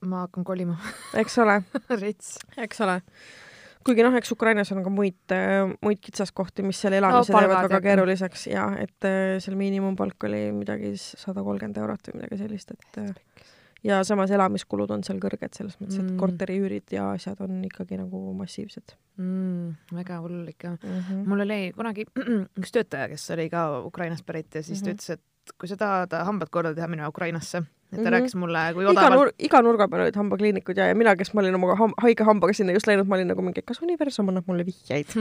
ma 0.00 0.26
hakkan 0.26 0.44
kolima 0.44 0.76
eks 1.14 1.38
ole 1.38 1.62
rets. 2.02 2.38
eks 2.56 2.80
ole 2.80 3.00
kuigi 3.86 4.04
noh, 4.06 4.14
eks 4.18 4.32
Ukrainas 4.34 4.72
on 4.74 4.82
ka 4.84 4.92
muid, 4.92 5.34
muid 5.82 6.00
kitsaskohti, 6.02 6.64
mis 6.66 6.80
seal 6.82 6.96
elamise 6.98 7.32
no, 7.32 7.40
teevad 7.42 7.66
väga 7.68 7.80
keeruliseks 7.84 8.46
ja 8.52 8.68
et 8.82 9.08
äh, 9.08 9.38
seal 9.42 9.56
miinimumpalk 9.58 10.28
oli 10.28 10.44
midagi 10.56 10.94
sada 11.00 11.44
kolmkümmend 11.44 11.80
eurot 11.82 12.10
või 12.10 12.20
midagi 12.20 12.40
sellist, 12.44 12.74
et 12.76 13.00
äh, 13.02 13.48
ja 13.86 14.00
samas 14.06 14.30
elamiskulud 14.34 14.90
on 14.94 15.02
seal 15.06 15.20
kõrged, 15.22 15.52
selles 15.56 15.76
mõttes, 15.80 15.98
et 15.98 16.06
mm. 16.06 16.18
korteriüürid 16.20 16.94
ja 16.94 17.10
asjad 17.16 17.42
on 17.44 17.58
ikkagi 17.66 17.98
nagu 18.00 18.22
massiivsed 18.38 18.94
mm,. 19.18 19.96
väga 19.98 20.20
hull 20.22 20.46
ikka 20.52 20.76
mm. 20.76 20.96
-hmm. 21.00 21.26
mul 21.28 21.46
oli 21.46 21.60
kunagi 21.76 22.06
üks 22.62 22.74
töötaja, 22.74 23.10
kes 23.12 23.28
oli 23.34 23.48
ka 23.52 23.66
Ukrainast 23.86 24.26
pärit 24.26 24.54
ja 24.54 24.62
siis 24.62 24.82
mm 24.82 24.88
-hmm. 24.88 24.96
ta 24.96 24.96
ütles, 24.96 25.10
et 25.18 25.56
kui 25.58 25.68
sa 25.68 25.76
tahad 25.76 26.14
hambad 26.24 26.50
korda 26.50 26.74
teha, 26.74 26.88
mine 26.88 27.08
Ukrainasse 27.08 27.64
et 27.92 27.96
ta 27.96 28.00
mm 28.00 28.06
-hmm. 28.06 28.12
rääkis 28.14 28.34
mulle, 28.34 28.60
kui 28.74 28.86
odavalt 28.86 29.06
iga, 29.06 29.16
nur 29.16 29.32
iga 29.38 29.62
nurga 29.62 29.88
peal 29.88 30.02
olid 30.06 30.16
hambakliinikud 30.16 30.76
ja, 30.76 30.86
ja 30.88 30.94
mina, 30.94 31.16
kes 31.16 31.34
ma 31.34 31.40
olin 31.40 31.54
oma 31.54 31.76
ham 31.76 31.92
haige 32.00 32.24
hambaga 32.24 32.52
sinna 32.56 32.72
just 32.72 32.86
läinud, 32.86 33.08
ma 33.08 33.18
olin 33.18 33.28
nagu 33.28 33.42
mingi, 33.42 33.62
kas 33.62 33.82
universum 33.82 34.28
annab 34.32 34.48
mulle 34.48 34.64
vihjeid 34.66 35.12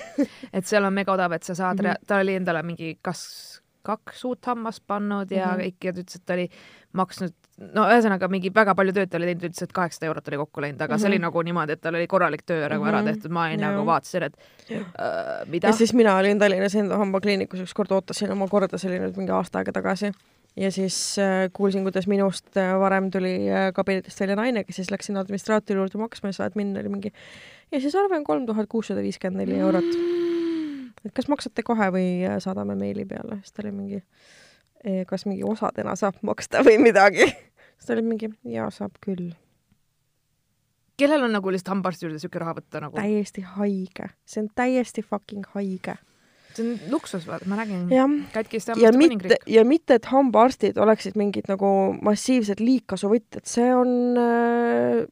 et 0.56 0.66
seal 0.66 0.84
on 0.84 0.92
mega 0.92 1.12
odav, 1.12 1.32
et 1.32 1.42
sa 1.42 1.54
saad 1.54 1.82
mm, 1.82 1.86
-hmm. 1.86 2.06
ta 2.06 2.18
oli 2.18 2.34
endale 2.34 2.62
mingi 2.62 2.98
kas 3.02 3.62
kaks 3.86 4.24
uut 4.24 4.46
hammast 4.46 4.82
pannud 4.86 5.30
ja 5.30 5.46
mm 5.46 5.52
-hmm. 5.52 5.64
kõik 5.64 5.84
ja 5.84 5.92
ta 5.92 6.00
ütles, 6.00 6.16
et 6.16 6.26
ta 6.26 6.34
oli 6.34 6.48
maksnud, 6.92 7.34
no 7.76 7.84
ühesõnaga 7.92 8.28
mingi 8.32 8.50
väga 8.54 8.74
palju 8.74 8.92
tööd 8.96 9.10
ta 9.10 9.18
oli 9.20 9.28
teinud, 9.30 9.48
ütles, 9.48 9.62
et 9.62 9.72
kaheksasada 9.72 10.08
eurot 10.10 10.28
oli 10.28 10.40
kokku 10.42 10.64
läinud, 10.64 10.80
aga 10.80 10.88
mm 10.88 10.96
-hmm. 10.96 11.00
see 11.00 11.08
oli 11.08 11.18
mhm. 11.18 11.26
nagu 11.28 11.42
niimoodi, 11.42 11.72
et 11.72 11.80
tal 11.80 11.94
oli 11.94 12.06
korralik 12.06 12.42
töö 12.42 12.68
nagu 12.68 12.82
mm 12.82 12.86
-hmm. 12.86 12.88
ära 12.88 13.02
mhm. 13.02 13.12
tehtud, 13.12 13.30
ma 13.30 13.46
olin 13.46 13.60
nagu 13.60 13.86
vaatasin, 13.86 14.22
et 14.22 14.36
äh, 14.70 15.46
mida. 15.46 15.68
ja 15.68 15.72
siis 15.72 15.94
mina 15.94 16.16
olin 16.16 16.38
Tallinnas 16.38 16.74
enda 16.74 16.96
hambakliinikus, 16.96 17.60
ükskord 17.60 17.92
ootasin 17.92 18.32
oma 18.32 18.48
korda, 18.48 18.78
see 18.78 18.90
oli 18.90 18.98
nüüd 19.04 19.16
mingi 19.16 19.32
aasta 19.32 19.58
aega 19.58 19.72
tagasi 19.72 20.12
ja 20.56 20.70
siis 20.72 21.18
äh, 21.18 21.50
kuulsin, 21.52 21.82
kuidas 21.82 22.06
minust 22.06 22.56
äh, 22.56 22.78
varem 22.80 23.10
tuli 23.10 23.34
äh, 23.50 23.72
kabinetist 23.74 24.20
välja 24.20 24.36
naine, 24.36 24.64
kes 24.64 24.80
siis 24.80 24.90
läks 24.90 25.10
sinna 25.10 25.20
administraatori 25.20 25.78
juurde 25.78 26.00
maksma 26.00 26.32
ja 26.32 26.38
saad 26.40 26.56
minna, 26.56 26.80
oli 26.80 26.92
mingi 26.92 27.12
ja 27.72 27.80
siis 27.80 27.94
arve 27.94 28.16
on 28.16 28.24
kolm 28.24 28.46
tuhat 28.46 28.68
kuussada 28.72 29.04
viiskümmend 29.04 29.44
neli 29.44 29.60
eurot. 29.60 29.90
et 31.04 31.12
kas 31.14 31.28
maksate 31.28 31.62
kohe 31.66 31.90
või 31.92 32.08
saadame 32.42 32.74
meili 32.78 33.04
peale, 33.04 33.40
siis 33.42 33.52
ta 33.52 33.64
oli 33.64 33.74
mingi 33.76 34.02
kas 35.08 35.24
mingi 35.26 35.42
osadena 35.44 35.96
saab 35.98 36.20
maksta 36.22 36.62
või 36.64 36.78
midagi. 36.78 37.26
siis 37.26 37.88
ta 37.88 37.96
oli 37.96 38.06
mingi, 38.06 38.30
jaa, 38.48 38.70
saab 38.70 38.96
küll. 39.04 39.32
kellel 40.96 41.28
on 41.28 41.36
nagu 41.36 41.52
lihtsalt 41.52 41.74
hambaarsti 41.74 42.06
juurde 42.06 42.22
siuke 42.22 42.40
raha 42.40 42.56
võtta 42.60 42.80
nagu? 42.86 42.96
täiesti 42.96 43.44
haige, 43.56 44.12
see 44.24 44.46
on 44.46 44.52
täiesti 44.54 45.04
fucking 45.04 45.44
haige 45.52 45.98
see 46.56 46.64
on 46.66 46.92
luksus, 46.92 47.26
vaata, 47.28 47.48
ma 47.50 47.58
nägin. 47.60 47.88
katkiste 48.34 48.74
hammaste 48.74 48.98
kuningriik. 48.98 49.50
ja 49.50 49.64
mitte, 49.68 50.00
et 50.00 50.08
hambaarstid 50.10 50.78
oleksid 50.82 51.18
mingid 51.20 51.50
nagu 51.50 51.68
massiivsed 52.06 52.62
liigkasuvõtjad, 52.62 53.44
see 53.48 53.68
on, 53.74 53.92
äh, 54.20 55.02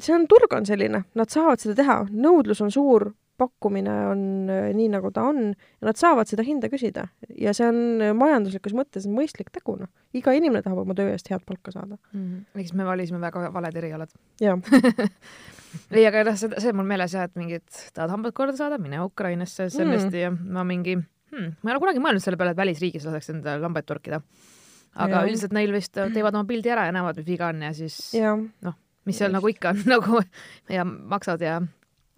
see 0.00 0.16
on, 0.16 0.28
turg 0.30 0.52
on 0.56 0.68
selline, 0.68 1.04
nad 1.18 1.32
saavad 1.32 1.62
seda 1.62 1.78
teha, 1.82 2.02
nõudlus 2.10 2.62
on 2.64 2.74
suur, 2.74 3.10
pakkumine 3.40 3.94
on 4.10 4.24
äh, 4.52 4.68
nii, 4.76 4.90
nagu 4.92 5.12
ta 5.14 5.24
on 5.30 5.50
ja 5.52 5.88
nad 5.88 6.00
saavad 6.00 6.28
seda 6.28 6.44
hinda 6.46 6.68
küsida 6.72 7.06
ja 7.40 7.54
see 7.56 7.68
on 7.70 7.80
äh, 8.04 8.12
majanduslikus 8.16 8.76
mõttes 8.76 9.08
mõistlik 9.10 9.52
tegu, 9.54 9.78
noh. 9.80 9.90
iga 10.16 10.34
inimene 10.36 10.64
tahab 10.66 10.82
oma 10.84 10.96
töö 10.98 11.14
eest 11.14 11.30
head 11.32 11.46
palka 11.48 11.72
saada 11.72 11.96
mm. 11.96 12.20
-hmm. 12.20 12.60
eks 12.60 12.74
me 12.76 12.88
valisime 12.88 13.22
väga 13.22 13.48
valed 13.54 13.80
erialad. 13.80 14.12
jah 14.40 14.60
ei, 15.90 16.04
aga 16.08 16.24
noh, 16.28 16.36
see, 16.38 16.52
see 16.58 16.72
on 16.72 16.80
mul 16.80 16.88
meeles 16.90 17.14
jah, 17.16 17.28
et 17.28 17.38
mingid 17.38 17.66
tahad 17.94 18.12
hambad 18.14 18.34
korda 18.36 18.56
saada, 18.58 18.78
mine 18.82 19.00
Ukrainasse, 19.04 19.68
sellest 19.72 20.10
mm. 20.10 20.20
ja 20.20 20.30
ma 20.30 20.64
mingi 20.66 20.96
hmm,, 20.98 21.56
ma 21.62 21.70
ei 21.70 21.74
ole 21.74 21.82
kunagi 21.86 22.04
mõelnud 22.04 22.24
selle 22.24 22.40
peale, 22.40 22.54
et 22.54 22.60
välisriigis 22.60 23.06
laseks 23.08 23.32
endale 23.34 23.62
lambaid 23.62 23.88
torkida. 23.88 24.22
aga 24.94 25.20
ja. 25.20 25.26
üldiselt 25.26 25.54
neil 25.56 25.72
vist 25.74 25.94
teevad 25.96 26.34
oma 26.34 26.48
pildi 26.48 26.72
ära 26.72 26.88
ja 26.88 26.94
näevad, 26.94 27.20
mis 27.20 27.28
viga 27.28 27.50
on 27.52 27.66
ja 27.66 27.74
siis 27.76 27.98
noh, 28.16 28.78
mis 29.06 29.20
seal 29.20 29.30
Just. 29.30 29.38
nagu 29.38 29.52
ikka 29.52 29.74
on 29.74 29.84
nagu 29.96 30.24
ja 30.70 30.86
maksad 30.86 31.46
ja 31.46 31.60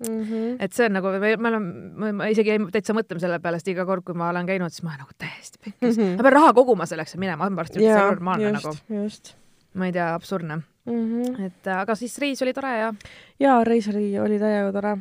Mm 0.02 0.22
-hmm. 0.24 0.56
et 0.58 0.72
see 0.72 0.86
on 0.86 0.92
nagu, 0.92 1.08
me 1.38 1.48
oleme, 1.48 2.12
ma 2.12 2.26
isegi 2.26 2.50
jäin 2.50 2.64
täitsa 2.72 2.90
mõtlema 2.90 3.20
selle 3.20 3.38
peale, 3.38 3.60
sest 3.60 3.68
iga 3.68 3.84
kord, 3.86 4.02
kui 4.02 4.14
ma 4.18 4.32
olen 4.32 4.46
käinud, 4.46 4.70
siis 4.74 4.82
ma 4.82 4.90
olen 4.90 5.04
nagu 5.04 5.14
täiesti 5.18 5.58
pekkis 5.64 5.96
mm. 5.96 6.02
-hmm. 6.02 6.16
ma 6.16 6.22
pean 6.22 6.32
raha 6.32 6.52
koguma 6.52 6.86
selleks, 6.86 7.14
et 7.14 7.20
minema 7.20 7.44
hambaarsti 7.44 7.78
juurde, 7.78 7.92
see 7.94 8.02
on 8.02 8.08
normaalne 8.08 8.48
just, 8.48 8.64
nagu. 8.64 9.02
just. 9.02 9.36
Ma 9.74 9.88
ei 9.88 9.92
tea, 9.92 10.12
absurdne 10.14 10.62
mm. 10.84 10.92
-hmm. 10.92 11.44
et 11.46 11.66
aga 11.66 11.94
siis 11.94 12.18
reis 12.18 12.42
oli 12.42 12.52
tore 12.52 12.72
ja? 12.78 12.92
jaa, 13.40 13.64
reis 13.64 13.88
oli, 13.88 14.18
oli 14.18 14.38
täiega 14.38 14.72
tore. 14.72 14.96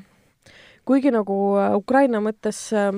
kuigi 0.85 1.11
nagu 1.11 1.57
äh, 1.57 1.75
Ukraina 1.75 2.21
mõttes 2.21 2.69
äh, 2.73 2.95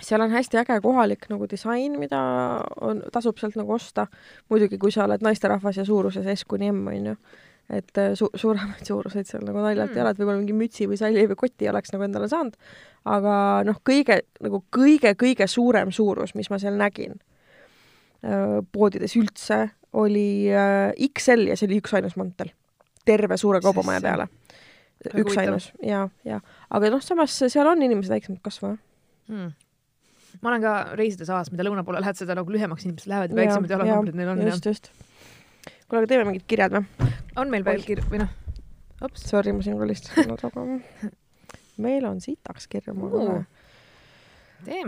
seal 0.00 0.20
on 0.20 0.30
hästi 0.30 0.58
äge 0.60 0.80
kohalik 0.82 1.28
nagu 1.30 1.48
disain, 1.50 1.98
mida 1.98 2.20
on, 2.80 3.02
tasub 3.12 3.38
sealt 3.38 3.56
nagu 3.56 3.72
osta. 3.72 4.06
muidugi, 4.48 4.78
kui 4.78 4.92
sa 4.92 5.04
oled 5.04 5.22
naisterahvas 5.22 5.76
ja 5.76 5.84
suuruses 5.84 6.26
S 6.26 6.44
kuni 6.44 6.72
M, 6.72 6.86
on 6.86 7.06
ju. 7.06 7.16
et 7.70 7.98
äh, 7.98 8.14
su-, 8.14 8.30
suuremaid 8.34 8.84
suuruseid 8.86 9.26
seal 9.26 9.44
nagu 9.44 9.58
naljalt 9.58 9.90
mm. 9.90 9.96
ei 9.96 10.02
ole, 10.02 10.10
et 10.10 10.18
võib-olla 10.18 10.38
mingi 10.42 10.52
mütsi 10.52 10.86
või 10.86 10.98
salli 10.98 11.26
või 11.26 11.36
koti 11.36 11.68
oleks 11.68 11.92
nagu 11.92 12.04
endale 12.04 12.28
saanud. 12.28 12.56
aga 13.04 13.62
noh, 13.64 13.80
kõige, 13.90 14.20
nagu 14.40 14.64
kõige-kõige 14.70 15.46
suurem 15.46 15.90
suurus, 15.90 16.34
mis 16.34 16.50
ma 16.50 16.58
seal 16.58 16.76
nägin 16.78 17.18
poodides 18.72 19.12
üldse, 19.14 19.75
oli 19.96 20.48
äh, 20.52 20.92
XL 21.08 21.50
ja 21.50 21.56
see 21.58 21.68
oli 21.70 21.80
üksainus 21.80 22.16
mantel. 22.20 22.52
terve 23.06 23.36
suure 23.38 23.60
kaubamaja 23.62 24.00
peale. 24.02 24.26
Üksainus 25.22 25.70
ja, 25.84 26.06
ja 26.26 26.40
aga 26.70 26.90
noh, 26.90 27.02
samas 27.04 27.34
seal 27.36 27.68
on 27.68 27.82
inimesed 27.84 28.10
väiksemad 28.10 28.40
kasvama. 28.42 28.78
mm. 29.28 29.52
ma 30.42 30.50
olen 30.50 30.64
ka 30.64 30.72
reisida 30.98 31.28
saas, 31.28 31.52
mida 31.52 31.66
lõuna 31.66 31.84
poole 31.86 32.00
lähed, 32.02 32.18
seda 32.18 32.34
nagu 32.38 32.52
lühemaks 32.52 32.86
inimesed 32.88 33.12
lähevad 33.12 33.34
ja 33.34 33.38
väiksemad 33.42 33.76
jalanumbrid 33.76 34.18
neil 34.18 34.32
on. 34.32 34.42
just, 34.48 34.66
just. 34.66 34.90
kuule, 35.86 36.02
aga 36.02 36.10
teeme 36.10 36.26
mingid 36.30 36.48
kirjad 36.50 36.74
või? 36.74 37.12
on 37.36 37.52
meil 37.52 37.64
veel 37.66 37.84
Oi. 37.84 37.86
kir- 37.86 38.04
või 38.10 38.24
noh, 38.24 38.32
ops, 39.06 39.28
Sorry, 39.30 39.52
ma 39.52 39.64
siin 39.64 39.78
kolistasin 39.80 40.32
natuke. 40.32 40.64
meil 41.86 42.08
on 42.08 42.22
sitaks 42.24 42.68
kirju, 42.72 42.96
ma 42.96 43.12
kohe. 43.12 43.42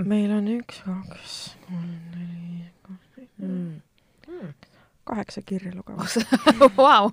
meil 0.09 0.33
on 0.35 0.49
üks, 0.57 0.81
kaks, 0.87 1.37
kolm, 1.69 1.93
neli, 2.17 2.65
mm. 2.89 3.45
mm. 3.45 3.77
Kaheksa 5.09 5.41
kirja 5.47 5.73
lugema. 5.75 6.05
Vau, 6.77 7.11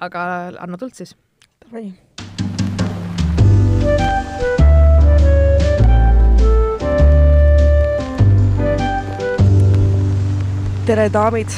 aga 0.00 0.22
anna 0.60 0.78
tuld 0.78 0.94
siis. 0.94 1.16
Davai. 1.64 1.92
tere, 10.86 11.10
daamid! 11.12 11.48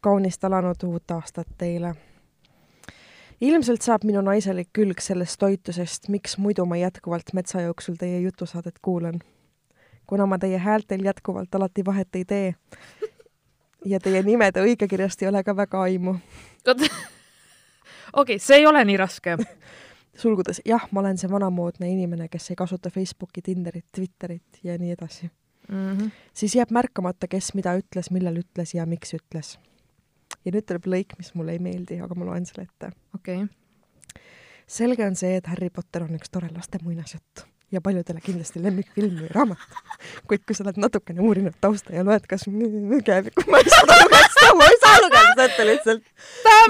kaunist 0.00 0.44
alanud 0.44 0.82
uut 0.86 1.10
aastat 1.10 1.48
teile! 1.58 1.94
ilmselt 3.40 3.82
saab 3.82 4.04
minu 4.08 4.20
naiselik 4.24 4.70
külg 4.72 5.00
sellest 5.02 5.40
toitusest, 5.42 6.08
miks 6.08 6.38
muidu 6.38 6.64
ma 6.64 6.78
jätkuvalt 6.80 7.34
metsa 7.34 7.60
jooksul 7.60 7.98
teie 8.00 8.20
jutusaadet 8.20 8.78
kuulan. 8.82 9.18
kuna 10.06 10.26
ma 10.26 10.38
teie 10.38 10.58
häältel 10.58 11.04
jätkuvalt 11.04 11.54
alati 11.54 11.84
vahet 11.84 12.16
ei 12.16 12.24
tee 12.24 12.54
ja 13.84 14.00
teie 14.00 14.22
nimede 14.22 14.62
õigekirjast 14.64 15.22
ei 15.22 15.28
ole 15.28 15.42
ka 15.44 15.56
väga 15.56 15.82
aimu. 15.88 16.16
okei 16.68 16.88
okay,, 18.12 18.38
see 18.38 18.60
ei 18.62 18.66
ole 18.66 18.84
nii 18.84 18.96
raske. 19.00 19.36
sulgudes, 20.22 20.62
jah, 20.66 20.86
ma 20.92 21.02
olen 21.02 21.18
see 21.18 21.30
vanamoodne 21.30 21.88
inimene, 21.90 22.28
kes 22.30 22.52
ei 22.52 22.58
kasuta 22.58 22.90
Facebooki, 22.90 23.42
Tinderit, 23.42 23.86
Twitterit 23.94 24.60
ja 24.62 24.78
nii 24.78 24.94
edasi. 24.94 25.30
Mm 25.68 25.96
-hmm. 25.96 26.10
siis 26.34 26.54
jääb 26.54 26.70
märkamata, 26.70 27.28
kes 27.28 27.54
mida 27.54 27.72
ütles, 27.78 28.10
millal 28.10 28.36
ütles 28.36 28.74
ja 28.74 28.86
miks 28.86 29.14
ütles. 29.14 29.58
ja 30.44 30.52
nüüd 30.52 30.66
tuleb 30.66 30.86
lõik, 30.86 31.16
mis 31.18 31.34
mulle 31.34 31.52
ei 31.52 31.58
meeldi, 31.58 32.00
aga 32.00 32.14
ma 32.14 32.24
loen 32.24 32.46
selle 32.46 32.68
ette. 32.68 32.92
okei 33.14 33.42
okay. 33.42 34.22
selge 34.66 35.06
on 35.06 35.16
see, 35.16 35.36
et 35.36 35.46
Harry 35.46 35.70
Potter 35.70 36.02
on 36.02 36.14
üks 36.14 36.30
tore 36.30 36.48
laste 36.52 36.78
muinasjutt 36.82 37.53
ja 37.74 37.82
paljudele 37.84 38.22
kindlasti 38.24 38.62
lemmikfilm 38.62 39.22
või 39.22 39.30
raamat. 39.34 39.80
kuid 40.28 40.44
kui 40.46 40.56
sa 40.56 40.66
oled 40.66 40.78
natukene 40.80 41.24
uurinud 41.24 41.56
tausta 41.60 41.94
ja 41.94 42.04
loed 42.06 42.26
kas 42.30 42.46
käevikku, 42.46 43.46
ma 43.50 43.62
ei 43.62 43.72
saa 43.72 43.86
lugeda 43.88 44.22
seda, 44.28 44.52
ma 44.60 44.68
ei 44.68 44.78
saa 44.82 45.00
lugeda 45.00 45.24
seda 45.30 45.48
ette 45.48 45.66
lihtsalt. 45.70 46.06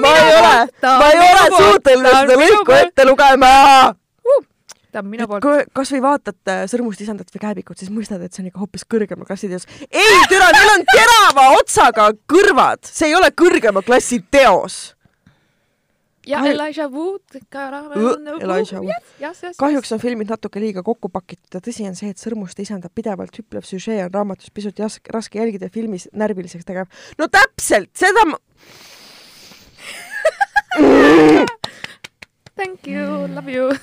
ma 0.00 0.14
ei 0.20 0.32
ole, 0.38 0.56
ma 0.86 1.10
ei 1.10 1.20
ole 1.26 1.44
suuteline 1.58 2.16
seda 2.16 2.40
lõiku 2.44 2.80
ette 2.80 3.06
lugema 3.10 3.52
ta 4.94 5.02
on 5.02 5.10
minu 5.10 5.26
poolt. 5.28 5.42
kui 5.42 5.62
kasvõi 5.74 6.00
vaatad 6.04 6.50
äh, 6.50 6.64
Sõrmust 6.70 7.02
isandat 7.02 7.32
või 7.34 7.42
Kääbikut, 7.42 7.80
siis 7.80 7.90
mõistad, 7.92 8.22
et 8.22 8.34
see 8.34 8.44
on 8.44 8.50
ikka 8.50 8.62
hoopis 8.62 8.86
kõrgema 8.94 9.26
klassi 9.26 9.50
teos. 9.50 9.66
ei, 9.90 10.18
türa, 10.30 10.50
neil 10.54 10.74
on 10.76 10.84
terava 10.90 11.46
otsaga 11.58 12.10
kõrvad, 12.30 12.84
see 12.86 13.10
ei 13.10 13.16
ole 13.18 13.32
kõrgema 13.34 13.82
klassi 13.86 14.20
teos. 14.34 14.94
Ja 16.26 16.38
Kahju- 16.40 16.52
Elijah 16.54 16.90
Wood 16.92 17.22
ka 17.50 17.70
Õ, 17.70 18.42
Elijah 18.42 18.80
Wood. 18.80 18.92
jah, 19.20 19.34
jah. 19.42 19.52
kahjuks 19.58 19.92
on 19.92 19.98
filmid 20.00 20.28
natuke 20.30 20.60
liiga 20.60 20.82
kokku 20.82 21.08
pakitud 21.12 21.54
ja 21.54 21.60
tõsi 21.60 21.86
on 21.88 21.94
see, 21.98 22.08
et 22.10 22.16
Sõrmuste 22.18 22.62
isanda 22.62 22.88
pidevalt 22.88 23.36
hüplev 23.38 23.62
süžee 23.68 24.04
on 24.04 24.10
raamatus 24.14 24.50
pisut 24.50 24.76
jas- 24.78 25.00
raske 25.12 25.38
jälgida 25.38 25.66
ja 25.66 25.70
filmis 25.74 26.08
närviliseks 26.12 26.64
tegev. 26.64 26.86
no 27.18 27.28
täpselt, 27.28 27.90
seda 27.96 28.24
ma... 28.30 28.38
Thank 32.56 32.86
you, 32.86 33.26
love 33.34 33.48
you. 33.50 33.72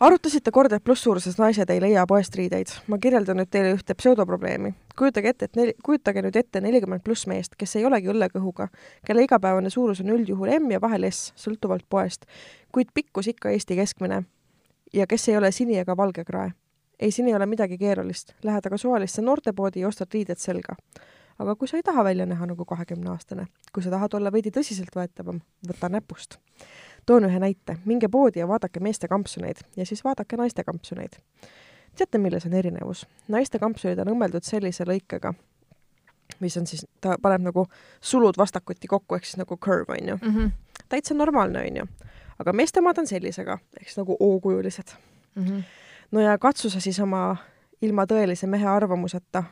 arutasite 0.00 0.50
kord, 0.50 0.72
et 0.72 0.84
plusssuuruses 0.84 1.38
naised 1.38 1.70
ei 1.70 1.80
leia 1.82 2.04
poest 2.06 2.34
riideid. 2.38 2.70
ma 2.86 2.98
kirjeldan 3.02 3.40
nüüd 3.40 3.50
teile 3.50 3.72
ühte 3.74 3.94
pseudoprobleemi. 3.98 4.74
kujutage 4.98 5.28
ette, 5.28 5.44
et 5.44 5.56
neli, 5.56 5.74
kujutage 5.84 6.22
nüüd 6.22 6.36
ette 6.36 6.60
nelikümmend 6.60 7.02
pluss 7.02 7.26
meest, 7.26 7.56
kes 7.58 7.76
ei 7.76 7.84
olegi 7.84 8.10
õllekõhuga, 8.12 8.68
kelle 9.06 9.24
igapäevane 9.26 9.70
suurus 9.70 10.00
on 10.00 10.14
üldjuhul 10.14 10.54
M 10.60 10.70
ja 10.70 10.80
vahel 10.80 11.10
S, 11.10 11.32
sõltuvalt 11.36 11.86
poest, 11.88 12.26
kuid 12.72 12.94
pikkus 12.94 13.26
ikka 13.34 13.50
Eesti 13.50 13.76
keskmine. 13.76 14.24
ja 14.92 15.06
kes 15.06 15.28
ei 15.28 15.36
ole 15.36 15.50
sini- 15.52 15.78
ega 15.78 15.96
valgekrae. 15.96 16.52
ei, 17.00 17.10
siin 17.10 17.28
ei 17.28 17.34
ole 17.34 17.46
midagi 17.46 17.78
keerulist. 17.78 18.34
Lähed 18.42 18.66
aga 18.66 18.76
suvalisse 18.76 19.22
noortepoodi 19.22 19.80
ja 19.80 19.88
ostad 19.88 20.08
riided 20.14 20.38
selga. 20.38 20.76
aga 21.38 21.54
kui 21.56 21.68
sa 21.68 21.76
ei 21.76 21.82
taha 21.82 22.04
välja 22.04 22.26
näha 22.26 22.46
nagu 22.46 22.64
kahekümneaastane, 22.64 23.46
kui 23.72 23.82
sa 23.82 23.90
tahad 23.90 24.14
olla 24.14 24.32
veidi 24.32 24.50
tõsiseltvõetavam, 24.50 25.40
võta 25.68 25.88
näpust 25.88 26.38
toon 27.08 27.24
ühe 27.24 27.40
näite, 27.40 27.78
minge 27.88 28.08
poodi 28.12 28.42
ja 28.42 28.48
vaadake 28.48 28.80
meeste 28.84 29.08
kampsuneid 29.08 29.62
ja 29.76 29.86
siis 29.86 30.04
vaadake 30.04 30.36
naiste 30.36 30.64
kampsuneid. 30.64 31.16
teate, 31.96 32.18
milles 32.18 32.46
on 32.46 32.54
erinevus? 32.54 33.06
naiste 33.28 33.58
kampsunid 33.58 33.98
on 34.04 34.12
õmmeldud 34.12 34.44
sellise 34.44 34.84
lõikega, 34.84 35.32
mis 36.44 36.56
on 36.60 36.66
siis, 36.68 36.84
ta 37.00 37.16
paneb 37.22 37.46
nagu 37.48 37.66
sulud 38.00 38.36
vastakuti 38.38 38.88
kokku, 38.88 39.16
ehk 39.16 39.24
siis 39.24 39.40
nagu 39.40 39.56
curve, 39.56 39.96
on 39.96 40.08
ju. 40.08 40.18
mm. 40.22 40.34
-hmm. 40.34 40.50
täitsa 40.88 41.14
normaalne, 41.14 41.64
on 41.70 41.76
ju. 41.76 41.86
aga 42.38 42.52
meeste 42.52 42.80
omad 42.80 42.98
on 42.98 43.06
sellisega, 43.06 43.58
ehk 43.80 43.88
siis 43.88 43.96
nagu 43.96 44.16
O-kujulised. 44.20 44.96
Mm 45.34 45.44
-hmm. 45.44 45.62
no 46.10 46.20
ja 46.20 46.38
katsu 46.38 46.70
sa 46.70 46.80
siis 46.80 47.00
oma 47.00 47.36
ilma 47.82 48.04
tõelise 48.04 48.46
mehe 48.46 48.66
arvamuseta 48.66 49.44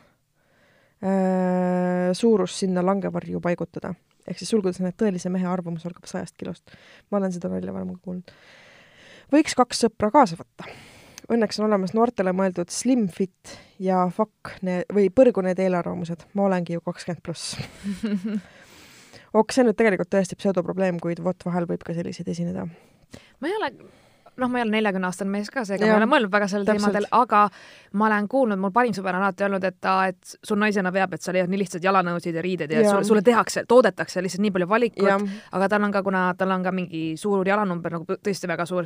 öö, 1.03 2.13
suurus 2.13 2.59
sinna 2.59 2.85
langevarju 2.85 3.41
paigutada 3.41 3.93
ehk 4.27 4.39
siis 4.41 4.51
sulgudes 4.53 4.81
on, 4.81 4.89
et 4.89 4.97
tõelise 4.99 5.31
mehe 5.33 5.47
arvamus 5.49 5.85
algab 5.87 6.07
sajast 6.09 6.37
kilost. 6.39 6.75
ma 7.11 7.21
olen 7.21 7.33
seda 7.33 7.51
nalja 7.51 7.73
varem 7.73 7.95
kuulnud. 8.01 8.31
võiks 9.33 9.57
kaks 9.57 9.85
sõpra 9.85 10.11
kaasa 10.13 10.39
võtta. 10.39 10.69
Õnneks 11.27 11.59
on 11.59 11.65
olemas 11.67 11.91
noortele 11.91 12.31
mõeldud 12.31 12.71
Slim 12.71 13.07
Fit 13.11 13.57
ja 13.83 14.05
Fuck 14.15 14.61
ne- 14.63 14.85
või 14.93 15.09
põrgu 15.11 15.43
need 15.43 15.59
eelarvamused. 15.59 16.27
ma 16.33 16.47
olengi 16.47 16.77
ju 16.77 16.81
kakskümmend 16.81 17.23
pluss. 17.23 17.57
ok, 19.37 19.51
see 19.51 19.63
on 19.63 19.71
nüüd 19.71 19.79
tegelikult 19.79 20.11
tõesti 20.13 20.39
pseudoprobleem, 20.39 20.99
kuid 21.03 21.23
vot 21.23 21.47
vahel 21.49 21.67
võib 21.67 21.83
ka 21.83 21.95
selliseid 21.97 22.27
esineda. 22.31 22.67
ma 23.39 23.49
ei 23.49 23.57
ole, 23.59 23.71
noh, 24.37 24.49
ma 24.49 24.59
ei 24.59 24.65
ole 24.65 24.71
neljakümne 24.71 25.07
aastane 25.09 25.31
mees 25.31 25.49
ka, 25.53 25.63
seega 25.65 25.85
Jah, 25.85 25.93
ma 25.93 25.97
ei 25.97 26.03
ole 26.03 26.09
mõelnud 26.11 26.31
väga 26.31 26.47
sellel 26.51 26.65
teemadel, 26.69 27.07
aga 27.11 27.49
ma 27.93 28.05
olen 28.07 28.27
kuulnud, 28.27 28.59
mul 28.59 28.71
parim 28.75 28.93
sõber 28.93 29.15
on 29.17 29.23
alati 29.25 29.43
öelnud, 29.47 29.63
et 29.63 29.77
ta, 29.81 29.95
et 30.11 30.35
sul 30.43 30.59
naisena 30.61 30.91
veab, 30.93 31.13
et 31.13 31.21
sa 31.21 31.33
leiad 31.33 31.49
nii 31.49 31.61
lihtsalt 31.63 31.83
jalanõusid 31.83 32.35
ja 32.35 32.41
riided 32.45 32.71
ja, 32.71 32.81
ja. 32.81 32.89
Sulle, 32.91 33.03
sulle 33.03 33.21
tehakse, 33.25 33.63
toodetakse 33.67 34.21
lihtsalt 34.21 34.41
nii 34.45 34.51
palju 34.51 34.67
valikut, 34.67 35.27
aga 35.51 35.69
tal 35.69 35.83
on 35.83 35.91
ka, 35.91 36.03
kuna 36.03 36.33
tal 36.37 36.51
on 36.51 36.63
ka 36.63 36.71
mingi 36.71 37.03
suur 37.17 37.47
jalanumber 37.47 37.91
nagu 37.97 38.05
tõesti 38.17 38.47
väga 38.47 38.65
suur, 38.69 38.85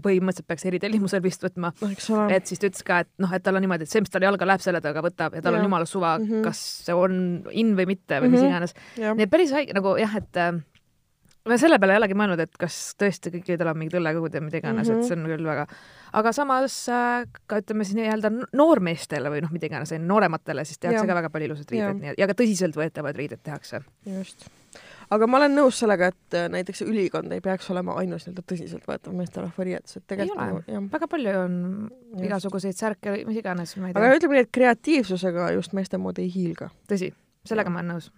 põhimõtteliselt 0.00 0.46
peaks 0.48 0.64
eritellimusel 0.70 1.22
vist 1.24 1.42
võtma 1.44 1.72
et 2.30 2.46
siis 2.46 2.60
ta 2.60 2.68
ütles 2.70 2.84
ka, 2.86 3.00
et 3.04 3.10
noh, 3.22 3.32
et 3.34 3.42
tal 3.42 3.56
on 3.58 3.64
niimoodi, 3.64 3.86
et 3.88 3.90
see, 3.92 4.00
mis 4.04 4.10
tal 4.12 4.22
jalga 4.26 4.46
läheb, 4.46 4.62
selle 4.64 4.80
ta 4.84 4.92
ka 4.96 5.02
võtab 5.04 5.34
ja 5.36 5.42
tal 5.42 5.54
Jah. 5.54 5.60
on 5.60 5.68
jumala 5.68 5.86
suva 5.88 6.16
mm. 6.18 6.26
-hmm. 6.30 6.42
kas 6.46 6.62
see 6.86 6.94
on 6.94 7.42
in 7.50 7.74
või 7.76 7.86
mitte 7.94 8.20
või 8.20 8.30
mis 8.30 8.40
Mhm. 8.40 8.50
iganes. 8.50 8.74
nii 8.96 9.22
et 9.26 9.30
päris 9.30 9.52
haige 9.52 9.74
nagu 9.74 9.96
jah, 9.98 10.16
et 10.16 10.36
äh, 10.36 10.52
ma 11.48 11.56
selle 11.58 11.78
peale 11.80 11.94
ei 11.96 12.00
olegi 12.02 12.14
mõelnud, 12.18 12.40
et 12.44 12.56
kas 12.60 12.74
tõesti 13.00 13.30
kõikidel 13.32 13.70
on 13.72 13.78
mingid 13.80 13.96
õllekõhud 13.96 14.34
ja 14.36 14.40
mida 14.44 14.58
iganes 14.60 14.88
mm, 14.88 14.92
Mhm. 14.92 15.00
-hmm. 15.00 15.04
et 15.04 15.08
see 15.08 15.16
on 15.16 15.24
küll 15.30 15.46
väga, 15.48 15.66
aga 16.20 16.32
samas 16.36 16.74
äh, 16.92 17.24
ka 17.46 17.60
ütleme 17.62 17.84
siis 17.84 17.96
nii-öelda 17.96 18.30
noormeestele 18.52 19.30
või 19.32 19.40
noh, 19.42 19.50
mida 19.54 19.66
iganes, 19.70 19.92
noorematele 19.98 20.64
siis 20.64 20.78
tehakse 20.78 21.00
Jah. 21.00 21.06
ka 21.08 21.14
väga 21.22 21.30
palju 21.30 21.46
ilusaid 21.50 21.72
Jah. 21.72 21.88
riideid 21.90 22.02
nii, 22.02 22.14
ja 22.18 22.26
ka 22.26 22.34
tõsiseltvõetavaid 22.42 23.16
riideid 23.16 23.42
tehakse. 23.42 23.80
just. 24.06 24.48
aga 25.10 25.26
ma 25.26 25.38
olen 25.40 25.56
nõus 25.56 25.80
sellega, 25.80 26.06
et 26.12 26.34
äh, 26.38 26.48
näiteks 26.52 26.82
ülikond 26.86 27.32
ei 27.32 27.40
peaks 27.40 27.70
olema 27.70 27.96
ainus 27.98 28.26
nii-öelda 28.28 28.44
tõsiseltvõetav 28.52 29.12
meesterahva 29.16 29.64
riietus, 29.64 29.96
et 29.96 30.06
tegelikult 30.06 30.68
Ei 30.68 30.76
ole. 30.76 30.88
väga 30.92 31.08
palju 31.08 31.38
on 31.40 31.56
Just. 32.12 32.24
igasuguseid 32.24 32.76
särke 32.76 33.16
mis 33.26 33.36
iganes, 33.40 33.76
aga 33.80 34.12
ütleme 34.14 34.36
nii, 34.36 34.40
et 34.46 34.52
kreatiivsusega 34.52 35.52
just 35.56 35.72
meeste 35.72 35.96
moodi 35.98 36.22
ei 36.22 36.30
hiilga. 36.36 36.70
tõsi, 36.86 37.14
sellega 37.44 37.66
Jah. 37.70 37.72
ma 37.72 37.80
olen 37.80 37.94
nõus. 37.96 38.12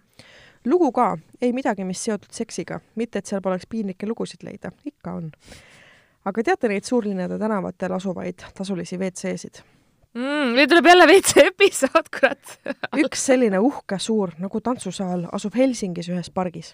Lugu 0.65 0.91
ka, 0.91 1.17
ei 1.41 1.53
midagi, 1.53 1.83
mis 1.83 2.03
seotud 2.03 2.31
seksiga, 2.31 2.79
mitte 2.95 3.19
et 3.19 3.29
seal 3.29 3.41
poleks 3.41 3.67
piinlikke 3.69 4.07
lugusid 4.07 4.43
leida, 4.43 4.71
ikka 4.85 5.13
on. 5.19 5.31
aga 6.25 6.43
teate 6.43 6.71
neid 6.71 6.87
suurlinnade 6.87 7.39
tänavatel 7.39 7.95
asuvaid 7.99 8.45
tasulisi 8.55 8.97
WC-sid? 8.97 9.63
mm,. 10.13 10.55
nüüd 10.57 10.69
tuleb 10.69 10.87
jälle 10.87 11.07
veits 11.07 11.37
episood, 11.41 12.09
kurat. 12.13 12.57
üks 13.03 13.27
selline 13.29 13.59
uhke 13.59 13.99
suur 13.99 14.33
nagu 14.41 14.61
tantsusaal 14.61 15.27
asub 15.35 15.55
Helsingis 15.57 16.09
ühes 16.13 16.31
pargis. 16.33 16.73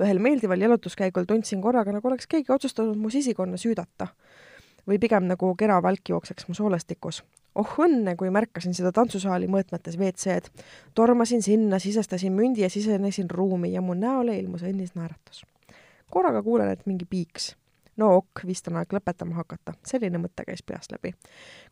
ühel 0.00 0.18
meeldival 0.18 0.60
jalutuskäigul 0.60 1.26
tundsin 1.28 1.60
korraga, 1.60 1.92
nagu 1.92 2.08
oleks 2.08 2.26
keegi 2.26 2.52
otsustanud 2.52 2.96
mu 2.96 3.10
sisikonna 3.10 3.56
süüdata. 3.56 4.08
või 4.88 4.98
pigem 4.98 5.26
nagu 5.28 5.54
kera 5.56 5.82
välk 5.82 6.08
jookseks 6.08 6.48
mu 6.48 6.54
soolestikus. 6.54 7.22
Oh 7.54 7.76
õnne, 7.84 8.16
kui 8.16 8.30
märkasin 8.32 8.74
seda 8.76 8.92
tantsusaali 8.94 9.48
mõõtmetes 9.50 9.98
WC-d. 9.98 10.64
tormasin 10.94 11.42
sinna, 11.42 11.78
sisestasin 11.78 12.32
mündi 12.32 12.64
ja 12.64 12.70
sisenesin 12.70 13.30
ruumi 13.30 13.72
ja 13.72 13.82
mu 13.82 13.94
näole 13.94 14.38
ilmus 14.38 14.62
õnnis 14.62 14.94
naeratus. 14.94 15.44
korraga 16.10 16.42
kuulen, 16.42 16.70
et 16.70 16.86
mingi 16.86 17.04
piiks. 17.04 17.54
no 17.96 18.14
ok, 18.16 18.46
vist 18.46 18.68
on 18.68 18.76
aeg 18.76 18.92
lõpetama 18.92 19.34
hakata, 19.34 19.74
selline 19.86 20.18
mõte 20.18 20.44
käis 20.46 20.62
peast 20.62 20.92
läbi. 20.92 21.14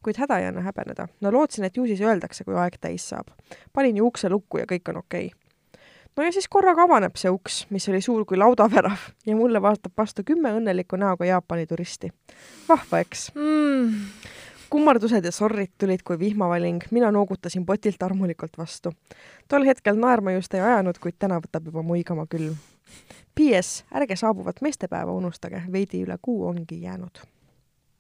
kuid 0.02 0.16
häda 0.18 0.38
ei 0.38 0.46
anna 0.46 0.60
häbeneda. 0.60 1.08
no 1.20 1.32
lootsin, 1.32 1.64
et 1.64 1.76
ju 1.76 1.86
siis 1.86 2.00
öeldakse, 2.00 2.44
kui 2.44 2.54
aeg 2.54 2.78
täis 2.80 3.08
saab. 3.08 3.30
panin 3.72 3.96
ju 3.96 4.06
ukse 4.06 4.28
lukku 4.28 4.58
ja 4.58 4.64
kõik 4.66 4.88
on 4.88 5.04
okei 5.04 5.26
okay 5.26 5.48
no 6.18 6.24
ja 6.26 6.32
siis 6.34 6.48
korraga 6.50 6.82
avaneb 6.82 7.16
see 7.16 7.30
uks, 7.30 7.60
mis 7.70 7.86
oli 7.88 8.00
suur 8.02 8.24
kui 8.26 8.38
laudavärav 8.40 9.10
ja 9.26 9.36
mulle 9.38 9.62
vaatab 9.62 9.94
vastu 9.96 10.24
kümme 10.26 10.50
õnnelikku 10.58 10.98
näoga 10.98 11.28
Jaapani 11.28 11.66
turisti. 11.70 12.10
vahva, 12.68 13.04
eks 13.04 13.30
mm.? 13.34 14.17
Kummardused 14.70 15.24
ja 15.24 15.32
sorrid 15.32 15.70
tulid 15.78 16.02
kui 16.04 16.18
vihmavaling, 16.18 16.82
mina 16.90 17.10
noogutasin 17.12 17.66
potilt 17.66 18.02
armulikult 18.02 18.58
vastu. 18.58 18.92
tol 19.48 19.64
hetkel 19.64 19.96
naerma 19.96 20.32
just 20.32 20.54
ei 20.54 20.60
ajanud, 20.60 20.98
kuid 20.98 21.16
täna 21.18 21.40
võtab 21.40 21.70
juba 21.70 21.82
muigama 21.82 22.26
küll. 22.26 22.54
PS, 23.34 23.84
ärge 23.94 24.16
saabuvat 24.16 24.60
meestepäeva 24.60 25.12
unustage, 25.12 25.62
veidi 25.72 26.02
üle 26.04 26.18
kuu 26.22 26.46
ongi 26.48 26.82
jäänud. 26.82 27.20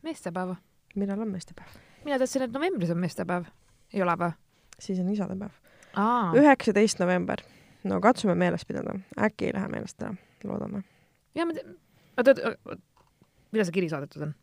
meestepäeva? 0.02 0.56
millal 0.94 1.20
on 1.20 1.28
meestepäev? 1.28 1.68
mina 2.04 2.18
teadsin, 2.18 2.42
et 2.42 2.52
novembris 2.52 2.90
on 2.90 2.98
meestepäev. 2.98 3.44
ei 3.92 4.02
ole 4.02 4.16
või? 4.18 4.32
siis 4.78 5.00
on 5.00 5.08
isadepäev. 5.08 5.50
üheksateist 6.34 6.98
november. 6.98 7.42
no 7.84 8.00
katsume 8.00 8.34
meeles 8.34 8.64
pidada, 8.64 8.98
äkki 9.20 9.46
ei 9.46 9.54
lähe 9.54 9.68
meelest 9.68 10.02
ära, 10.02 10.14
loodame. 10.44 10.82
ja 11.34 11.46
ma 11.46 11.52
tean, 11.52 11.76
oota, 12.18 12.34
oota, 12.44 12.82
millal 13.52 13.64
see 13.64 13.80
kiri 13.80 13.88
saadetud 13.88 14.28
on? 14.28 14.34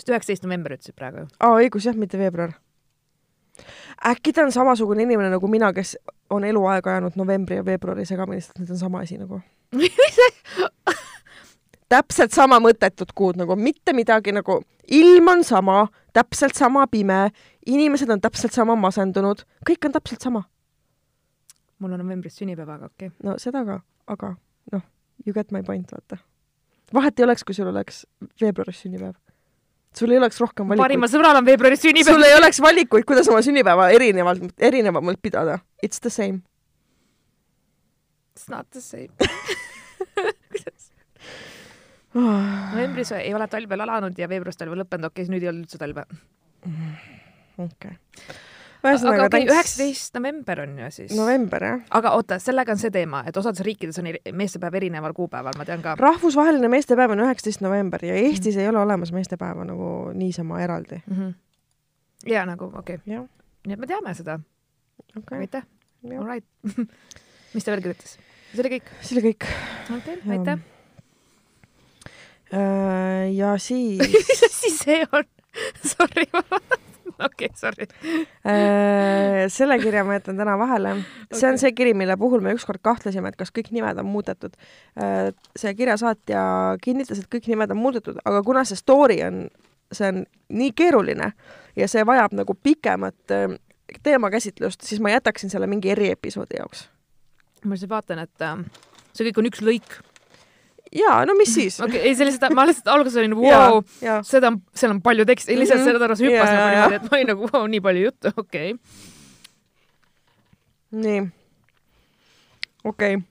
Vist 0.00 0.10
üheksateist 0.10 0.46
november 0.46 0.74
ütlesid 0.76 0.96
praegu 0.98 1.24
ju. 1.24 1.30
aa, 1.38 1.60
õigus 1.60 1.86
jah, 1.88 1.96
mitte 1.96 2.18
veebruar. 2.20 2.56
äkki 4.10 4.32
ta 4.32 4.46
on 4.46 4.52
samasugune 4.54 5.04
inimene 5.04 5.30
nagu 5.32 5.48
mina, 5.52 5.72
kes 5.76 5.96
on 6.30 6.44
eluaeg 6.48 6.86
ajanud 6.86 7.18
novembri 7.20 7.60
ja 7.60 7.64
veebruari 7.66 8.06
segamini, 8.08 8.40
sest 8.40 8.58
need 8.58 8.72
on 8.72 8.80
sama 8.80 9.04
asi 9.04 9.18
nagu. 9.20 9.42
täpselt 11.90 12.34
sama 12.34 12.60
mõttetut 12.62 13.12
kuud 13.18 13.38
nagu, 13.40 13.56
mitte 13.58 13.94
midagi 13.96 14.34
nagu, 14.34 14.60
ilm 14.94 15.32
on 15.32 15.44
sama, 15.46 15.82
täpselt 16.16 16.58
sama 16.58 16.86
pime, 16.90 17.28
inimesed 17.66 18.10
on 18.14 18.22
täpselt 18.22 18.54
sama 18.56 18.76
masendunud, 18.78 19.42
kõik 19.66 19.88
on 19.88 19.96
täpselt 19.98 20.22
sama. 20.22 20.44
mul 21.80 21.94
on 21.96 22.02
novembris 22.02 22.36
sünnipäev, 22.36 22.68
aga 22.68 22.90
okei 22.90 23.08
okay.. 23.08 23.16
no 23.24 23.38
seda 23.40 23.64
ka, 23.64 23.80
aga 24.06 24.34
noh, 24.72 24.82
you 25.26 25.34
get 25.34 25.50
my 25.50 25.62
point, 25.62 25.92
vaata. 25.92 26.20
vahet 26.94 27.18
ei 27.18 27.24
oleks, 27.24 27.44
kui 27.44 27.54
sul 27.54 27.72
oleks 27.72 28.04
veebruaris 28.40 28.82
sünnipäev. 28.84 29.16
Sul 29.96 30.12
ei 30.14 30.20
oleks 30.20 30.40
rohkem 30.40 30.68
valikuid. 30.68 30.84
parimal 30.84 31.10
sõbral 31.12 31.40
on 31.40 31.46
veebruaris 31.46 31.82
sünnipäev. 31.82 32.14
sul 32.14 32.28
ei 32.28 32.36
oleks 32.36 32.60
valikuid, 32.62 33.04
kuidas 33.08 33.28
oma 33.28 33.42
sünnipäeva 33.42 33.90
erinevalt, 33.96 34.52
erinevamalt 34.58 35.22
pidada. 35.22 35.58
It's 35.82 36.00
the 36.00 36.10
same. 36.10 36.42
It's 38.36 38.48
not 38.48 38.70
the 38.70 38.80
same 38.80 39.10
okei 42.10 42.72
novembris 42.74 43.12
ei 43.14 43.34
ole 43.34 43.46
talv 43.50 43.70
veel 43.70 43.84
alanud 43.86 44.18
ja 44.18 44.28
veebruaris 44.30 44.58
talv 44.58 44.74
on 44.74 44.82
lõppenud, 44.82 45.10
okei 45.10 45.22
okay,, 45.22 45.26
siis 45.26 45.34
nüüd 45.34 45.44
ei 45.44 45.50
olnud 45.52 45.66
üldse 45.66 45.78
talve. 45.80 46.06
okay. 47.66 47.94
Aga 48.80 48.92
ühesõnaga 48.94 49.26
okei 49.28 49.44
okay,, 49.44 49.54
üheksateist 49.54 50.16
november 50.16 50.62
on 50.64 50.78
ju 50.80 50.90
siis. 50.94 51.12
november, 51.16 51.64
jah. 51.64 51.82
aga 51.98 52.12
oota, 52.18 52.38
sellega 52.42 52.74
on 52.74 52.80
see 52.80 52.92
teema, 52.94 53.22
et 53.28 53.36
osades 53.36 53.62
riikides 53.66 54.00
on 54.00 54.08
meestepäev 54.40 54.78
erineval 54.80 55.14
kuupäeval, 55.16 55.56
ma 55.58 55.66
tean 55.68 55.84
ka. 55.84 55.96
rahvusvaheline 56.00 56.70
meestepäev 56.72 57.14
on 57.14 57.24
üheksateist 57.26 57.64
november 57.64 58.04
ja 58.06 58.16
Eestis 58.20 58.58
ei 58.60 58.68
ole 58.68 58.80
olemas 58.82 59.12
meestepäeva 59.16 59.66
nagu 59.68 59.90
niisama 60.14 60.60
eraldi. 60.64 61.02
mm. 61.06 61.16
-hmm. 61.16 61.34
ja 62.32 62.46
nagu 62.46 62.72
okei 62.74 63.00
okay., 63.00 63.26
nii 63.66 63.76
et 63.76 63.80
me 63.80 63.86
teame 63.86 64.14
seda 64.14 64.40
okay.. 65.16 65.38
aitäh, 65.46 65.66
all 66.18 66.26
right 66.26 66.46
mis 67.54 67.64
ta 67.64 67.72
veel 67.74 67.82
kirjutas? 67.82 68.18
see 68.54 68.62
oli 68.64 68.76
kõik? 68.78 68.94
see 69.02 69.18
oli 69.18 69.26
kõik. 69.30 69.50
Jah. 69.90 70.30
aitäh. 70.36 70.58
ja 73.34 73.58
siis 73.58 74.00
mis 74.28 74.48
asi 74.48 74.70
see 74.76 75.04
on? 75.12 75.24
Sorry, 75.92 76.26
okei, 77.28 77.50
sorry. 77.58 77.86
äh, 78.48 79.46
selle 79.52 79.78
kirja 79.82 80.04
ma 80.06 80.18
jätan 80.18 80.40
täna 80.40 80.56
vahele. 80.60 80.96
see 81.32 81.48
on 81.48 81.56
Okei. 81.56 81.64
see 81.64 81.72
kiri, 81.76 81.94
mille 81.94 82.16
puhul 82.20 82.44
me 82.44 82.54
ükskord 82.56 82.82
kahtlesime, 82.82 83.32
et 83.32 83.38
kas 83.40 83.52
kõik 83.54 83.72
nimed 83.76 83.98
on 84.00 84.08
muudetud. 84.08 84.56
see 85.56 85.74
kirjasaatja 85.74 86.42
kinnitas, 86.82 87.22
et 87.22 87.30
kõik 87.32 87.48
nimed 87.50 87.70
on 87.70 87.80
muudetud, 87.80 88.20
aga 88.24 88.42
kuna 88.46 88.64
see 88.68 88.78
story 88.78 89.20
on, 89.26 89.48
see 89.92 90.08
on 90.08 90.24
nii 90.50 90.72
keeruline 90.76 91.32
ja 91.76 91.88
see 91.90 92.04
vajab 92.06 92.34
nagu 92.36 92.54
pikemat 92.54 93.34
äh, 93.34 93.58
teemakäsitlust, 94.02 94.80
siis 94.86 95.00
ma 95.00 95.10
jätaksin 95.10 95.50
selle 95.50 95.66
mingi 95.66 95.90
eriepisoodi 95.90 96.58
jaoks. 96.58 96.88
ma 97.64 97.74
lihtsalt 97.74 97.90
vaatan, 97.90 98.22
et 98.24 98.44
äh, 98.46 98.64
see 99.12 99.28
kõik 99.28 99.42
on 99.42 99.50
üks 99.50 99.64
lõik. 99.64 99.98
jaa, 100.94 101.24
no 101.26 101.34
mis 101.38 101.54
siis? 101.54 101.78
okei, 101.84 102.00
ei 102.08 102.14
see 102.18 102.26
lihtsalt, 102.28 102.54
ma 102.56 102.66
lihtsalt 102.68 102.90
alguses 102.92 103.18
olin 103.22 103.36
vau, 103.38 103.82
jaa. 104.02 104.20
seda 104.26 104.50
on, 104.50 104.60
seal 104.74 104.94
on 104.94 105.02
palju 105.04 105.26
teksti, 105.28 105.58
lihtsalt 105.58 105.80
Mhm. 105.80 105.86
selle 105.88 106.02
pärast 106.02 106.24
hüppas 106.24 106.50
nagu 106.50 106.68
niimoodi, 106.74 106.98
et 106.98 107.06
ma 107.10 107.16
olin 107.18 107.30
nagu 107.34 107.50
vau, 107.52 107.66
nii 107.74 107.82
palju 107.86 108.04
juttu, 108.08 108.32
okei 108.36 108.72
okay.. 108.74 108.78
nii. 111.04 111.22
okei 112.84 113.14
okay.. 113.16 113.24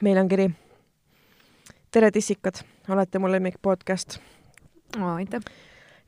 meil 0.00 0.22
on 0.22 0.28
kiri. 0.28 0.50
tere, 1.90 2.10
tissikad, 2.12 2.62
olete 2.88 3.18
mu 3.18 3.30
lemmik 3.32 3.58
podcast. 3.62 4.18
aitäh. 5.00 5.40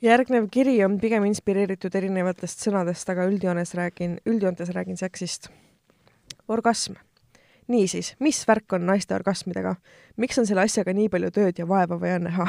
järgnev 0.03 0.47
kiri 0.51 0.78
on 0.84 1.01
pigem 1.03 1.24
inspireeritud 1.26 1.95
erinevatest 1.95 2.62
sõnadest, 2.68 3.11
aga 3.11 3.26
üldjoones 3.26 3.74
räägin, 3.74 4.20
üldjoontes 4.26 4.70
räägin 4.70 4.97
seksist. 4.97 5.51
orgasm. 6.49 6.95
niisiis, 7.69 8.14
mis 8.21 8.45
värk 8.49 8.73
on 8.73 8.87
naiste 8.87 9.14
orgasmidega? 9.14 9.75
miks 10.16 10.39
on 10.39 10.47
selle 10.47 10.64
asjaga 10.64 10.93
nii 10.93 11.09
palju 11.09 11.31
tööd 11.31 11.59
ja 11.59 11.69
vaeva 11.69 12.01
vaja 12.01 12.19
näha? 12.19 12.49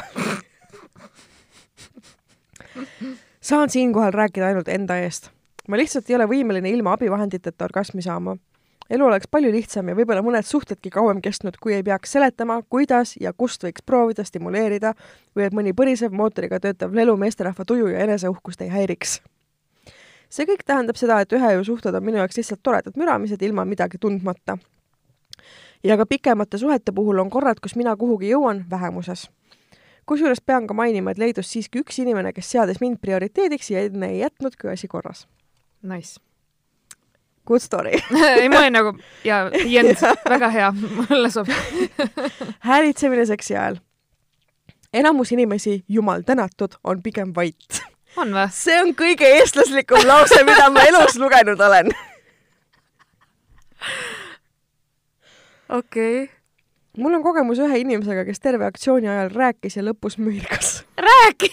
saan 3.41 3.69
siinkohal 3.69 4.11
rääkida 4.11 4.45
ainult 4.45 4.67
enda 4.67 4.97
eest. 4.97 5.29
ma 5.67 5.77
lihtsalt 5.77 6.09
ei 6.09 6.15
ole 6.15 6.25
võimeline 6.25 6.69
ilma 6.69 6.93
abivahenditeta 6.93 7.65
orgasmi 7.65 8.01
saama. 8.01 8.37
elu 8.89 9.05
oleks 9.05 9.27
palju 9.31 9.51
lihtsam 9.51 9.89
ja 9.89 9.95
võib-olla 9.95 10.23
mõned 10.25 10.45
suhtedki 10.45 10.89
kauem 10.89 11.21
kestnud, 11.21 11.57
kui 11.61 11.73
ei 11.73 11.83
peaks 11.83 12.11
seletama, 12.11 12.61
kuidas 12.69 13.15
ja 13.21 13.33
kust 13.33 13.63
võiks 13.63 13.85
proovida 13.85 14.23
stimuleerida 14.23 14.93
või 15.35 15.45
et 15.45 15.53
mõni 15.53 15.73
põrisev 15.73 16.11
mootoriga 16.11 16.59
töötav 16.59 16.95
lelu 16.95 17.17
meesterahva 17.17 17.65
tuju 17.65 17.87
ja 17.87 17.99
eneseuhkust 18.07 18.61
ei 18.61 18.69
häiriks. 18.69 19.21
see 20.29 20.45
kõik 20.45 20.65
tähendab 20.65 20.95
seda, 20.95 21.21
et 21.21 21.33
ühe 21.33 21.55
öö 21.55 21.63
suhted 21.63 21.95
on 21.95 22.03
minu 22.03 22.17
jaoks 22.17 22.37
lihtsalt 22.37 22.63
toredad 22.63 22.97
müramised 22.97 23.41
ilma 23.41 23.65
midagi 23.65 23.97
tundmata. 23.97 24.57
Ja 25.83 25.97
ka 25.97 26.05
pikemate 26.05 26.57
suhete 26.57 26.91
puhul 26.91 27.19
on 27.19 27.29
korrad, 27.29 27.59
kus 27.61 27.75
mina 27.75 27.95
kuhugi 27.95 28.31
jõuan 28.31 28.65
vähemuses 28.69 29.29
kusjuures 30.09 30.41
pean 30.41 30.65
ka 30.67 30.73
mainima, 30.73 31.13
et 31.13 31.21
leidus 31.21 31.51
siiski 31.53 31.83
üks 31.83 31.99
inimene, 32.01 32.33
kes 32.33 32.49
seadis 32.55 32.81
mind 32.81 32.97
prioriteediks 33.03 33.69
ja 33.69 33.83
enne 33.85 34.09
ei 34.13 34.23
jätnud, 34.23 34.57
kui 34.57 34.71
asi 34.71 34.89
korras. 34.89 35.27
Nice. 35.85 36.17
Good 37.47 37.61
story. 37.61 37.99
ei, 38.39 38.49
ma 38.49 38.63
olin 38.63 38.75
nagu 38.77 38.95
ja 39.25 39.43
end, 39.53 40.01
väga 40.33 40.49
hea, 40.53 40.71
mulle 40.73 41.29
sobib. 41.33 42.01
häälitsemine 42.69 43.25
seksi 43.29 43.57
ajal. 43.57 43.79
enamus 44.93 45.31
inimesi, 45.31 45.83
jumal 45.87 46.25
tänatud, 46.25 46.79
on 46.83 47.03
pigem 47.05 47.33
vait. 47.35 47.81
on 48.17 48.33
või? 48.33 48.47
see 48.53 48.77
on 48.81 48.93
kõige 48.97 49.29
eestlaslikum 49.39 50.07
lause, 50.09 50.41
mida 50.45 50.69
ma 50.73 50.85
elus 50.89 51.19
lugenud 51.21 51.61
olen. 51.61 51.93
Okei 55.69 56.23
okay.. 56.23 56.35
mul 56.97 57.13
on 57.13 57.23
kogemus 57.23 57.59
ühe 57.63 57.81
inimesega, 57.83 58.25
kes 58.27 58.39
terve 58.43 58.65
aktsiooni 58.65 59.09
ajal 59.09 59.33
rääkis 59.33 59.77
ja 59.79 59.85
lõpus 59.85 60.19
müürgas. 60.21 60.83
räägi. 60.97 61.51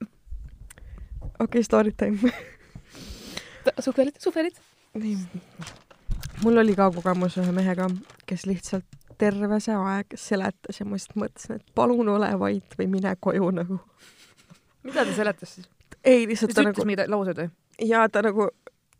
okei 0.00 1.44
okay,, 1.44 1.62
story 1.62 1.92
time. 1.92 2.32
suhvelid, 3.78 4.20
suhvelid. 4.20 4.60
nii. 4.94 5.18
mul 6.44 6.62
oli 6.62 6.76
ka 6.78 6.90
kogemus 6.94 7.38
ühe 7.42 7.52
mehega, 7.52 7.90
kes 8.26 8.46
lihtsalt 8.46 8.86
terve 9.18 9.60
see 9.64 9.76
aeg 9.76 10.16
seletas 10.20 10.80
ja 10.80 10.86
ma 10.86 10.98
lihtsalt 10.98 11.20
mõtlesin, 11.20 11.60
et 11.60 11.74
palun 11.74 12.08
ole 12.12 12.28
vait 12.40 12.78
või 12.78 12.90
mine 12.98 13.16
koju 13.20 13.50
nagu. 13.60 13.80
mida 14.84 15.04
ta 15.04 15.16
seletas 15.16 15.56
siis? 15.56 15.68
ei, 16.04 16.26
lihtsalt 16.26 16.54
ta 16.54 16.62
ütles 16.62 16.72
nagu 16.74 16.88
mingeid 16.88 17.10
lauseid 17.12 17.42
või? 17.42 17.50
ja 17.88 18.06
ta 18.12 18.22
nagu 18.26 18.50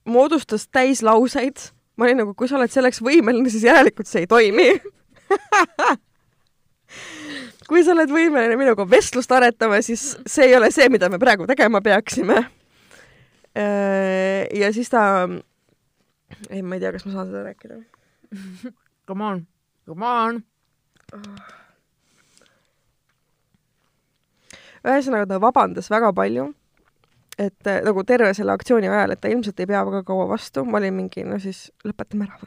moodustas 0.06 0.68
täislauseid. 0.68 1.70
Ma 1.96 2.06
olin 2.06 2.20
nagu, 2.22 2.34
kui 2.36 2.48
sa 2.48 2.58
oled 2.58 2.72
selleks 2.72 3.00
võimeline, 3.04 3.50
siis 3.52 3.64
järelikult 3.66 4.08
see 4.10 4.24
ei 4.24 4.30
toimi. 4.30 4.68
kui 7.70 7.82
sa 7.84 7.94
oled 7.96 8.12
võimeline 8.12 8.58
minuga 8.60 8.86
vestlust 8.88 9.32
aretama, 9.32 9.80
siis 9.84 10.02
see 10.28 10.50
ei 10.50 10.56
ole 10.58 10.70
see, 10.74 10.88
mida 10.92 11.10
me 11.12 11.20
praegu 11.22 11.48
tegema 11.48 11.80
peaksime. 11.84 12.38
ja 13.56 14.72
siis 14.76 14.92
ta, 14.92 15.02
ei, 16.50 16.62
ma 16.62 16.76
ei 16.76 16.84
tea, 16.84 16.92
kas 16.94 17.04
ma 17.08 17.16
saan 17.16 17.30
seda 17.30 17.40
rääkida. 17.48 17.80
Come 19.06 19.24
on, 19.24 19.42
come 19.86 20.06
on. 20.06 20.42
ühesõnaga 24.86 25.26
ta 25.30 25.38
vabandas 25.42 25.90
väga 25.90 26.12
palju, 26.14 26.50
et 27.38 27.70
nagu 27.84 28.04
terve 28.08 28.32
selle 28.34 28.54
aktsiooni 28.56 28.88
ajal, 28.88 29.12
et 29.12 29.20
ta 29.20 29.28
ilmselt 29.28 29.60
ei 29.60 29.68
pea 29.68 29.82
väga 29.86 30.02
kaua 30.08 30.26
vastu, 30.30 30.64
ma 30.64 30.78
olin 30.80 30.94
mingi, 30.96 31.24
no 31.28 31.38
siis 31.42 31.66
lõpetame 31.84 32.28
ära. 32.28 32.38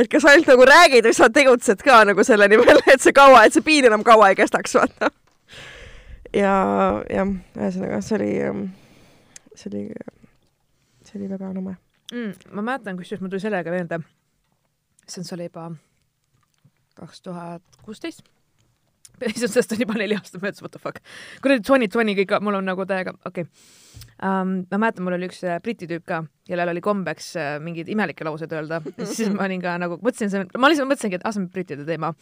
et 0.00 0.10
kas 0.12 0.26
ainult 0.30 0.50
nagu 0.52 0.66
räägid 0.68 1.08
või 1.08 1.16
sa 1.16 1.30
tegutsed 1.32 1.82
ka 1.86 2.02
nagu 2.06 2.26
selle 2.26 2.48
nimel, 2.52 2.82
et 2.92 3.02
see 3.02 3.16
kaua, 3.16 3.46
et 3.46 3.56
see 3.56 3.64
piin 3.66 3.88
enam 3.90 4.04
kaua 4.06 4.30
ei 4.30 4.38
kestaks, 4.38 4.76
vaata. 4.78 5.10
ja, 6.36 6.52
jah, 7.10 7.34
ühesõnaga 7.58 8.02
see 8.04 8.20
oli, 8.20 8.30
see 9.56 9.72
oli, 9.72 9.82
see 11.08 11.18
oli 11.18 11.32
väga 11.32 11.50
nõme 11.56 11.74
mm,. 12.12 12.54
ma 12.54 12.62
mäletan, 12.62 13.00
kusjuures 13.00 13.24
mul 13.24 13.34
tuli 13.34 13.42
sellega 13.48 13.74
meelde, 13.74 14.00
issand, 15.08 15.26
see 15.26 15.38
oli 15.38 15.50
juba 15.50 15.72
kaks 16.96 17.20
tuhat 17.26 17.82
kuusteist 17.82 18.35
issand, 19.24 19.52
sellest 19.52 19.74
on 19.74 19.82
juba 19.82 19.98
neli 19.98 20.16
aastat 20.18 20.42
möödas, 20.42 20.62
what 20.64 20.74
the 20.74 20.82
fuck. 20.82 21.00
kuradi 21.44 21.64
twenty 21.66 21.88
twenty 21.92 22.16
kõik, 22.18 22.36
mul 22.44 22.58
on 22.58 22.68
nagu 22.68 22.86
täiega, 22.88 23.16
okei 23.24 23.46
okay. 23.46 23.50
um,. 24.20 24.56
ma 24.70 24.80
mäletan, 24.84 25.06
mul 25.06 25.18
oli 25.18 25.30
üks 25.30 25.42
äh, 25.46 25.60
briti 25.64 25.88
tüüp 25.90 26.06
ka, 26.08 26.22
kellel 26.48 26.74
oli 26.74 26.84
kombeks 26.84 27.32
äh, 27.40 27.56
mingeid 27.62 27.90
imelikke 27.92 28.26
lauseid 28.28 28.52
öelda 28.56 28.82
siis 29.16 29.32
ma 29.32 29.48
olin 29.48 29.64
ka 29.64 29.76
nagu, 29.82 30.00
mõtlesin, 30.02 30.50
ma 30.56 30.72
lihtsalt 30.72 30.92
mõtlesingi, 30.92 31.20
et 31.20 31.26
ah, 31.26 31.34
see 31.34 31.44
on 31.44 31.50
brittide 31.52 31.88
teema. 31.88 32.12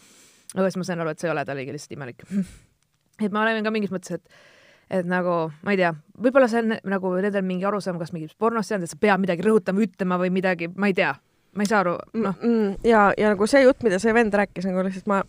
aga 0.54 0.68
siis 0.68 0.80
ma 0.80 0.88
sain 0.90 1.04
aru, 1.04 1.14
et 1.14 1.22
see 1.22 1.30
ei 1.30 1.34
ole, 1.34 1.44
ta 1.44 1.56
oligi 1.56 1.74
lihtsalt 1.74 1.96
imelik. 1.98 2.26
et 3.24 3.30
ma 3.30 3.44
olen 3.44 3.64
ka 3.64 3.74
mingis 3.74 3.94
mõttes, 3.94 4.20
et 4.20 4.42
et 4.90 5.06
nagu, 5.08 5.34
ma 5.64 5.74
ei 5.74 5.78
tea, 5.80 5.92
võib-olla 6.20 6.48
see 6.50 6.60
on 6.60 6.74
nagu 6.92 7.12
nendel 7.16 7.44
mingi 7.46 7.66
arusaam, 7.68 7.96
kas 8.00 8.12
mingis 8.14 8.34
pornos 8.38 8.68
see 8.68 8.76
on, 8.76 8.84
et 8.84 8.92
sa 8.92 8.98
pead 9.00 9.22
midagi 9.22 9.44
rõhutama, 9.46 9.84
ütlema 9.86 10.18
või 10.20 10.32
midagi, 10.34 10.68
ma 10.76 10.90
ei 10.90 10.96
tea, 10.96 11.14
ma 11.56 11.64
ei 11.64 11.70
saa 11.70 11.80
aru, 11.84 11.94
noh 12.18 12.36
mm, 12.36 12.50
mm,. 12.50 12.74
ja, 12.86 13.06
ja 13.18 13.32
nagu 13.32 13.48
see 13.50 13.64
jutt, 13.64 13.80
mida 13.86 14.00
see 14.02 14.14
vend 14.16 14.34
rääkis 14.36 14.68
nagu 14.68 14.84
lihtsalt 14.84 15.08
ma 15.10 15.22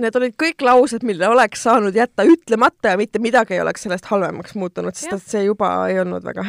need 0.00 0.16
olid 0.16 0.36
kõik 0.40 0.64
laused, 0.64 1.04
mille 1.06 1.28
oleks 1.28 1.64
saanud 1.66 1.96
jätta 1.96 2.24
ütlemata 2.28 2.94
ja 2.94 3.00
mitte 3.00 3.20
midagi 3.22 3.56
ei 3.56 3.60
oleks 3.64 3.84
sellest 3.86 4.08
halvemaks 4.08 4.54
muutunud, 4.56 4.96
sest 4.96 5.18
et 5.18 5.34
see 5.34 5.44
juba 5.44 5.74
ei 5.90 6.00
olnud 6.00 6.24
väga. 6.24 6.46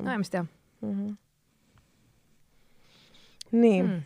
no 0.00 0.18
mis 0.18 0.30
teha 0.30 0.44
mm. 0.44 0.90
-hmm. 0.90 1.14
nii 3.52 3.82
mm.. 3.82 4.02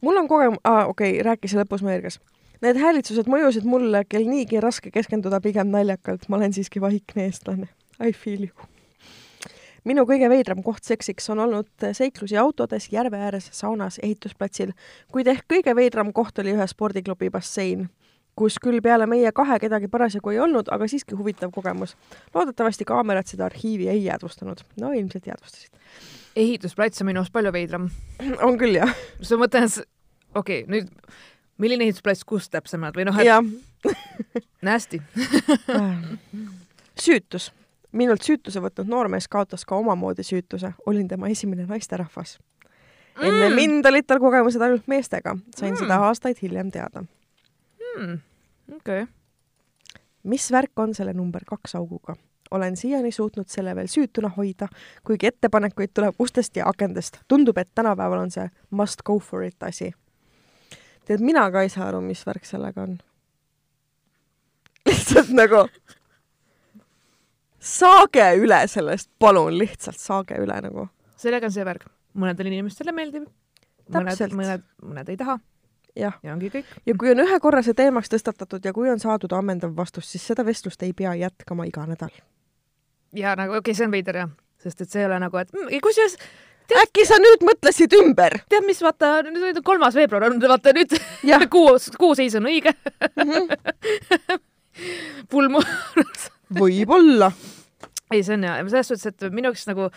mul 0.00 0.16
on 0.16 0.28
kogemus 0.28 0.60
ah,, 0.64 0.88
okei 0.88 1.10
okay,, 1.10 1.22
rääkis 1.22 1.54
lõpus 1.54 1.84
Meergas. 1.84 2.20
Need 2.62 2.78
häälitsused 2.78 3.26
mõjusid 3.26 3.64
mulle, 3.66 4.04
kel 4.08 4.28
niigi 4.30 4.60
raske 4.60 4.90
keskenduda 4.90 5.40
pigem 5.40 5.72
naljakalt, 5.74 6.28
ma 6.28 6.36
olen 6.36 6.52
siiski 6.52 6.80
vaikne 6.80 7.24
eestlane. 7.24 7.66
I 7.98 8.12
feel 8.12 8.46
you 8.46 8.71
minu 9.88 10.04
kõige 10.08 10.28
veidram 10.30 10.62
koht 10.62 10.84
seksiks 10.86 11.30
on 11.32 11.42
olnud 11.46 11.86
seiklusi 11.96 12.36
autodes, 12.40 12.88
järve 12.92 13.18
ääres, 13.18 13.48
saunas, 13.54 13.98
ehitusplatsil, 14.02 14.72
kuid 15.12 15.30
ehk 15.32 15.46
kõige 15.50 15.74
veidram 15.76 16.12
koht 16.12 16.38
oli 16.42 16.54
ühe 16.54 16.66
spordiklubi 16.70 17.30
bassein, 17.34 17.88
kus 18.38 18.58
küll 18.62 18.80
peale 18.84 19.06
meie 19.10 19.32
kahe 19.34 19.58
kedagi 19.60 19.90
parasjagu 19.92 20.32
ei 20.32 20.40
olnud, 20.40 20.70
aga 20.72 20.88
siiski 20.88 21.16
huvitav 21.18 21.52
kogemus. 21.52 21.96
loodetavasti 22.34 22.84
kaamerad 22.88 23.28
seda 23.28 23.46
arhiivi 23.50 23.88
ei 23.88 24.04
jäädvustanud. 24.04 24.64
no 24.80 24.92
ilmselt 24.92 25.26
jäädvustasid. 25.26 25.70
ehitusplats 26.36 27.00
on 27.00 27.06
minu 27.06 27.20
arust 27.20 27.32
palju 27.32 27.52
veidram. 27.52 27.90
on 28.46 28.58
küll, 28.58 28.76
jah. 28.76 28.94
sa 29.22 29.36
mõtled, 29.36 29.84
okei 30.34 30.62
okay,, 30.64 30.70
nüüd 30.70 30.88
milline 31.58 31.84
ehitusplats, 31.84 32.24
kus 32.24 32.48
täpsemalt 32.50 32.96
või 32.96 33.10
noh, 33.10 33.18
et 33.18 33.82
Nasty 34.66 35.02
süütus 37.04 37.50
minult 37.92 38.24
süütuse 38.24 38.60
võtnud 38.62 38.88
noormees 38.88 39.28
kaotas 39.28 39.64
ka 39.68 39.76
omamoodi 39.76 40.24
süütuse, 40.26 40.72
olin 40.86 41.08
tema 41.08 41.28
esimene 41.28 41.66
naisterahvas. 41.68 42.38
enne 43.20 43.48
mm. 43.48 43.54
mind 43.54 43.86
olid 43.86 44.06
tal 44.08 44.20
kogemused 44.20 44.62
ainult 44.62 44.86
meestega, 44.88 45.36
sain 45.56 45.74
mm. 45.74 45.80
seda 45.84 46.00
aastaid 46.08 46.40
hiljem 46.42 46.70
teada 46.72 47.04
mm.. 47.96 48.18
okei 48.76 49.02
okay.. 49.02 50.00
mis 50.22 50.50
värk 50.52 50.78
on 50.78 50.94
selle 50.94 51.12
number 51.12 51.44
kaks 51.46 51.74
auguga? 51.76 52.16
olen 52.52 52.76
siiani 52.76 53.12
suutnud 53.12 53.48
selle 53.48 53.76
veel 53.76 53.86
süütuna 53.88 54.28
hoida, 54.36 54.68
kuigi 55.04 55.26
ettepanekuid 55.26 55.92
tuleb 55.94 56.14
ustest 56.18 56.56
ja 56.56 56.68
akendest. 56.68 57.18
tundub, 57.28 57.58
et 57.58 57.68
tänapäeval 57.74 58.18
on 58.18 58.30
see 58.30 58.48
must 58.70 59.02
go 59.02 59.18
for 59.18 59.42
it 59.42 59.62
asi. 59.62 59.92
tead, 61.04 61.20
mina 61.20 61.50
ka 61.50 61.62
ei 61.62 61.68
saa 61.68 61.88
aru, 61.88 62.00
mis 62.00 62.26
värk 62.26 62.44
sellega 62.44 62.82
on. 62.82 62.98
lihtsalt 64.86 65.32
nagu 65.32 65.66
saage 67.62 68.24
üle 68.42 68.58
sellest, 68.68 69.10
palun, 69.22 69.54
lihtsalt 69.58 70.00
saage 70.00 70.38
üle 70.42 70.58
nagu. 70.64 70.88
sellega 71.16 71.46
on 71.46 71.54
see 71.54 71.64
värk, 71.66 71.86
mõnedele 72.18 72.50
inimestele 72.50 72.94
meeldib, 72.94 73.28
mõned, 73.94 74.22
mõned, 74.34 74.68
mõned 74.82 75.12
ei 75.12 75.18
taha. 75.20 75.38
ja, 75.96 76.12
ongi 76.32 76.50
kõik. 76.50 76.76
ja 76.86 76.94
kui 76.98 77.12
on 77.14 77.24
ühe 77.24 77.40
korra 77.40 77.62
see 77.62 77.76
teemaks 77.78 78.10
tõstatatud 78.10 78.64
ja 78.64 78.72
kui 78.74 78.90
on 78.90 79.00
saadud 79.00 79.32
ammendav 79.38 79.76
vastus, 79.76 80.10
siis 80.10 80.26
seda 80.26 80.44
vestlust 80.44 80.82
ei 80.82 80.92
pea 80.92 81.14
jätkama 81.14 81.68
iga 81.70 81.86
nädal. 81.86 82.14
ja 83.14 83.36
nagu 83.38 83.54
okei 83.54 83.70
okay,, 83.70 83.78
see 83.78 83.86
on 83.86 83.94
veider 83.94 84.22
jah, 84.24 84.32
sest 84.62 84.82
et 84.82 84.90
see 84.90 85.04
ei 85.04 85.10
ole 85.10 85.20
nagu, 85.22 85.38
et 85.38 85.52
mm, 85.54 85.78
kusjuures 85.82 86.18
Tead, 86.62 86.78
äkki 86.86 87.02
sa 87.06 87.16
nüüd 87.18 87.42
mõtlesid 87.46 87.94
ümber? 87.98 88.36
tead, 88.50 88.62
mis 88.66 88.78
vaata, 88.82 89.16
nüüd 89.26 89.58
on 89.58 89.64
kolmas 89.66 89.96
veebruar 89.98 90.28
on, 90.30 90.38
vaata 90.54 90.74
nüüd 90.76 90.94
kuu, 91.54 91.74
kuu 91.98 92.14
seis 92.18 92.36
on 92.38 92.46
õige 92.50 92.74
mm. 93.22 93.30
-hmm. 93.30 94.38
pulmu 95.30 95.62
võib-olla. 96.58 97.32
Ei, 98.12 98.24
see 98.26 98.36
on 98.38 98.46
hea, 98.48 98.58
selles 98.72 98.92
suhtes, 98.92 99.08
et 99.12 99.34
minu 99.34 99.50
jaoks 99.50 99.66
nagu 99.70 99.90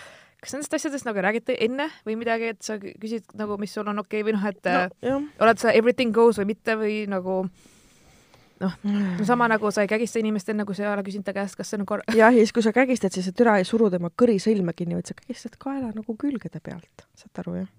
kas 0.45 0.53
nendest 0.53 0.75
asjadest 0.77 1.07
nagu 1.07 1.21
räägite 1.23 1.55
enne 1.65 1.87
või 2.05 2.17
midagi, 2.19 2.51
et 2.53 2.65
sa 2.65 2.77
küsid 2.81 3.31
nagu, 3.39 3.57
mis 3.61 3.73
sul 3.73 3.87
on 3.89 4.03
okei 4.03 4.21
okay, 4.21 4.27
või 4.27 4.35
noh, 4.37 4.49
et 4.51 4.69
no, 5.09 5.21
oled 5.41 5.61
sa 5.61 5.73
everything 5.73 6.13
goes 6.15 6.39
või 6.41 6.51
mitte 6.53 6.77
või 6.79 6.99
nagu 7.09 7.39
noh, 8.61 8.75
sama 9.27 9.49
nagu 9.51 9.71
sa 9.73 9.85
ei 9.85 9.91
kägista 9.91 10.21
inimest 10.21 10.51
enne, 10.53 10.67
kui 10.67 10.77
sa 10.77 10.85
ei 10.85 10.91
ole 10.91 11.05
küsinud 11.07 11.27
ta 11.27 11.33
käest, 11.35 11.57
kas 11.59 11.71
see 11.71 11.81
on 11.81 11.87
kor-. 11.89 12.05
jah, 12.21 12.29
ja 12.29 12.43
siis, 12.43 12.53
kui 12.55 12.65
sa 12.65 12.75
kägistad, 12.75 13.15
siis 13.15 13.27
sa 13.29 13.35
türa 13.35 13.57
ei 13.61 13.67
suru 13.67 13.89
tema 13.93 14.11
kõrisõlme 14.23 14.75
kinni, 14.77 14.99
vaid 14.99 15.09
sa 15.09 15.17
kägistad 15.17 15.57
kaela 15.61 15.91
nagu 15.95 16.17
külgede 16.19 16.61
pealt, 16.63 17.07
saad 17.17 17.43
aru, 17.43 17.59
jah? 17.63 17.73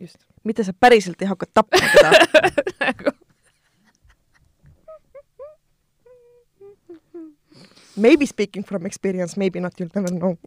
just. 0.00 0.20
mitte 0.44 0.64
sa 0.64 0.72
päriselt 0.72 1.20
ei 1.22 1.28
hakka 1.30 1.50
tapma 1.60 1.80
teda 1.92 3.12
Maybe 8.00 8.26
speaking 8.26 8.64
from 8.64 8.86
experience, 8.86 9.36
maybe 9.36 9.60
not, 9.60 9.74
you'll 9.78 9.90
never 9.94 10.10
know. 10.10 10.38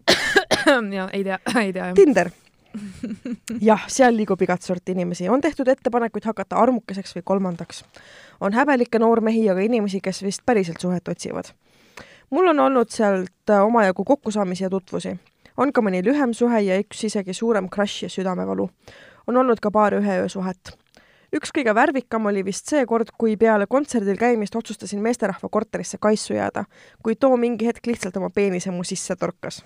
jah, 0.92 1.10
ei 1.14 1.24
tea, 1.24 1.38
ei 1.62 1.74
tea. 1.74 1.94
Tinder. 1.94 2.32
jah, 3.70 3.84
seal 3.88 4.16
liigub 4.18 4.42
igat 4.42 4.66
sorti 4.66 4.96
inimesi. 4.96 5.30
on 5.30 5.42
tehtud 5.42 5.68
ettepanekuid 5.70 6.26
hakata 6.26 6.58
armukeseks 6.58 7.14
või 7.18 7.24
kolmandaks. 7.24 7.84
on 8.42 8.54
häbelikke 8.54 9.00
noormehi 9.00 9.46
ja 9.46 9.54
ka 9.54 9.62
inimesi, 9.62 10.02
kes 10.02 10.24
vist 10.24 10.42
päriselt 10.46 10.82
suhet 10.82 11.08
otsivad. 11.08 11.54
mul 12.30 12.48
on 12.48 12.60
olnud 12.60 12.90
sealt 12.90 13.54
omajagu 13.62 14.04
kokkusaamisi 14.04 14.64
ja 14.64 14.70
tutvusi. 14.70 15.14
on 15.58 15.74
ka 15.74 15.82
mõni 15.82 16.02
lühem 16.06 16.34
suhe 16.34 16.62
ja 16.62 16.80
üks 16.82 17.06
isegi 17.06 17.34
suurem 17.34 17.70
crush 17.70 18.04
ja 18.04 18.10
südamevalu. 18.10 18.70
on 19.28 19.38
olnud 19.38 19.60
ka 19.60 19.72
paar 19.72 19.94
ühe 19.94 20.22
öö 20.24 20.30
suhet 20.30 20.78
üks 21.34 21.54
kõige 21.56 21.74
värvikam 21.76 22.30
oli 22.30 22.44
vist 22.46 22.70
see 22.70 22.86
kord, 22.90 23.12
kui 23.18 23.36
peale 23.40 23.68
kontserdil 23.70 24.18
käimist 24.20 24.56
otsustasin 24.56 25.02
meesterahva 25.04 25.50
korterisse 25.50 25.98
kaisu 26.02 26.38
jääda, 26.38 26.66
kuid 27.04 27.22
too 27.22 27.38
mingi 27.38 27.68
hetk 27.70 27.88
lihtsalt 27.90 28.18
oma 28.22 28.30
peenise 28.34 28.72
mu 28.72 28.86
sisse 28.88 29.16
torkas 29.20 29.64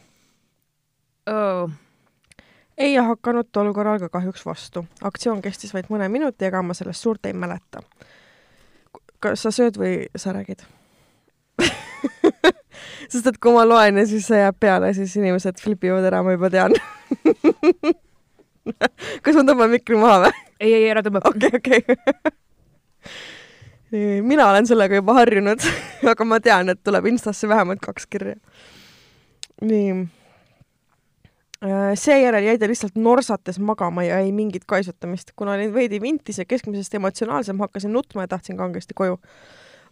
oh.. 1.28 1.70
ei 2.78 2.95
hakanud 2.95 3.51
tol 3.51 3.74
korral 3.74 3.99
ka 3.99 4.09
kahjuks 4.09 4.45
vastu. 4.45 4.86
aktsioon 5.03 5.41
kestis 5.41 5.74
vaid 5.76 5.91
mõne 5.93 6.09
minuti, 6.11 6.45
ega 6.47 6.61
ma 6.63 6.74
sellest 6.78 7.03
suurt 7.03 7.26
ei 7.26 7.34
mäleta. 7.34 7.84
kas 9.20 9.43
sa 9.43 9.51
sööd 9.51 9.80
või 9.82 10.07
sa 10.15 10.34
räägid 10.36 10.63
sest 13.11 13.28
et 13.28 13.39
kui 13.41 13.53
ma 13.53 13.65
loen 13.68 13.97
ja 13.99 14.07
siis 14.07 14.28
see 14.30 14.39
jääb 14.39 14.59
peale, 14.59 14.93
siis 14.93 15.15
inimesed 15.20 15.59
flipivad 15.61 16.05
ära, 16.07 16.24
ma 16.24 16.38
juba 16.38 16.51
tean 16.53 16.76
kas 19.24 19.36
ma 19.36 19.43
tõmban 19.43 19.74
mikri 19.74 19.99
maha 19.99 20.28
või? 20.28 20.46
Ei, 20.60 20.74
ei, 20.74 20.89
ära 20.89 21.03
tõmba. 21.05 21.22
okei, 21.28 21.49
okei. 21.58 21.82
mina 24.28 24.49
olen 24.49 24.68
sellega 24.68 24.99
juba 24.99 25.16
harjunud 25.22 25.64
aga 26.12 26.28
ma 26.28 26.39
tean, 26.43 26.70
et 26.74 26.84
tuleb 26.84 27.05
Instasse 27.14 27.47
vähemalt 27.49 27.82
kaks 27.84 28.08
kirja. 28.08 28.36
nii. 29.62 30.08
Äh, 31.66 31.93
seejärel 31.97 32.45
jäi 32.45 32.58
ta 32.62 32.68
lihtsalt 32.70 32.99
norsates 33.01 33.58
magama 33.60 34.03
ja 34.05 34.20
ei 34.22 34.32
mingit 34.32 34.66
kaisutamist. 34.70 35.32
kuna 35.36 35.55
olin 35.55 35.74
veidi 35.74 36.01
vintis 36.01 36.38
ja 36.38 36.45
keskmisest 36.45 36.93
emotsionaalsem, 36.93 37.60
hakkasin 37.60 37.93
nutma 37.93 38.28
ja 38.28 38.28
tahtsin 38.28 38.58
kangesti 38.58 38.93
koju. 38.93 39.18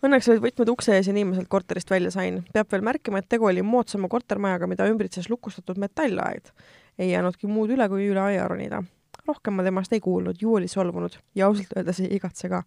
Õnneks 0.05 0.28
olid 0.30 0.43
võtmed 0.43 0.70
ukse 0.70 0.93
ees 0.93 1.07
ja 1.07 1.13
nii 1.16 1.24
ma 1.26 1.34
sealt 1.34 1.49
korterist 1.49 1.89
välja 1.89 2.11
sain. 2.11 2.43
peab 2.53 2.70
veel 2.72 2.86
märkima, 2.86 3.18
et 3.18 3.30
tegu 3.30 3.47
oli 3.49 3.63
moodsama 3.66 4.07
kortermajaga, 4.11 4.68
mida 4.68 4.86
ümbritses 4.86 5.30
lukustatud 5.30 5.78
metallaed. 5.82 6.51
ei 6.99 7.09
jäänudki 7.11 7.47
muud 7.47 7.74
üle, 7.74 7.89
kui 7.89 8.05
üle 8.07 8.22
aia 8.22 8.47
ronida 8.47 8.84
rohkem 9.28 9.57
ma 9.57 9.63
temast 9.65 9.93
ei 9.93 10.01
kuulnud, 10.03 10.39
ju 10.41 10.55
oli 10.55 10.67
solvunud 10.67 11.17
ja 11.36 11.47
ausalt 11.47 11.73
öeldes 11.78 11.99
ei 12.03 12.11
igatse 12.15 12.49
ka. 12.49 12.63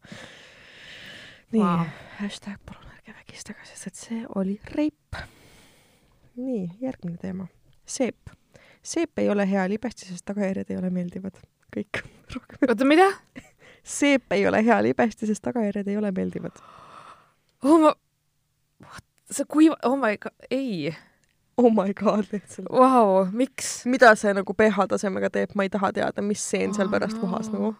nii 1.52 1.62
wow., 1.62 1.84
hashtag 2.18 2.58
palun 2.66 2.90
ärge 2.94 3.14
vägistage, 3.14 3.66
sest 3.70 3.90
et 3.90 4.00
see 4.00 4.24
oli 4.36 4.58
reip. 4.74 5.20
nii, 6.36 6.64
järgmine 6.80 7.16
teema. 7.22 7.48
seep. 7.86 8.30
seep 8.82 9.18
ei 9.18 9.30
ole 9.30 9.50
hea 9.50 9.68
libesti, 9.68 10.06
sest 10.06 10.24
tagajärjed 10.24 10.70
ei 10.70 10.80
ole 10.80 10.90
meeldivad. 10.90 11.40
kõik. 11.76 12.02
oota, 12.68 12.84
mida? 12.84 13.10
seep 13.82 14.32
ei 14.32 14.46
ole 14.46 14.64
hea 14.64 14.82
libesti, 14.82 15.26
sest 15.26 15.42
tagajärjed 15.42 15.88
ei 15.88 15.96
ole 15.96 16.12
meeldivad. 16.12 16.62
oh 17.62 17.78
ma, 17.80 17.94
see 19.30 19.44
kuiva, 19.48 19.76
oh 19.84 19.96
my 20.00 20.16
god, 20.20 20.48
ei 20.50 20.94
oh 21.62 21.70
my 21.74 21.92
god, 21.94 22.26
lihtsalt. 22.32 22.68
Vau, 22.70 23.26
miks? 23.32 23.82
mida 23.86 24.14
see 24.18 24.32
nagu 24.36 24.54
pH 24.54 24.88
tasemega 24.94 25.30
teeb, 25.34 25.54
ma 25.58 25.66
ei 25.66 25.72
taha 25.72 25.92
teada, 25.96 26.22
mis 26.24 26.42
seen 26.50 26.74
seal 26.76 26.90
pärast 26.92 27.18
vohas 27.22 27.50
nagu. 27.54 27.74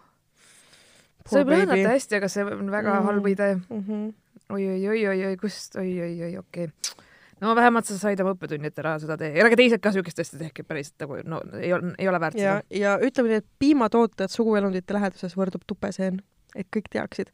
see 1.29 1.43
võib 1.43 1.53
lõhnata 1.53 1.93
hästi, 1.93 2.17
aga 2.19 2.31
see 2.31 2.45
on 2.47 2.71
väga 2.73 2.95
Mm. 2.99 3.05
halb 3.05 3.27
idee. 3.27 3.55
mm. 3.55 3.83
-hmm. 3.87 4.09
oi-oi-oi-oi-oi, 4.49 5.37
kust, 5.37 5.75
oi-oi-oi, 5.75 6.37
okei 6.37 6.65
okay.. 6.65 7.05
no 7.41 7.55
vähemalt 7.55 7.85
sa 7.85 7.97
said 7.97 8.19
oma 8.19 8.33
õppetunni, 8.33 8.67
et 8.67 8.79
ära 8.79 8.97
seda 8.99 9.17
tee, 9.17 9.31
ärge 9.43 9.55
teised 9.55 9.79
ka 9.79 9.91
siukest 9.95 10.19
asja 10.19 10.39
tehke 10.39 10.63
päriselt 10.63 10.99
nagu 11.05 11.21
no 11.23 11.41
ei 11.61 11.73
ole, 11.73 11.93
ei 11.97 12.09
ole 12.09 12.19
väärt 12.19 12.39
ja 12.39 12.61
ja 12.73 12.97
ütleme 12.97 13.29
nii, 13.29 13.41
et 13.43 13.47
piimatooted 13.59 14.33
suguelundite 14.33 14.93
läheduses 14.93 15.37
võrdub 15.37 15.63
tupeseen, 15.67 16.21
et 16.55 16.67
kõik 16.75 16.89
teaksid. 16.89 17.29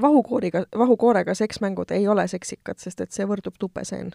vahukooriga, 0.00 0.64
vahukoorega 0.76 1.34
seksmängud 1.34 1.90
ei 1.90 2.08
ole 2.08 2.28
seksikad, 2.28 2.78
sest 2.78 3.00
et 3.00 3.12
see 3.12 3.26
võrdub 3.26 3.56
tupeseen. 3.58 4.12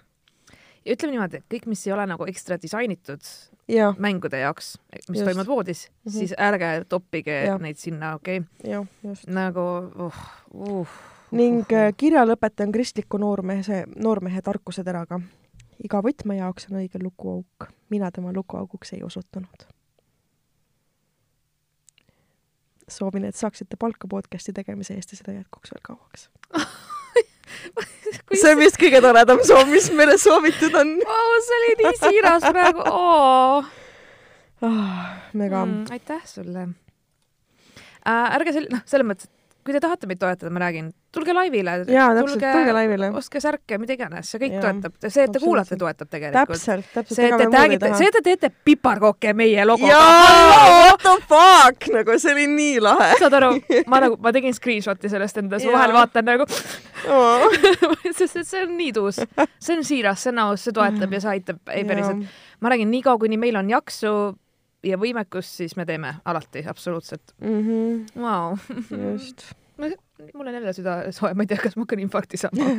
Ja 0.86 0.93
ütleme 0.93 1.15
niimoodi, 1.15 1.41
et 1.41 1.47
kõik, 1.51 1.65
mis 1.69 1.81
ei 1.88 1.93
ole 1.95 2.05
nagu 2.09 2.27
ekstra 2.29 2.57
disainitud 2.61 3.25
jah, 3.71 3.97
mängude 4.01 4.39
jaoks, 4.39 4.75
mis 5.09 5.19
Just. 5.19 5.25
toimuvad 5.25 5.47
voodis 5.47 5.88
mm. 5.89 5.95
-hmm. 6.05 6.17
siis 6.17 6.33
ärge 6.38 6.86
toppige 6.89 7.41
Jah. 7.45 7.59
neid 7.61 7.77
sinna, 7.81 8.15
okei 8.15 8.39
okay?, 8.39 8.71
jah, 8.71 8.88
just. 9.03 9.27
nagu 9.27 9.65
uh, 10.05 10.23
uh, 10.53 10.88
ning 11.31 11.71
äh, 11.73 11.93
kirjalõpetaja 11.97 12.67
on 12.67 12.71
kristliku 12.71 13.17
noormehe, 13.17 13.83
noormehe 13.95 14.41
tarkuseteraga. 14.41 15.19
iga 15.83 16.01
võtme 16.01 16.38
jaoks 16.38 16.67
on 16.71 16.77
õige 16.81 17.01
lukuauk. 17.03 17.71
mina 17.89 18.11
tema 18.11 18.33
lukuauguks 18.33 18.93
ei 18.93 19.03
osutunud. 19.03 19.67
soovin, 22.89 23.25
et 23.25 23.36
saaksite 23.36 23.75
palka 23.79 24.07
podcast'i 24.07 24.53
tegemise 24.53 24.93
eest 24.93 25.11
ja 25.11 25.17
seda 25.17 25.31
jätkuks 25.31 25.71
veel 25.73 25.81
kauaks. 25.81 26.29
See 28.39 28.51
on 28.51 28.59
vist 28.59 28.80
kõige 28.82 29.01
toredam 29.03 29.41
soov, 29.47 29.70
mis 29.72 29.89
meile 29.95 30.18
soovitud 30.22 30.76
on 30.80 30.95
oh,. 31.03 31.36
see 31.45 31.59
oli 31.61 31.76
nii 31.82 31.93
siiras 32.01 32.47
praegu 32.49 32.86
oh.. 32.89 33.70
ah,. 34.66 35.05
mega 35.34 35.63
mm,. 35.66 35.86
aitäh 35.95 36.22
sulle 36.30 36.68
äh,. 38.05 38.36
ärge 38.38 38.55
sel-, 38.55 38.70
noh, 38.74 38.84
selles 38.89 39.07
mõttes, 39.07 39.30
et 39.30 39.34
kui 39.66 39.74
te 39.74 39.80
tahate 39.82 40.05
meid 40.05 40.20
toetada, 40.22 40.51
ma 40.53 40.61
räägin, 40.61 40.91
tulge 41.16 41.34
laivile. 41.34 41.80
täpselt, 41.88 42.43
tulge 42.43 42.74
laivile. 42.76 43.07
ostke 43.18 43.39
särke, 43.41 43.80
mida 43.82 43.95
iganes, 43.97 44.30
see 44.30 44.41
kõik 44.43 44.53
Jaa, 44.59 44.61
toetab, 44.61 44.99
see, 45.07 45.26
et 45.26 45.34
te 45.34 45.41
kuulate, 45.41 45.78
toetab 45.82 46.11
tegelikult. 46.11 46.53
täpselt, 46.53 46.91
täpselt. 46.93 47.18
see, 47.18 47.30
et 47.32 47.41
te 47.41 47.47
tagite, 47.49 47.89
see, 47.97 48.11
et 48.11 48.18
te 48.20 48.22
teete 48.28 48.51
piparkooke 48.70 49.34
meie 49.38 49.66
logoga. 49.66 49.89
jaa, 49.89 50.70
what 50.91 51.01
the 51.01 51.16
fuck, 51.32 51.89
nagu 51.95 52.20
see 52.22 52.36
oli 52.38 52.45
nii 52.53 52.78
lahe 52.86 53.09
saad 53.24 53.39
aru, 53.41 53.51
ma 53.89 54.03
nagu, 54.05 54.22
ma 54.22 54.36
tegin 54.38 54.53
screenshot'i 54.53 55.09
sellest 55.09 55.41
enda, 55.41 55.57
siis 55.57 55.72
ma 55.72 55.80
Jaa. 55.80 55.82
vahel 55.82 55.97
vaatan 55.97 56.30
nagu, 56.30 56.49
oh.. 57.09 57.49
sest 58.20 58.43
et 58.43 58.45
see 58.45 58.68
on 58.68 58.78
nii 58.78 58.93
tuus, 58.99 59.24
see 59.57 59.80
on 59.80 59.86
siiras, 59.88 60.22
see 60.22 60.36
on 60.36 60.45
aus, 60.45 60.70
see 60.70 60.78
toetab 60.78 61.18
ja 61.18 61.26
see 61.26 61.38
aitab, 61.39 61.63
ei 61.74 61.89
päriselt. 61.89 62.22
ma 62.61 62.76
räägin, 62.76 62.93
niikaua 62.93 63.18
kuni 63.18 63.41
meil 63.41 63.57
on 63.66 63.74
jaksu 63.74 64.13
ja 64.86 64.99
võimekust, 65.01 65.57
siis 65.61 65.75
me 65.79 65.86
teeme 65.88 66.15
alati, 66.25 66.63
absoluutselt. 66.69 67.33
mm. 67.41 67.61
-hmm. 67.67 68.21
Vau, 68.21 68.57
just. 68.91 69.51
mul 70.33 70.47
on 70.47 70.53
jälle 70.53 70.73
süda 70.73 71.11
soe, 71.11 71.33
ma 71.33 71.43
ei 71.43 71.47
tea, 71.47 71.59
kas 71.63 71.75
ma 71.75 71.83
hakkan 71.83 71.99
infarkti 71.99 72.38
saama. 72.38 72.69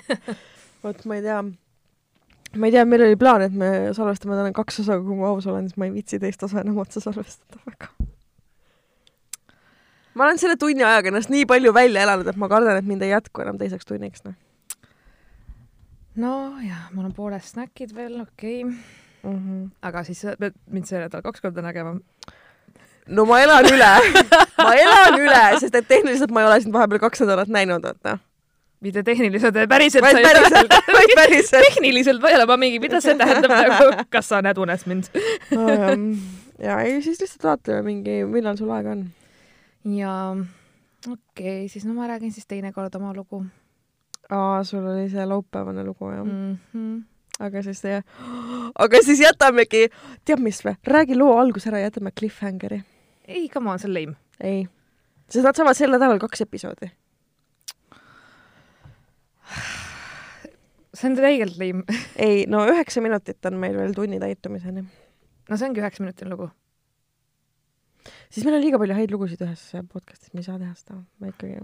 vot 0.84 1.04
ma 1.04 1.18
ei 1.18 1.22
tea, 1.22 1.42
ma 2.56 2.66
ei 2.66 2.72
tea, 2.76 2.84
meil 2.84 3.06
oli 3.08 3.18
plaan, 3.18 3.42
et 3.42 3.52
me 3.52 3.72
salvestame 3.96 4.38
täna 4.38 4.52
kaks 4.54 4.80
osa, 4.84 5.00
kui 5.02 5.18
ma 5.18 5.32
aus 5.32 5.46
olen, 5.50 5.68
siis 5.68 5.80
ma 5.80 5.88
ei 5.88 5.94
viitsi 5.96 6.20
teist 6.22 6.42
osa 6.42 6.62
enam 6.62 6.78
otsa 6.84 7.00
salvestada 7.00 7.60
väga. 7.66 7.90
ma 10.14 10.24
olen 10.24 10.38
selle 10.38 10.56
tunni 10.56 10.84
ajaga 10.84 11.08
ennast 11.08 11.32
nii 11.32 11.46
palju 11.46 11.74
välja 11.74 12.02
elanud, 12.06 12.26
et 12.28 12.36
ma 12.36 12.48
kardan, 12.48 12.76
et 12.78 12.86
mind 12.86 13.02
ei 13.02 13.14
jätku 13.14 13.42
enam 13.42 13.58
teiseks 13.58 13.88
tunniks, 13.88 14.24
noh 14.28 14.38
nojah, 16.14 16.90
mul 16.92 17.08
on 17.08 17.14
pooled 17.16 17.40
snäkid 17.44 17.94
veel, 17.96 18.20
okei 18.20 18.64
okay., 18.64 19.01
mm 19.22 19.38
-hmm. 19.38 19.70
aga 19.82 20.04
siis 20.04 20.20
sa 20.20 20.36
pead 20.38 20.54
mind 20.70 20.86
see 20.86 21.00
nädal 21.00 21.22
kaks 21.22 21.40
korda 21.40 21.62
nägema. 21.62 21.96
no 23.06 23.24
ma 23.24 23.40
elan 23.40 23.64
üle, 23.64 23.92
ma 24.58 24.74
elan 24.74 25.18
üle, 25.20 25.44
sest 25.60 25.74
et 25.74 25.88
tehniliselt 25.88 26.30
ma 26.30 26.40
ei 26.40 26.46
ole 26.46 26.60
sind 26.60 26.74
vahepeal 26.74 27.00
kaks 27.00 27.24
nädalat 27.24 27.48
näinud, 27.48 27.82
vaata. 27.82 28.18
mitte 28.80 29.02
tehniliselt, 29.02 29.54
päriselt 29.68 30.04
vaid 30.04 30.22
päriselt, 30.22 30.74
vaid 30.98 31.14
päriselt. 31.14 31.64
tehniliselt 31.68 32.22
ma 32.22 32.28
ei 32.30 32.36
ole, 32.36 32.46
ma 32.46 32.56
mingi, 32.56 32.78
mida 32.78 33.00
see 33.00 33.14
tähendab 33.18 33.50
nagu, 33.50 34.04
kas 34.10 34.28
sa 34.28 34.42
näed 34.42 34.58
unes 34.58 34.86
mind? 34.86 35.10
ja 36.58 36.80
ei, 36.80 37.02
siis 37.02 37.20
lihtsalt 37.20 37.44
vaatame 37.44 37.82
mingi, 37.82 38.24
millal 38.24 38.56
sul 38.56 38.70
aega 38.70 38.96
on. 38.96 39.06
ja 39.84 40.36
okei 41.06 41.58
okay,, 41.58 41.68
siis 41.68 41.84
no 41.84 41.94
ma 41.94 42.06
räägin 42.06 42.32
siis 42.32 42.46
teinekord 42.46 42.94
oma 42.94 43.14
lugu 43.14 43.44
aa, 44.30 44.64
sul 44.64 44.86
oli 44.86 45.08
see 45.10 45.24
laupäevane 45.26 45.84
lugu 45.84 46.10
jah 46.10 46.24
mm. 46.24 46.58
-hmm. 46.74 47.11
Aga 47.40 47.62
siis 47.62 47.82
aga 48.78 49.02
siis 49.04 49.20
jätamegi, 49.22 49.86
tead 50.24 50.42
mis 50.42 50.62
või, 50.64 50.76
räägi 50.88 51.18
loo 51.18 51.36
algus 51.40 51.66
ära, 51.70 51.80
jätame 51.82 52.12
cliffhangeri. 52.18 52.82
ei, 53.26 53.48
come 53.48 53.70
on, 53.70 53.78
see 53.78 53.88
on 53.88 53.94
lame. 53.94 54.16
ei, 54.40 54.66
sest 55.28 55.46
nad 55.46 55.58
saavad 55.58 55.78
sel 55.78 55.94
nädalal 55.94 56.20
kaks 56.22 56.44
episoodi. 56.46 56.90
see 60.94 61.10
on 61.10 61.16
täielikult 61.16 61.60
lame. 61.60 62.00
ei, 62.16 62.44
no 62.48 62.64
üheksa 62.70 63.04
minutit 63.04 63.44
on 63.46 63.60
meil 63.60 63.78
veel 63.78 63.94
tunni 63.96 64.20
täitumiseni. 64.20 64.84
no 65.48 65.56
see 65.56 65.68
ongi 65.68 65.84
üheksa 65.84 66.04
minutine 66.04 66.32
lugu. 66.34 66.50
siis 68.30 68.44
meil 68.46 68.58
on 68.58 68.64
liiga 68.64 68.80
palju 68.82 68.98
häid 69.00 69.14
lugusid 69.14 69.44
ühes 69.46 69.68
podcast'is, 69.92 70.32
me 70.34 70.44
ei 70.44 70.48
saa 70.48 70.58
teha 70.60 70.74
seda, 70.76 71.02
me 71.20 71.34
ikkagi, 71.34 71.60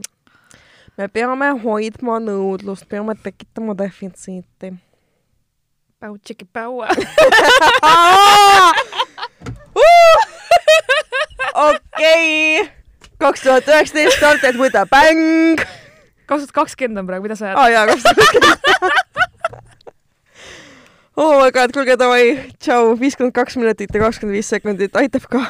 me 0.99 1.09
peame 1.13 1.55
hoidma 1.65 2.21
nõudlust, 2.25 2.89
peame 2.91 3.17
tekitama 3.23 3.77
defitsiiti. 3.79 4.75
Päu 5.99 6.15
tšiki 6.19 6.45
päu. 6.55 6.79
okei, 11.69 12.63
kaks 13.19 13.43
tuhat 13.43 13.67
üheksateist 13.67 14.15
started 14.15 14.55
with 14.63 14.79
a 14.79 14.87
bang. 14.87 15.59
kaks 16.31 16.47
tuhat 16.47 16.55
kakskümmend 16.55 17.03
on 17.03 17.07
praegu, 17.11 17.27
mida 17.27 17.35
sa 17.35 17.51
ajad? 17.51 17.59
aa 17.59 17.69
jaa, 17.75 17.87
kaks 17.91 18.03
tuhat 18.07 18.17
kakskümmend. 18.23 18.61
oh 21.27 21.43
my 21.43 21.51
god, 21.51 21.75
kuulge 21.75 21.99
davai, 21.99 22.47
tšau, 22.63 22.95
viiskümmend 23.03 23.35
kaks 23.35 23.59
minutit 23.59 23.91
ja 23.91 24.01
kakskümmend 24.07 24.39
viis 24.39 24.47
sekundit, 24.55 24.95
aitab 25.03 25.27
ka 25.27 25.43